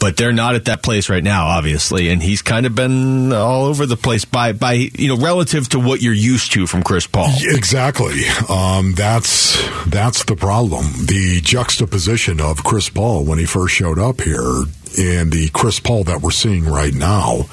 but 0.00 0.16
they're 0.16 0.32
not 0.32 0.54
at 0.54 0.64
that 0.64 0.82
place 0.82 1.08
right 1.08 1.22
now, 1.22 1.46
obviously. 1.46 2.08
And 2.08 2.22
he's 2.22 2.42
kind 2.42 2.66
of 2.66 2.74
been 2.74 3.32
all 3.32 3.66
over 3.66 3.86
the 3.86 3.96
place 3.96 4.24
by, 4.24 4.52
by 4.52 4.72
you 4.72 5.08
know, 5.08 5.16
relative 5.16 5.68
to 5.70 5.78
what 5.78 6.02
you're 6.02 6.12
used 6.12 6.52
to 6.52 6.66
from 6.66 6.82
Chris 6.82 7.06
Paul. 7.06 7.28
Exactly. 7.42 8.22
Um, 8.48 8.94
that's 8.94 9.60
that's 9.86 10.24
the 10.24 10.36
problem. 10.36 10.86
The 11.06 11.40
juxtaposition 11.42 12.40
of 12.40 12.64
Chris 12.64 12.88
Paul 12.88 13.24
when 13.24 13.38
he 13.38 13.44
first 13.44 13.74
showed 13.74 13.98
up 13.98 14.22
here 14.22 14.64
and 14.98 15.32
the 15.32 15.48
Chris 15.52 15.78
Paul 15.78 16.04
that 16.04 16.20
we're 16.20 16.30
seeing 16.30 16.64
right 16.64 16.92
now, 16.92 17.46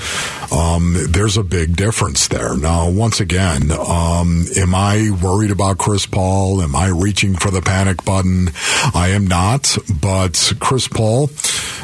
um, 0.52 0.96
there's 1.10 1.38
a 1.38 1.44
big 1.44 1.76
difference 1.76 2.28
there. 2.28 2.58
Now, 2.58 2.90
once 2.90 3.20
again, 3.20 3.72
um, 3.72 4.46
am 4.56 4.74
I 4.74 5.12
worried 5.22 5.52
about 5.52 5.78
Chris 5.78 6.06
Paul? 6.06 6.62
Am 6.62 6.76
I 6.76 6.88
reaching 6.88 7.36
for 7.36 7.52
the 7.52 7.62
panic 7.62 8.04
button? 8.04 8.50
I 8.94 9.10
am 9.10 9.28
not, 9.28 9.78
but 10.02 10.54
Chris 10.60 10.88
Paul, 10.88 11.28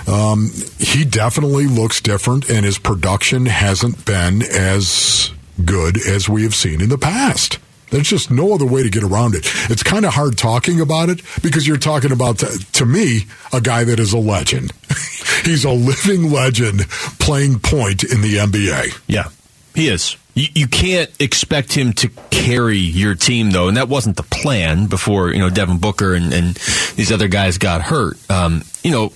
um, 0.08 0.52
he 0.80 1.06
definitely 1.06 1.68
looks 1.68 2.02
different, 2.02 2.50
and 2.50 2.66
his 2.66 2.78
production 2.78 3.46
hasn't 3.46 4.06
been 4.06 4.42
as 4.42 5.32
good 5.63 5.98
as 6.06 6.28
we 6.28 6.44
have 6.44 6.56
seen 6.56 6.82
in 6.82 6.89
the 6.89 6.98
past. 6.98 7.60
There's 7.94 8.10
just 8.10 8.32
no 8.32 8.56
other 8.56 8.66
way 8.66 8.82
to 8.82 8.89
get 8.89 9.04
around 9.04 9.36
it. 9.36 9.46
It's 9.70 9.84
kind 9.84 10.04
of 10.04 10.16
hard 10.16 10.36
talking 10.36 10.82
about 10.82 11.10
it 11.10 11.22
because 11.44 11.68
you're 11.68 11.78
talking 11.78 12.12
about, 12.12 12.39
to 12.39 12.86
me, 12.88 13.22
a 13.54 13.62
guy 13.62 13.84
that 13.84 14.00
is 14.00 14.13
a 14.13 14.18
legend. 14.18 14.74
He's 15.46 15.63
a 15.63 15.72
living 15.72 16.32
legend 16.32 16.89
playing 17.20 17.60
point 17.60 18.04
in 18.04 18.22
the 18.22 18.38
NBA. 18.38 19.00
Yeah, 19.06 19.30
he 19.76 19.89
is. 19.89 20.18
You, 20.34 20.48
you, 20.56 20.68
can't 20.68 21.12
expect 21.22 21.74
him 21.74 21.94
to 21.94 22.10
carry 22.32 22.80
your 22.80 23.13
team 23.13 23.52
though, 23.52 23.68
and 23.68 23.78
that 23.78 23.89
wasn't 23.89 24.18
the 24.18 24.24
plan 24.24 24.88
before 24.88 25.32
you 25.32 25.38
know 25.38 25.52
Devin 25.52 25.78
Booker 25.78 26.16
and, 26.16 26.34
and 26.34 26.56
these 26.96 27.12
other 27.12 27.28
guys 27.28 27.60
got 27.60 27.82
hurt. 27.84 28.18
Um, 28.32 28.63
you 28.84 28.92
know, 28.92 29.13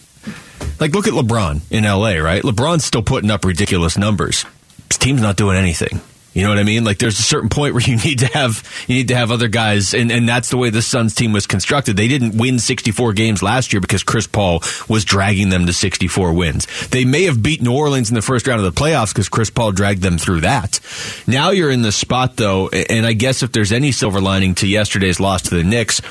like 0.80 0.94
look 0.94 1.08
at 1.08 1.14
LeBron 1.14 1.62
in 1.72 1.84
LA, 1.84 2.18
right? 2.18 2.44
LeBron's 2.44 2.86
still 2.86 3.04
putting 3.04 3.32
up 3.32 3.46
ridiculous 3.46 3.98
numbers. 3.98 4.46
His 4.90 4.98
team's 4.98 5.22
not 5.22 5.36
doing 5.38 5.58
anything. 5.58 6.02
You 6.38 6.44
know 6.44 6.50
what 6.50 6.60
I 6.60 6.64
mean? 6.64 6.84
Like 6.84 7.00
there's 7.00 7.18
a 7.18 7.24
certain 7.24 7.50
point 7.50 7.74
where 7.74 7.82
you 7.86 7.98
need 7.98 8.20
to 8.20 8.28
have 8.28 8.64
you 8.88 8.94
need 8.94 9.08
to 9.08 9.16
have 9.16 9.32
other 9.32 9.48
guys, 9.48 9.96
and, 9.96 10.12
and 10.12 10.30
that's 10.30 10.50
the 10.50 10.58
way 10.58 10.70
the 10.70 10.84
Suns 10.84 11.16
team 11.16 11.32
was 11.32 11.48
constructed. 11.48 11.98
They 11.98 12.08
didn't 12.08 12.38
win 12.38 12.60
64 12.60 13.14
games 13.14 13.42
last 13.42 13.74
year 13.74 13.82
because 13.82 14.04
Chris 14.04 14.28
Paul 14.28 14.62
was 14.88 15.04
dragging 15.04 15.50
them 15.50 15.66
to 15.66 15.74
64 15.74 16.34
wins. 16.34 16.68
They 16.90 17.06
may 17.06 17.24
have 17.24 17.42
beat 17.42 17.64
New 17.64 17.74
Orleans 17.76 18.10
in 18.10 18.16
the 18.16 18.22
first 18.22 18.46
round 18.46 18.64
of 18.64 18.72
the 18.72 18.80
playoffs 18.80 19.14
because 19.14 19.30
Chris 19.30 19.50
Paul 19.50 19.72
dragged 19.72 20.04
them 20.04 20.20
through 20.20 20.42
that. 20.42 20.80
Now 21.26 21.50
you're 21.50 21.72
in 21.72 21.82
the 21.82 21.92
spot 21.92 22.38
though, 22.38 22.70
and 22.70 23.04
I 23.04 23.14
guess 23.14 23.42
if 23.42 23.52
there's 23.52 23.72
any 23.72 23.92
silver 23.92 24.22
lining 24.22 24.54
to 24.56 24.68
yesterday's 24.68 25.20
loss 25.20 25.42
to 25.44 25.56
the 25.56 25.64
Knicks, 25.64 26.02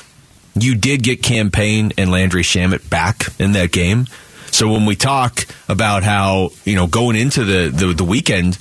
you 0.55 0.75
did 0.75 1.03
get 1.03 1.23
Cam 1.23 1.51
Payne 1.51 1.93
and 1.97 2.11
Landry 2.11 2.43
Shamet 2.43 2.89
back 2.89 3.27
in 3.39 3.53
that 3.53 3.71
game. 3.71 4.07
So 4.51 4.71
when 4.71 4.85
we 4.85 4.95
talk 4.95 5.45
about 5.67 6.03
how 6.03 6.51
you 6.65 6.75
know 6.75 6.87
going 6.87 7.15
into 7.15 7.43
the, 7.43 7.69
the, 7.69 7.93
the 7.93 8.03
weekend 8.03 8.57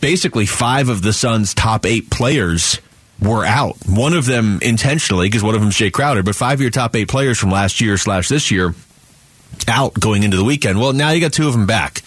basically 0.00 0.46
five 0.46 0.88
of 0.88 1.02
the 1.02 1.12
Suns' 1.12 1.54
top 1.54 1.86
eight 1.86 2.10
players 2.10 2.80
were 3.20 3.44
out. 3.44 3.76
One 3.86 4.12
of 4.12 4.26
them 4.26 4.60
intentionally, 4.62 5.26
because 5.26 5.42
one 5.42 5.54
of 5.54 5.60
them 5.60 5.70
is 5.70 5.74
Jae 5.74 5.92
Crowder, 5.92 6.22
but 6.22 6.36
five 6.36 6.54
of 6.54 6.60
your 6.60 6.70
top 6.70 6.94
eight 6.94 7.08
players 7.08 7.38
from 7.38 7.50
last 7.50 7.80
year 7.80 7.96
slash 7.96 8.28
this 8.28 8.50
year 8.50 8.74
out 9.66 9.94
going 9.94 10.22
into 10.22 10.36
the 10.36 10.44
weekend. 10.44 10.78
Well, 10.78 10.92
now 10.92 11.10
you 11.10 11.20
got 11.20 11.32
two 11.32 11.48
of 11.48 11.52
them 11.52 11.66
back, 11.66 12.00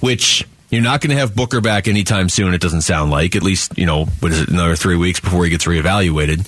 which 0.00 0.46
you're 0.70 0.82
not 0.82 1.00
going 1.00 1.10
to 1.10 1.16
have 1.16 1.34
Booker 1.34 1.60
back 1.60 1.88
anytime 1.88 2.28
soon. 2.28 2.54
It 2.54 2.60
doesn't 2.60 2.82
sound 2.82 3.10
like 3.10 3.36
at 3.36 3.42
least 3.42 3.76
you 3.78 3.86
know 3.86 4.06
what 4.20 4.32
is 4.32 4.40
it 4.40 4.48
another 4.48 4.76
three 4.76 4.96
weeks 4.96 5.20
before 5.20 5.44
he 5.44 5.50
gets 5.50 5.64
reevaluated. 5.64 6.46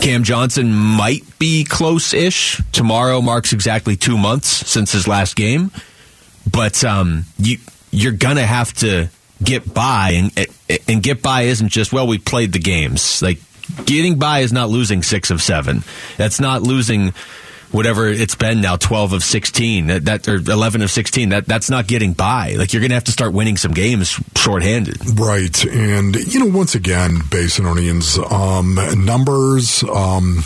Cam 0.00 0.24
Johnson 0.24 0.72
might 0.72 1.38
be 1.38 1.64
close-ish. 1.64 2.60
Tomorrow 2.72 3.20
marks 3.20 3.52
exactly 3.52 3.96
two 3.96 4.16
months 4.16 4.48
since 4.48 4.92
his 4.92 5.08
last 5.08 5.36
game, 5.36 5.70
but 6.50 6.84
um, 6.84 7.24
you 7.38 7.58
you're 7.90 8.12
going 8.12 8.36
to 8.36 8.46
have 8.46 8.72
to 8.74 9.08
get 9.42 9.72
by. 9.72 10.10
And, 10.10 10.48
and 10.88 11.02
get 11.02 11.22
by 11.22 11.42
isn't 11.42 11.68
just, 11.68 11.92
well, 11.92 12.06
we 12.06 12.18
played 12.18 12.52
the 12.52 12.58
games. 12.58 13.22
Like, 13.22 13.38
getting 13.84 14.18
by 14.18 14.40
is 14.40 14.52
not 14.52 14.68
losing 14.68 15.02
six 15.02 15.30
of 15.30 15.42
seven. 15.42 15.82
That's 16.16 16.40
not 16.40 16.62
losing 16.62 17.14
whatever 17.72 18.08
it's 18.08 18.34
been 18.34 18.60
now 18.60 18.76
12 18.76 19.14
of 19.14 19.22
16 19.22 19.86
that, 19.88 20.04
that 20.04 20.28
or 20.28 20.36
11 20.36 20.82
of 20.82 20.90
16 20.90 21.30
that 21.30 21.46
that's 21.46 21.70
not 21.70 21.86
getting 21.86 22.12
by. 22.12 22.54
Like 22.54 22.72
you're 22.72 22.80
going 22.80 22.90
to 22.90 22.94
have 22.96 23.04
to 23.04 23.12
start 23.12 23.32
winning 23.32 23.56
some 23.56 23.72
games 23.72 24.18
shorthanded. 24.36 25.18
Right 25.18 25.64
and 25.64 26.16
you 26.16 26.40
know 26.40 26.56
once 26.56 26.74
again 26.74 27.16
Basinonians 27.16 28.18
um, 28.30 29.04
numbers 29.04 29.82
um, 29.84 30.44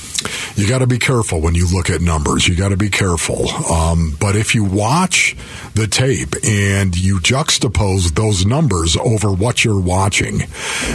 you 0.57 0.69
got 0.69 0.79
to 0.79 0.87
be 0.87 0.99
careful 0.99 1.41
when 1.41 1.55
you 1.55 1.67
look 1.73 1.91
at 1.91 2.01
numbers 2.01 2.49
you 2.49 2.57
got 2.57 2.71
to 2.71 2.77
be 2.77 2.91
careful. 2.91 3.49
Um, 3.71 4.17
but 4.19 4.37
if 4.37 4.55
you 4.55 4.65
watch 4.65 5.37
the 5.75 5.87
tape 5.87 6.35
and 6.45 6.97
you 6.97 7.19
juxtapose 7.21 8.15
those 8.15 8.45
numbers 8.45 8.97
over 8.97 9.31
what 9.31 9.65
you're 9.65 9.81
watching 9.81 10.41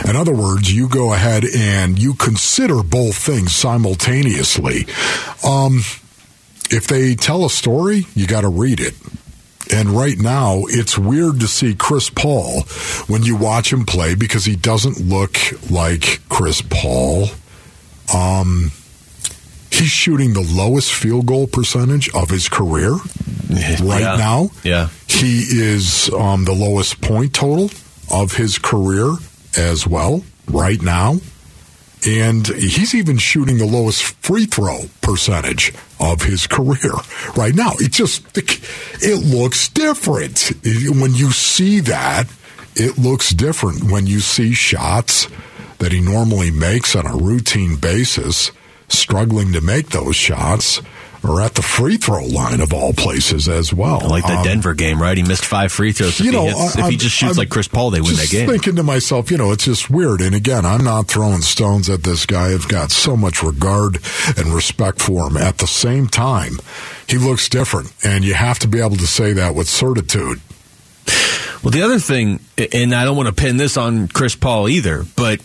in 0.08 0.16
other 0.16 0.34
words 0.34 0.74
you 0.74 0.90
go 0.90 1.14
ahead 1.14 1.44
and 1.56 1.98
you 1.98 2.14
consider 2.14 2.84
both 2.84 3.16
things 3.16 3.54
simultaneously 3.54 4.86
um, 5.44 5.82
if 6.72 6.88
they 6.88 7.16
tell 7.16 7.46
a 7.46 7.50
story, 7.50 8.06
you 8.16 8.28
got 8.28 8.42
to 8.42 8.50
read 8.50 8.80
it. 8.80 8.94
And 9.74 9.90
right 9.90 10.18
now, 10.18 10.64
it's 10.68 10.98
weird 10.98 11.40
to 11.40 11.48
see 11.48 11.74
Chris 11.74 12.10
Paul 12.12 12.62
when 13.08 13.24
you 13.24 13.36
watch 13.36 13.74
him 13.74 13.84
play 13.86 14.14
because 14.14 14.46
he 14.46 14.56
doesn't 14.56 15.00
look 15.00 15.38
like 15.72 16.20
Chris 16.30 16.62
Paul. 16.62 17.28
Um, 18.14 18.72
he's 19.72 19.90
shooting 19.90 20.34
the 20.34 20.42
lowest 20.56 20.94
field 20.94 21.26
goal 21.26 21.48
percentage 21.48 22.14
of 22.14 22.30
his 22.30 22.48
career 22.48 22.92
right 23.50 24.02
Yeah. 24.02 24.16
now. 24.18 24.50
Yeah. 24.64 24.90
He 25.08 25.40
is 25.50 26.12
um, 26.14 26.46
the 26.46 26.54
lowest 26.54 27.02
point 27.02 27.34
total 27.34 27.72
of 28.12 28.34
his 28.34 28.60
career 28.60 29.16
as 29.58 29.88
well 29.88 30.24
right 30.48 30.82
now. 30.82 31.18
And 32.08 32.48
he's 32.48 32.94
even 32.94 33.18
shooting 33.18 33.58
the 33.58 33.66
lowest 33.66 34.04
free 34.04 34.46
throw 34.46 34.82
percentage 35.02 35.74
of 36.00 36.22
his 36.22 36.46
career 36.46 36.92
right 37.36 37.56
now. 37.56 37.72
It 37.80 37.92
just, 37.92 38.24
it 38.38 39.26
looks 39.26 39.70
different. 39.70 40.52
When 40.64 41.16
you 41.16 41.32
see 41.32 41.80
that, 41.82 42.28
it 42.76 42.98
looks 42.98 43.30
different 43.32 43.90
when 43.92 44.06
you 44.06 44.20
see 44.20 44.54
shots 44.54 45.28
that 45.80 45.92
he 45.92 46.02
normally 46.02 46.52
makes 46.52 46.96
on 46.96 47.08
a 47.08 47.16
routine 47.16 47.76
basis, 47.78 48.52
struggling 48.88 49.54
to 49.54 49.62
make 49.62 49.90
those 49.90 50.16
shots, 50.16 50.82
or 51.28 51.42
at 51.42 51.56
the 51.56 51.62
free 51.62 51.98
throw 51.98 52.26
line 52.26 52.62
of 52.62 52.74
all 52.74 52.94
places 52.94 53.48
as 53.50 53.74
well. 53.74 54.00
like 54.08 54.26
the 54.26 54.34
Um, 54.38 54.44
Denver 54.44 54.74
game 54.74 55.02
right 55.02 55.18
he 55.18 55.24
missed 55.24 55.46
five 55.46 55.72
free 55.72 55.92
throws 55.92 56.20
if, 56.20 56.26
you 56.26 56.32
know, 56.32 56.44
he, 56.46 56.50
hits, 56.50 56.76
if 56.78 56.86
he 56.90 56.98
just 56.98 57.16
shoots 57.16 57.34
I'm 57.34 57.38
like 57.38 57.50
chris 57.50 57.68
paul 57.68 57.90
they 57.92 58.02
win 58.02 58.14
that 58.16 58.22
just 58.22 58.32
game 58.32 58.48
Thinking 58.50 58.76
to 58.76 58.84
myself, 58.84 59.32
you 59.32 59.38
know, 59.38 59.52
it's 59.52 59.66
just 59.66 59.90
weird. 59.90 60.22
And 60.22 60.36
again, 60.36 60.66
I'm 60.66 60.84
not 60.84 61.08
throwing 61.08 61.42
stones 61.42 61.90
at 61.90 62.04
this 62.04 62.26
guy. 62.26 62.54
I've 62.54 62.68
got 62.68 62.92
so 62.92 63.16
much 63.18 63.42
regard 63.44 64.00
and 64.38 64.48
respect 64.54 65.02
for 65.02 65.28
him. 65.28 65.38
At 65.38 65.58
the 65.58 65.68
same 65.68 66.08
time, 66.08 66.60
he 67.08 67.18
looks 67.18 67.50
different, 67.50 67.92
and 68.04 68.24
you 68.24 68.34
have 68.34 68.60
to 68.60 68.68
be 68.68 68.80
able 68.80 68.98
to 68.98 69.08
say 69.08 69.34
that 69.34 69.56
with 69.56 69.68
certitude. 69.68 70.42
Well, 71.64 71.72
the 71.72 71.82
other 71.84 72.00
thing, 72.00 72.40
and 72.74 72.94
I 72.94 73.06
don't 73.06 73.18
want 73.18 73.28
to 73.28 73.34
pin 73.34 73.58
this 73.58 73.78
on 73.78 74.08
Chris 74.08 74.36
Paul 74.36 74.70
either, 74.70 75.04
but 75.16 75.40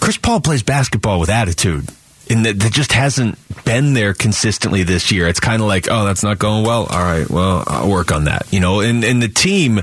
Chris 0.00 0.16
Paul 0.16 0.40
plays 0.40 0.62
basketball 0.62 1.20
with 1.20 1.28
attitude. 1.28 1.88
And 2.30 2.46
that, 2.46 2.58
that 2.60 2.72
just 2.72 2.92
hasn't 2.92 3.36
been 3.64 3.94
there 3.94 4.14
consistently 4.14 4.84
this 4.84 5.10
year. 5.10 5.28
It's 5.28 5.40
kind 5.40 5.60
of 5.60 5.68
like, 5.68 5.88
oh, 5.90 6.04
that's 6.04 6.22
not 6.22 6.38
going 6.38 6.64
well. 6.64 6.86
All 6.86 7.02
right, 7.02 7.28
well, 7.28 7.64
I'll 7.66 7.90
work 7.90 8.12
on 8.12 8.24
that. 8.24 8.52
You 8.52 8.60
know, 8.60 8.80
and, 8.80 9.04
and 9.04 9.22
the 9.22 9.28
team, 9.28 9.80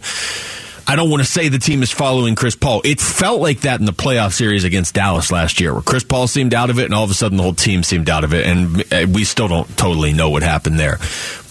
I 0.88 0.96
don't 0.96 1.10
want 1.10 1.22
to 1.22 1.30
say 1.30 1.50
the 1.50 1.60
team 1.60 1.84
is 1.84 1.92
following 1.92 2.36
Chris 2.36 2.56
Paul. 2.56 2.82
It 2.84 3.00
felt 3.00 3.42
like 3.42 3.62
that 3.62 3.80
in 3.80 3.86
the 3.86 3.94
playoff 3.94 4.34
series 4.34 4.64
against 4.64 4.96
Dallas 4.96 5.32
last 5.32 5.60
year, 5.60 5.74
where 5.74 5.84
Chris 5.84 6.04
Paul 6.04 6.28
seemed 6.28 6.54
out 6.54 6.70
of 6.70 6.80
it, 6.80 6.86
and 6.86 6.94
all 6.94 7.04
of 7.04 7.12
a 7.12 7.14
sudden 7.14 7.38
the 7.38 7.44
whole 7.44 7.54
team 7.54 7.84
seemed 7.84 8.10
out 8.10 8.24
of 8.24 8.34
it. 8.34 8.48
And 8.48 8.82
uh, 8.92 9.06
we 9.14 9.24
still 9.26 9.48
don't 9.48 9.78
totally 9.78 10.14
know 10.14 10.32
what 10.32 10.42
happened 10.42 10.80
there. 10.80 10.98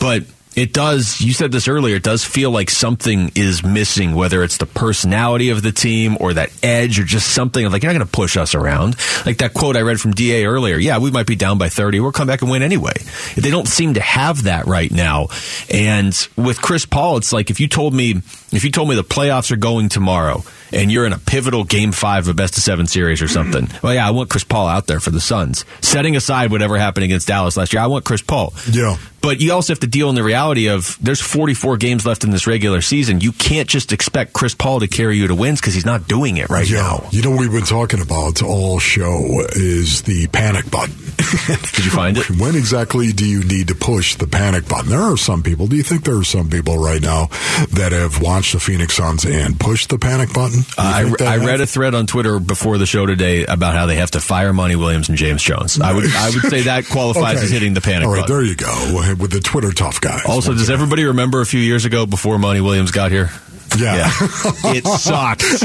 But 0.01 0.25
it 0.59 0.73
does, 0.73 1.21
you 1.21 1.33
said 1.33 1.53
this 1.53 1.69
earlier, 1.69 1.95
it 1.95 2.03
does 2.03 2.25
feel 2.25 2.51
like 2.51 2.69
something 2.69 3.31
is 3.37 3.63
missing, 3.63 4.17
whether 4.17 4.43
it's 4.43 4.57
the 4.57 4.67
personality 4.67 5.51
of 5.51 5.63
the 5.63 5.71
team 5.71 6.17
or 6.19 6.35
that 6.35 6.51
edge 6.65 6.99
or 6.99 7.05
just 7.05 7.33
something 7.33 7.65
of 7.65 7.71
like, 7.71 7.85
you're 7.85 7.93
not 7.93 7.97
going 7.97 8.09
to 8.09 8.13
push 8.13 8.37
us 8.37 8.57
around. 8.57 8.97
Like 9.25 9.39
that 9.39 9.55
quote 9.55 9.77
I 9.77 9.83
read 9.83 10.01
from 10.01 10.11
DA 10.11 10.47
earlier. 10.47 10.77
Yeah, 10.77 10.99
we 10.99 11.13
might 11.13 11.29
be 11.29 11.37
down 11.37 11.59
by 11.59 11.69
30. 11.69 12.01
We'll 12.01 12.11
come 12.11 12.27
back 12.27 12.43
and 12.43 12.51
win 12.51 12.63
anyway. 12.63 12.95
They 13.37 13.53
don't 13.53 13.69
seem 13.69 13.95
to 13.95 14.01
have 14.01 14.43
that 14.45 14.67
right 14.67 14.91
now. 14.91 15.29
And 15.73 16.13
with 16.37 16.61
Chris 16.61 16.85
Paul, 16.85 17.19
it's 17.19 17.33
like 17.33 17.51
if 17.51 17.61
you 17.61 17.69
told 17.69 17.95
me, 17.95 18.15
if 18.53 18.65
you 18.65 18.71
told 18.71 18.89
me 18.89 18.95
the 18.95 19.05
playoffs 19.05 19.51
are 19.51 19.57
going 19.57 19.89
tomorrow 19.89 20.43
and 20.73 20.91
you're 20.93 21.07
in 21.07 21.13
a 21.13 21.19
pivotal 21.19 21.65
game 21.65 21.93
five 21.93 22.25
of 22.29 22.29
a 22.31 22.35
best 22.35 22.57
of 22.57 22.63
seven 22.63 22.87
series 22.87 23.21
or 23.23 23.29
something, 23.29 23.67
mm-hmm. 23.67 23.87
well, 23.87 23.95
yeah, 23.95 24.07
I 24.07 24.11
want 24.11 24.31
Chris 24.31 24.45
Paul 24.45 24.67
out 24.67 24.87
there 24.87 25.01
for 25.01 25.11
the 25.11 25.21
Suns. 25.21 25.65
Setting 25.81 26.17
aside 26.17 26.51
whatever 26.51 26.79
happened 26.79 27.05
against 27.05 27.29
Dallas 27.29 27.57
last 27.57 27.73
year, 27.73 27.83
I 27.83 27.87
want 27.87 28.05
Chris 28.05 28.23
Paul. 28.23 28.55
Yeah. 28.71 28.97
But 29.21 29.41
you 29.41 29.53
also 29.53 29.73
have 29.73 29.81
to 29.81 29.89
deal 29.89 30.09
in 30.11 30.15
the 30.15 30.23
reality 30.23 30.69
of 30.69 30.97
there's 31.01 31.21
44 31.21 31.77
games 31.77 32.07
left 32.07 32.23
in 32.23 32.31
this 32.31 32.47
regular 32.47 32.81
season. 32.81 33.21
You 33.21 33.33
can't 33.33 33.69
just 33.69 33.93
expect 33.93 34.33
Chris 34.33 34.55
Paul 34.55 34.79
to 34.81 34.87
carry 34.87 35.17
you 35.17 35.27
to 35.27 35.35
wins 35.35 35.61
because 35.61 35.75
he's 35.75 35.85
not 35.85 36.07
doing 36.07 36.37
it 36.37 36.49
right 36.49 36.69
Yeah. 36.71 36.83
now. 36.83 37.09
You 37.11 37.23
know, 37.23 37.31
what 37.31 37.41
we've 37.41 37.51
been 37.51 37.65
talking 37.65 38.01
about 38.01 38.43
all 38.43 38.79
show 38.79 39.45
is 39.57 40.03
the 40.03 40.29
panic 40.29 40.71
button. 40.71 40.95
Did 41.19 41.85
you 41.85 41.91
find 41.91 42.17
it? 42.17 42.31
When 42.31 42.55
exactly 42.55 43.11
do 43.13 43.27
you 43.29 43.43
need 43.43 43.69
to 43.69 43.75
push 43.75 44.15
the 44.15 44.29
panic 44.29 44.69
button? 44.69 44.89
There 44.89 45.01
are 45.01 45.17
some 45.17 45.43
people. 45.43 45.67
Do 45.67 45.75
you 45.77 45.83
think 45.83 46.05
there 46.05 46.17
are 46.19 46.25
some 46.25 46.49
people 46.49 46.79
right 46.79 47.03
now 47.03 47.27
that 47.73 47.91
have 47.91 48.23
watched 48.23 48.38
the 48.53 48.61
Phoenix 48.61 48.95
Suns 48.97 49.25
and 49.25 49.59
push 49.59 49.87
the 49.87 49.99
panic 49.99 50.33
button? 50.33 50.59
You 50.61 50.65
uh, 50.79 51.17
I, 51.21 51.35
I 51.35 51.37
read 51.39 51.61
a 51.61 51.67
thread 51.67 51.95
on 51.95 52.07
Twitter 52.07 52.39
before 52.39 52.79
the 52.79 52.87
show 52.87 53.05
today 53.07 53.45
about 53.47 53.75
how 53.75 53.87
they 53.87 53.97
have 53.97 54.13
to 54.13 54.21
fire 54.21 54.53
Monty 54.53 54.77
Williams 54.77 55.09
and 55.09 55.19
James 55.19 55.43
Jones. 55.43 55.81
I 55.81 55.93
would 55.93 56.05
I 56.15 56.31
would 56.31 56.43
say 56.51 56.63
that 56.63 56.87
qualifies 56.91 57.37
Okay. 57.37 57.45
as 57.45 57.51
hitting 57.51 57.75
the 57.75 57.81
panic 57.81 58.07
All 58.07 58.13
right, 58.15 58.21
button. 58.23 58.37
there 58.37 58.45
you 58.45 58.55
go 58.57 59.15
with 59.19 59.31
the 59.33 59.41
Twitter 59.41 59.73
tough 59.73 60.01
guys. 60.01 60.23
Also, 60.27 60.53
does 60.53 60.71
everybody 60.71 61.05
remember 61.05 61.41
a 61.41 61.47
few 61.47 61.61
years 61.61 61.85
ago 61.85 62.07
before 62.07 62.39
Monty 62.39 62.61
Williams 62.61 62.91
got 62.91 63.11
here? 63.11 63.31
Yeah. 63.79 64.11
it 64.65 64.85
sucks. 64.87 65.63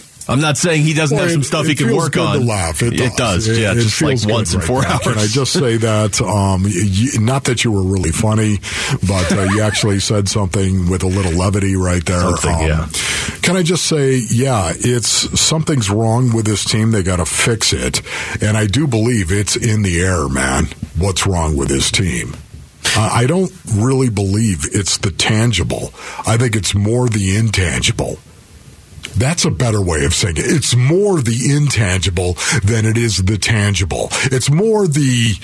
I'm 0.30 0.40
not 0.40 0.56
saying 0.56 0.82
he 0.84 0.94
doesn't 0.94 1.14
Well, 1.16 1.24
have 1.24 1.32
some 1.32 1.40
it- 1.42 1.44
stuff 1.44 1.64
it 1.66 1.70
he 1.70 1.74
can 1.74 1.94
work 1.94 2.16
on. 2.16 2.46
Laugh. 2.46 2.82
It, 2.82 2.98
It 3.00 3.16
does, 3.16 3.48
It- 3.48 3.58
yeah, 3.58 3.72
it 3.72 3.76
just 3.80 4.00
like 4.00 4.18
once 4.26 4.54
in 4.54 4.60
right 4.60 4.66
four 4.66 4.82
now. 4.82 4.92
hours. 4.92 5.02
Can 5.02 5.18
I 5.18 5.26
just 5.26 5.52
say 5.52 5.76
that? 5.78 6.20
Um, 6.22 6.64
you, 6.68 7.20
not 7.20 7.44
that 7.44 7.64
you 7.64 7.72
were 7.72 7.82
really 7.82 8.12
funny, 8.12 8.58
but 9.06 9.30
uh, 9.32 9.42
you 9.50 9.60
actually 9.60 10.00
said 10.10 10.28
something 10.28 10.88
with 10.88 11.02
a 11.02 11.06
little 11.08 11.32
levity 11.32 11.74
right 11.76 12.04
there. 12.06 12.20
Um, 12.24 12.36
yeah. 12.66 12.86
Can 13.42 13.56
I 13.56 13.62
just 13.62 13.86
say, 13.86 14.20
yeah, 14.30 14.72
it's 14.76 15.38
something's 15.40 15.90
wrong 15.90 16.32
with 16.32 16.46
this 16.46 16.64
team. 16.64 16.90
They 16.92 17.02
got 17.02 17.16
to 17.16 17.26
fix 17.26 17.72
it, 17.72 18.00
and 18.42 18.56
I 18.56 18.66
do 18.66 18.86
believe 18.86 19.32
it's 19.32 19.56
in 19.56 19.82
the 19.82 20.00
air, 20.00 20.28
man. 20.28 20.66
What's 20.98 21.26
wrong 21.26 21.56
with 21.56 21.68
this 21.68 21.90
team? 21.90 22.34
Uh, 22.96 23.10
I 23.12 23.26
don't 23.26 23.52
really 23.74 24.10
believe 24.10 24.64
it's 24.72 24.98
the 24.98 25.10
tangible. 25.10 25.92
I 26.26 26.36
think 26.36 26.56
it's 26.56 26.74
more 26.74 27.08
the 27.08 27.36
intangible. 27.36 28.18
That's 29.16 29.44
a 29.44 29.50
better 29.50 29.82
way 29.82 30.04
of 30.04 30.14
saying 30.14 30.36
it. 30.36 30.46
It's 30.46 30.74
more 30.74 31.20
the 31.20 31.54
intangible 31.54 32.34
than 32.64 32.86
it 32.86 32.96
is 32.96 33.18
the 33.24 33.38
tangible. 33.38 34.08
It's 34.24 34.50
more 34.50 34.86
the 34.86 35.34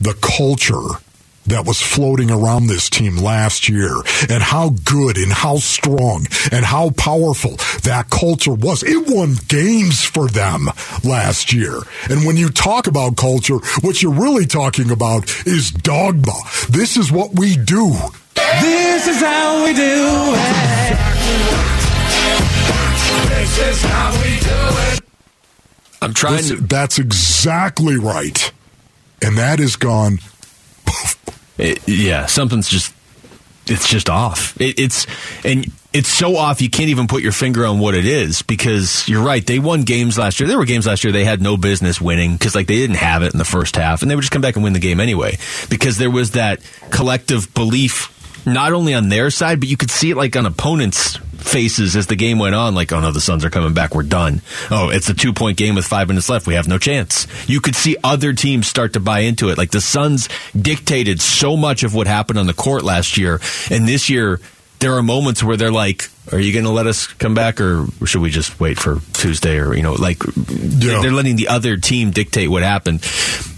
the 0.00 0.14
culture 0.14 0.98
that 1.46 1.66
was 1.66 1.80
floating 1.80 2.30
around 2.30 2.66
this 2.66 2.88
team 2.88 3.16
last 3.16 3.68
year 3.68 3.94
and 4.30 4.42
how 4.42 4.70
good 4.84 5.16
and 5.16 5.32
how 5.32 5.56
strong 5.56 6.26
and 6.50 6.64
how 6.64 6.90
powerful 6.90 7.56
that 7.82 8.10
culture 8.10 8.54
was. 8.54 8.82
It 8.82 9.08
won 9.08 9.34
games 9.48 10.04
for 10.04 10.28
them 10.28 10.68
last 11.02 11.52
year. 11.52 11.80
And 12.08 12.24
when 12.26 12.36
you 12.36 12.48
talk 12.48 12.86
about 12.86 13.16
culture, 13.16 13.58
what 13.80 14.02
you're 14.02 14.12
really 14.12 14.46
talking 14.46 14.90
about 14.90 15.24
is 15.46 15.70
dogma. 15.70 16.38
This 16.68 16.96
is 16.96 17.10
what 17.10 17.34
we 17.34 17.56
do. 17.56 17.92
This 18.34 19.06
is 19.08 19.20
how 19.20 19.64
we 19.64 19.74
do 19.74 20.34
it. 20.36 21.91
This 22.38 23.58
is 23.58 23.82
how 23.82 24.12
we 24.22 24.38
do 24.40 24.94
it. 24.94 25.00
I'm 26.00 26.14
trying 26.14 26.36
This- 26.36 26.48
to. 26.48 26.56
that's 26.56 26.98
exactly 26.98 27.96
right. 27.96 28.52
And 29.20 29.38
that 29.38 29.60
is 29.60 29.76
gone. 29.76 30.18
It, 31.58 31.86
yeah, 31.86 32.26
something's 32.26 32.68
just 32.68 32.92
it's 33.68 33.88
just 33.88 34.10
off. 34.10 34.60
It, 34.60 34.80
it's 34.80 35.06
and 35.44 35.66
it's 35.92 36.08
so 36.08 36.36
off 36.36 36.60
you 36.60 36.68
can't 36.70 36.88
even 36.88 37.06
put 37.06 37.22
your 37.22 37.30
finger 37.30 37.64
on 37.64 37.78
what 37.78 37.94
it 37.94 38.04
is 38.06 38.42
because 38.42 39.06
you're 39.08 39.22
right. 39.22 39.46
They 39.46 39.60
won 39.60 39.82
games 39.82 40.18
last 40.18 40.40
year. 40.40 40.48
There 40.48 40.58
were 40.58 40.64
games 40.64 40.86
last 40.86 41.04
year 41.04 41.12
they 41.12 41.24
had 41.24 41.40
no 41.40 41.56
business 41.56 42.00
winning 42.00 42.32
because 42.32 42.56
like 42.56 42.66
they 42.66 42.76
didn't 42.76 42.96
have 42.96 43.22
it 43.22 43.32
in 43.32 43.38
the 43.38 43.44
first 43.44 43.76
half 43.76 44.02
and 44.02 44.10
they 44.10 44.16
would 44.16 44.22
just 44.22 44.32
come 44.32 44.42
back 44.42 44.56
and 44.56 44.64
win 44.64 44.72
the 44.72 44.80
game 44.80 44.98
anyway 44.98 45.36
because 45.70 45.98
there 45.98 46.10
was 46.10 46.32
that 46.32 46.60
collective 46.90 47.52
belief 47.54 48.08
not 48.46 48.72
only 48.72 48.94
on 48.94 49.08
their 49.08 49.30
side 49.30 49.60
but 49.60 49.68
you 49.68 49.76
could 49.76 49.90
see 49.90 50.10
it 50.10 50.16
like 50.16 50.36
on 50.36 50.46
opponents' 50.46 51.18
faces 51.42 51.96
as 51.96 52.06
the 52.06 52.16
game 52.16 52.38
went 52.38 52.54
on. 52.54 52.74
Like, 52.74 52.92
oh 52.92 53.00
no, 53.00 53.12
the 53.12 53.20
Suns 53.20 53.44
are 53.44 53.50
coming 53.50 53.74
back. 53.74 53.94
We're 53.94 54.04
done. 54.04 54.42
Oh, 54.70 54.90
it's 54.90 55.08
a 55.08 55.14
two 55.14 55.32
point 55.32 55.56
game 55.58 55.74
with 55.74 55.84
five 55.84 56.08
minutes 56.08 56.28
left. 56.28 56.46
We 56.46 56.54
have 56.54 56.68
no 56.68 56.78
chance. 56.78 57.26
You 57.48 57.60
could 57.60 57.76
see 57.76 57.96
other 58.02 58.32
teams 58.32 58.66
start 58.66 58.94
to 58.94 59.00
buy 59.00 59.20
into 59.20 59.48
it. 59.50 59.58
Like 59.58 59.70
the 59.70 59.80
Suns 59.80 60.28
dictated 60.56 61.20
so 61.20 61.56
much 61.56 61.82
of 61.82 61.94
what 61.94 62.06
happened 62.06 62.38
on 62.38 62.46
the 62.46 62.54
court 62.54 62.84
last 62.84 63.18
year, 63.18 63.40
and 63.70 63.86
this 63.86 64.08
year 64.08 64.40
there 64.82 64.94
are 64.94 65.02
moments 65.02 65.42
where 65.42 65.56
they're 65.56 65.70
like, 65.72 66.10
"Are 66.32 66.38
you 66.38 66.52
going 66.52 66.64
to 66.66 66.70
let 66.70 66.86
us 66.86 67.06
come 67.06 67.34
back, 67.34 67.60
or 67.60 67.86
should 68.04 68.20
we 68.20 68.30
just 68.30 68.60
wait 68.60 68.78
for 68.78 68.98
Tuesday?" 69.14 69.56
Or 69.58 69.74
you 69.74 69.82
know, 69.82 69.94
like 69.94 70.22
Yeah. 70.24 71.00
they're 71.00 71.10
letting 71.12 71.36
the 71.36 71.48
other 71.48 71.76
team 71.78 72.10
dictate 72.10 72.50
what 72.50 72.62
happened. 72.62 73.00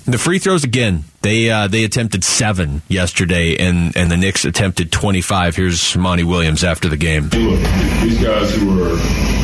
The 0.07 0.19
free 0.19 0.39
throws 0.39 0.65
again. 0.65 1.05
They 1.23 1.51
uh, 1.51 1.67
they 1.67 1.85
attempted 1.85 2.23
seven 2.25 2.83
yesterday, 2.89 3.57
and 3.57 3.97
and 3.97 4.11
the 4.11 4.17
Knicks 4.19 4.45
attempted 4.45 4.93
twenty 4.93 5.23
five. 5.23 5.57
Here's 5.57 5.97
Monty 5.97 6.25
Williams 6.25 6.63
after 6.63 6.89
the 6.89 6.99
game. 6.99 7.25
Look, 7.33 7.61
these 8.03 8.23
guys 8.23 8.55
who 8.55 8.85
are, 8.85 8.93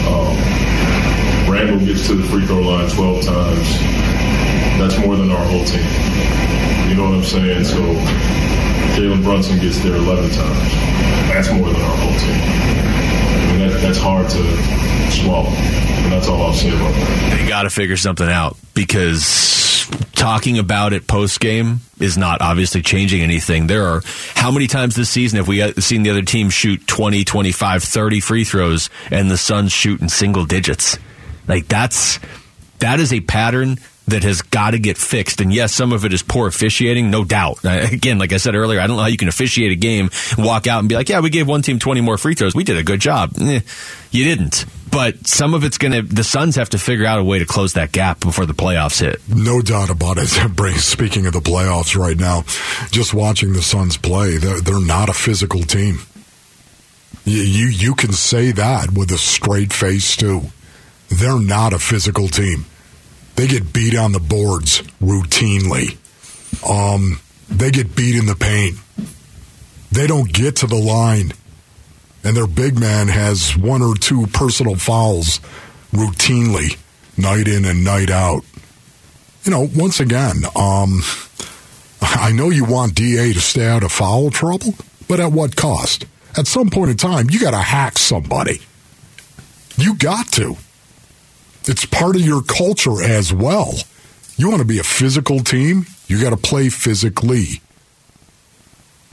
um, 0.07 0.37
Randle 1.51 1.81
gets 1.81 2.07
to 2.09 2.15
the 2.15 2.29
free 2.29 2.47
throw 2.47 2.61
line 2.61 2.89
12 2.91 3.25
times. 3.25 3.69
That's 4.79 4.99
more 4.99 5.17
than 5.17 5.31
our 5.31 5.45
whole 5.47 5.65
team. 5.65 5.81
You 6.91 6.95
know 6.97 7.05
what 7.05 7.15
I'm 7.15 7.25
saying? 7.25 7.65
So 7.65 7.81
Jalen 8.97 9.23
Brunson 9.23 9.59
gets 9.59 9.79
there 9.81 9.97
11 9.97 10.31
times. 10.31 10.73
That's 11.31 11.51
more 11.53 11.73
than 11.73 11.81
our 11.81 11.97
whole 11.97 12.19
team. 12.19 12.41
I 12.41 13.53
mean, 13.53 13.69
that, 13.69 13.81
that's 13.81 13.99
hard 13.99 14.29
to 14.29 15.11
swallow. 15.11 15.49
And 15.49 16.13
that's 16.13 16.29
all 16.29 16.43
I'll 16.43 16.53
say 16.53 16.69
about 16.69 16.93
that. 16.95 17.39
They 17.39 17.49
got 17.49 17.63
to 17.63 17.71
figure 17.71 17.97
something 17.97 18.29
out 18.29 18.57
because 18.75 19.89
talking 20.13 20.59
about 20.59 20.93
it 20.93 21.07
post 21.07 21.41
game 21.41 21.81
is 21.99 22.19
not 22.19 22.41
obviously 22.41 22.83
changing 22.83 23.23
anything. 23.23 23.67
There 23.67 23.87
are 23.87 24.03
how 24.35 24.51
many 24.51 24.67
times 24.67 24.95
this 24.95 25.09
season 25.11 25.39
have 25.39 25.49
we 25.49 25.63
uh, 25.63 25.73
seen 25.75 26.03
the 26.03 26.11
other 26.11 26.23
team 26.23 26.51
shoot 26.51 26.87
20, 26.87 27.25
25, 27.25 27.83
30 27.83 28.21
free 28.21 28.45
throws 28.45 28.91
and 29.11 29.31
the 29.31 29.37
Suns 29.37 29.73
shoot 29.73 30.01
in 30.01 30.09
single 30.09 30.45
digits? 30.45 30.99
Like 31.49 31.69
that's 31.69 32.19
that 32.81 33.01
is 33.01 33.13
a 33.13 33.21
pattern 33.21 33.79
that 34.11 34.23
has 34.23 34.43
got 34.43 34.73
to 34.73 34.79
get 34.79 34.99
fixed. 34.99 35.41
And 35.41 35.53
yes, 35.53 35.73
some 35.73 35.93
of 35.93 36.05
it 36.05 36.13
is 36.13 36.23
poor 36.23 36.47
officiating, 36.47 37.11
no 37.11 37.25
doubt. 37.25 37.59
Again, 37.65 38.19
like 38.19 38.33
I 38.33 38.37
said 38.37 38.55
earlier, 38.55 38.81
I 38.81 38.87
don't 38.87 38.97
know 38.97 39.03
how 39.03 39.09
you 39.09 39.17
can 39.17 39.29
officiate 39.29 39.73
a 39.73 39.77
game, 39.77 40.11
walk 40.39 40.67
out 40.67 40.81
and 40.81 40.89
be 40.89 40.95
like, 40.95 41.09
yeah, 41.09 41.21
we 41.21 41.31
gave 41.31 41.49
one 41.49 41.63
team 41.63 41.79
20 41.79 42.01
more 42.01 42.19
free 42.19 42.35
throws. 42.35 42.55
We 42.55 42.65
did 42.65 42.77
a 42.77 42.83
good 42.83 43.01
job. 43.01 43.33
Eh, 43.41 43.61
you 44.11 44.25
didn't. 44.25 44.67
But 44.91 45.27
some 45.27 45.55
of 45.55 45.63
it's 45.63 45.79
going 45.79 45.93
to, 45.93 46.03
the 46.03 46.25
Suns 46.25 46.57
have 46.57 46.71
to 46.71 46.79
figure 46.79 47.07
out 47.07 47.21
a 47.21 47.25
way 47.25 47.39
to 47.39 47.47
close 47.47 47.75
that 47.75 47.93
gap 47.93 48.21
before 48.21 48.45
the 48.45 48.55
playoffs 48.55 49.01
hit. 49.01 49.21
No 49.29 49.63
doubt 49.63 49.89
about 49.89 50.19
it. 50.19 50.27
Speaking 50.81 51.27
of 51.27 51.33
the 51.33 51.41
playoffs 51.41 51.97
right 51.97 52.17
now, 52.17 52.43
just 52.91 53.15
watching 53.15 53.53
the 53.53 53.63
Suns 53.63 53.97
play, 53.97 54.37
they're, 54.37 54.61
they're 54.61 54.85
not 54.85 55.09
a 55.09 55.13
physical 55.13 55.63
team. 55.63 56.01
You, 57.25 57.43
you 57.43 57.67
you 57.67 57.95
can 57.95 58.13
say 58.13 58.51
that 58.53 58.93
with 58.93 59.11
a 59.13 59.19
straight 59.19 59.73
face 59.73 60.17
too. 60.17 60.43
They're 61.09 61.41
not 61.41 61.73
a 61.73 61.79
physical 61.79 62.29
team. 62.29 62.65
They 63.41 63.47
get 63.47 63.73
beat 63.73 63.97
on 63.97 64.13
the 64.13 64.21
boards 64.21 64.83
routinely. 65.01 65.97
Um, 66.69 67.21
they 67.49 67.71
get 67.71 67.97
beat 67.97 68.17
in 68.17 68.27
the 68.27 68.37
paint. 68.37 68.77
They 69.91 70.07
don't 70.07 70.31
get 70.31 70.57
to 70.57 70.67
the 70.67 70.77
line, 70.77 71.33
and 72.23 72.37
their 72.37 72.47
big 72.47 72.79
man 72.79 73.09
has 73.09 73.57
one 73.57 73.81
or 73.81 73.95
two 73.95 74.27
personal 74.27 74.77
fouls 74.77 75.41
routinely, 75.91 76.77
night 77.17 77.49
in 77.49 77.65
and 77.65 77.83
night 77.83 78.11
out 78.11 78.45
you 79.45 79.51
know, 79.51 79.69
once 79.75 80.01
again, 80.01 80.45
um, 80.55 81.01
I 82.03 82.31
know 82.33 82.51
you 82.51 82.67
want 82.67 82.95
DA 82.95 83.33
to 83.33 83.41
stay 83.41 83.67
out 83.67 83.83
of 83.83 83.91
foul 83.91 84.31
trouble, 84.31 84.75
but 85.09 85.19
at 85.19 85.33
what 85.33 85.57
cost? 85.57 86.05
At 86.37 86.47
some 86.47 86.69
point 86.69 86.91
in 86.91 86.99
time, 86.99 87.31
you 87.31 87.41
got 87.41 87.53
to 87.53 87.57
hack 87.57 87.97
somebody. 87.97 88.61
You 89.79 89.97
got 89.97 90.29
to. 90.33 90.57
It's 91.71 91.87
part 91.87 92.17
of 92.17 92.23
your 92.23 92.43
culture 92.43 93.01
as 93.01 93.33
well. 93.33 93.75
You 94.37 94.49
want 94.49 94.61
to 94.61 94.67
be 94.67 94.81
a 94.81 94.83
physical 94.83 95.39
team, 95.39 95.87
you 96.09 96.21
got 96.21 96.31
to 96.31 96.37
play 96.37 96.69
physically. 96.69 97.63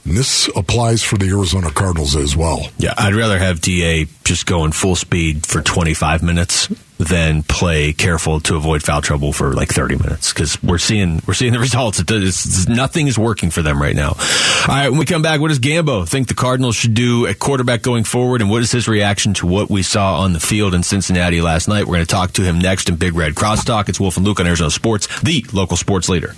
And 0.08 0.16
this 0.16 0.48
applies 0.56 1.02
for 1.02 1.18
the 1.18 1.28
Arizona 1.28 1.70
Cardinals 1.70 2.16
as 2.16 2.34
well. 2.34 2.66
Yeah, 2.78 2.94
I'd 2.96 3.14
rather 3.14 3.38
have 3.38 3.60
DA 3.60 4.06
just 4.24 4.46
going 4.46 4.72
full 4.72 4.96
speed 4.96 5.46
for 5.46 5.60
25 5.60 6.22
minutes 6.22 6.68
than 6.96 7.42
play 7.42 7.92
careful 7.92 8.40
to 8.40 8.56
avoid 8.56 8.82
foul 8.82 9.02
trouble 9.02 9.34
for 9.34 9.52
like 9.52 9.68
30 9.68 9.96
minutes 9.96 10.32
because 10.32 10.60
we're 10.62 10.78
seeing 10.78 11.20
we're 11.26 11.34
seeing 11.34 11.52
the 11.52 11.58
results. 11.68 12.00
It, 12.00 12.10
it's, 12.10 12.66
nothing 12.66 13.06
is 13.06 13.18
working 13.18 13.50
for 13.50 13.60
them 13.60 13.82
right 13.82 13.94
now. 13.94 14.12
All 14.12 14.66
right, 14.68 14.88
when 14.88 14.98
we 14.98 15.04
come 15.04 15.20
back, 15.20 15.40
what 15.40 15.48
does 15.48 15.60
Gambo 15.60 16.08
think 16.08 16.28
the 16.28 16.34
Cardinals 16.34 16.74
should 16.74 16.94
do 16.94 17.26
at 17.26 17.38
quarterback 17.38 17.82
going 17.82 18.04
forward, 18.04 18.40
and 18.40 18.48
what 18.48 18.62
is 18.62 18.72
his 18.72 18.88
reaction 18.88 19.34
to 19.34 19.46
what 19.46 19.68
we 19.68 19.82
saw 19.82 20.20
on 20.20 20.32
the 20.32 20.40
field 20.40 20.72
in 20.72 20.82
Cincinnati 20.82 21.42
last 21.42 21.68
night? 21.68 21.84
We're 21.84 21.96
going 21.96 22.06
to 22.06 22.10
talk 22.10 22.32
to 22.32 22.42
him 22.42 22.58
next 22.58 22.88
in 22.88 22.96
Big 22.96 23.14
Red 23.14 23.34
Crosstalk. 23.34 23.90
It's 23.90 24.00
Wolf 24.00 24.16
and 24.16 24.24
Luke 24.24 24.40
on 24.40 24.46
Arizona 24.46 24.70
Sports, 24.70 25.20
the 25.20 25.44
local 25.52 25.76
sports 25.76 26.08
leader. 26.08 26.34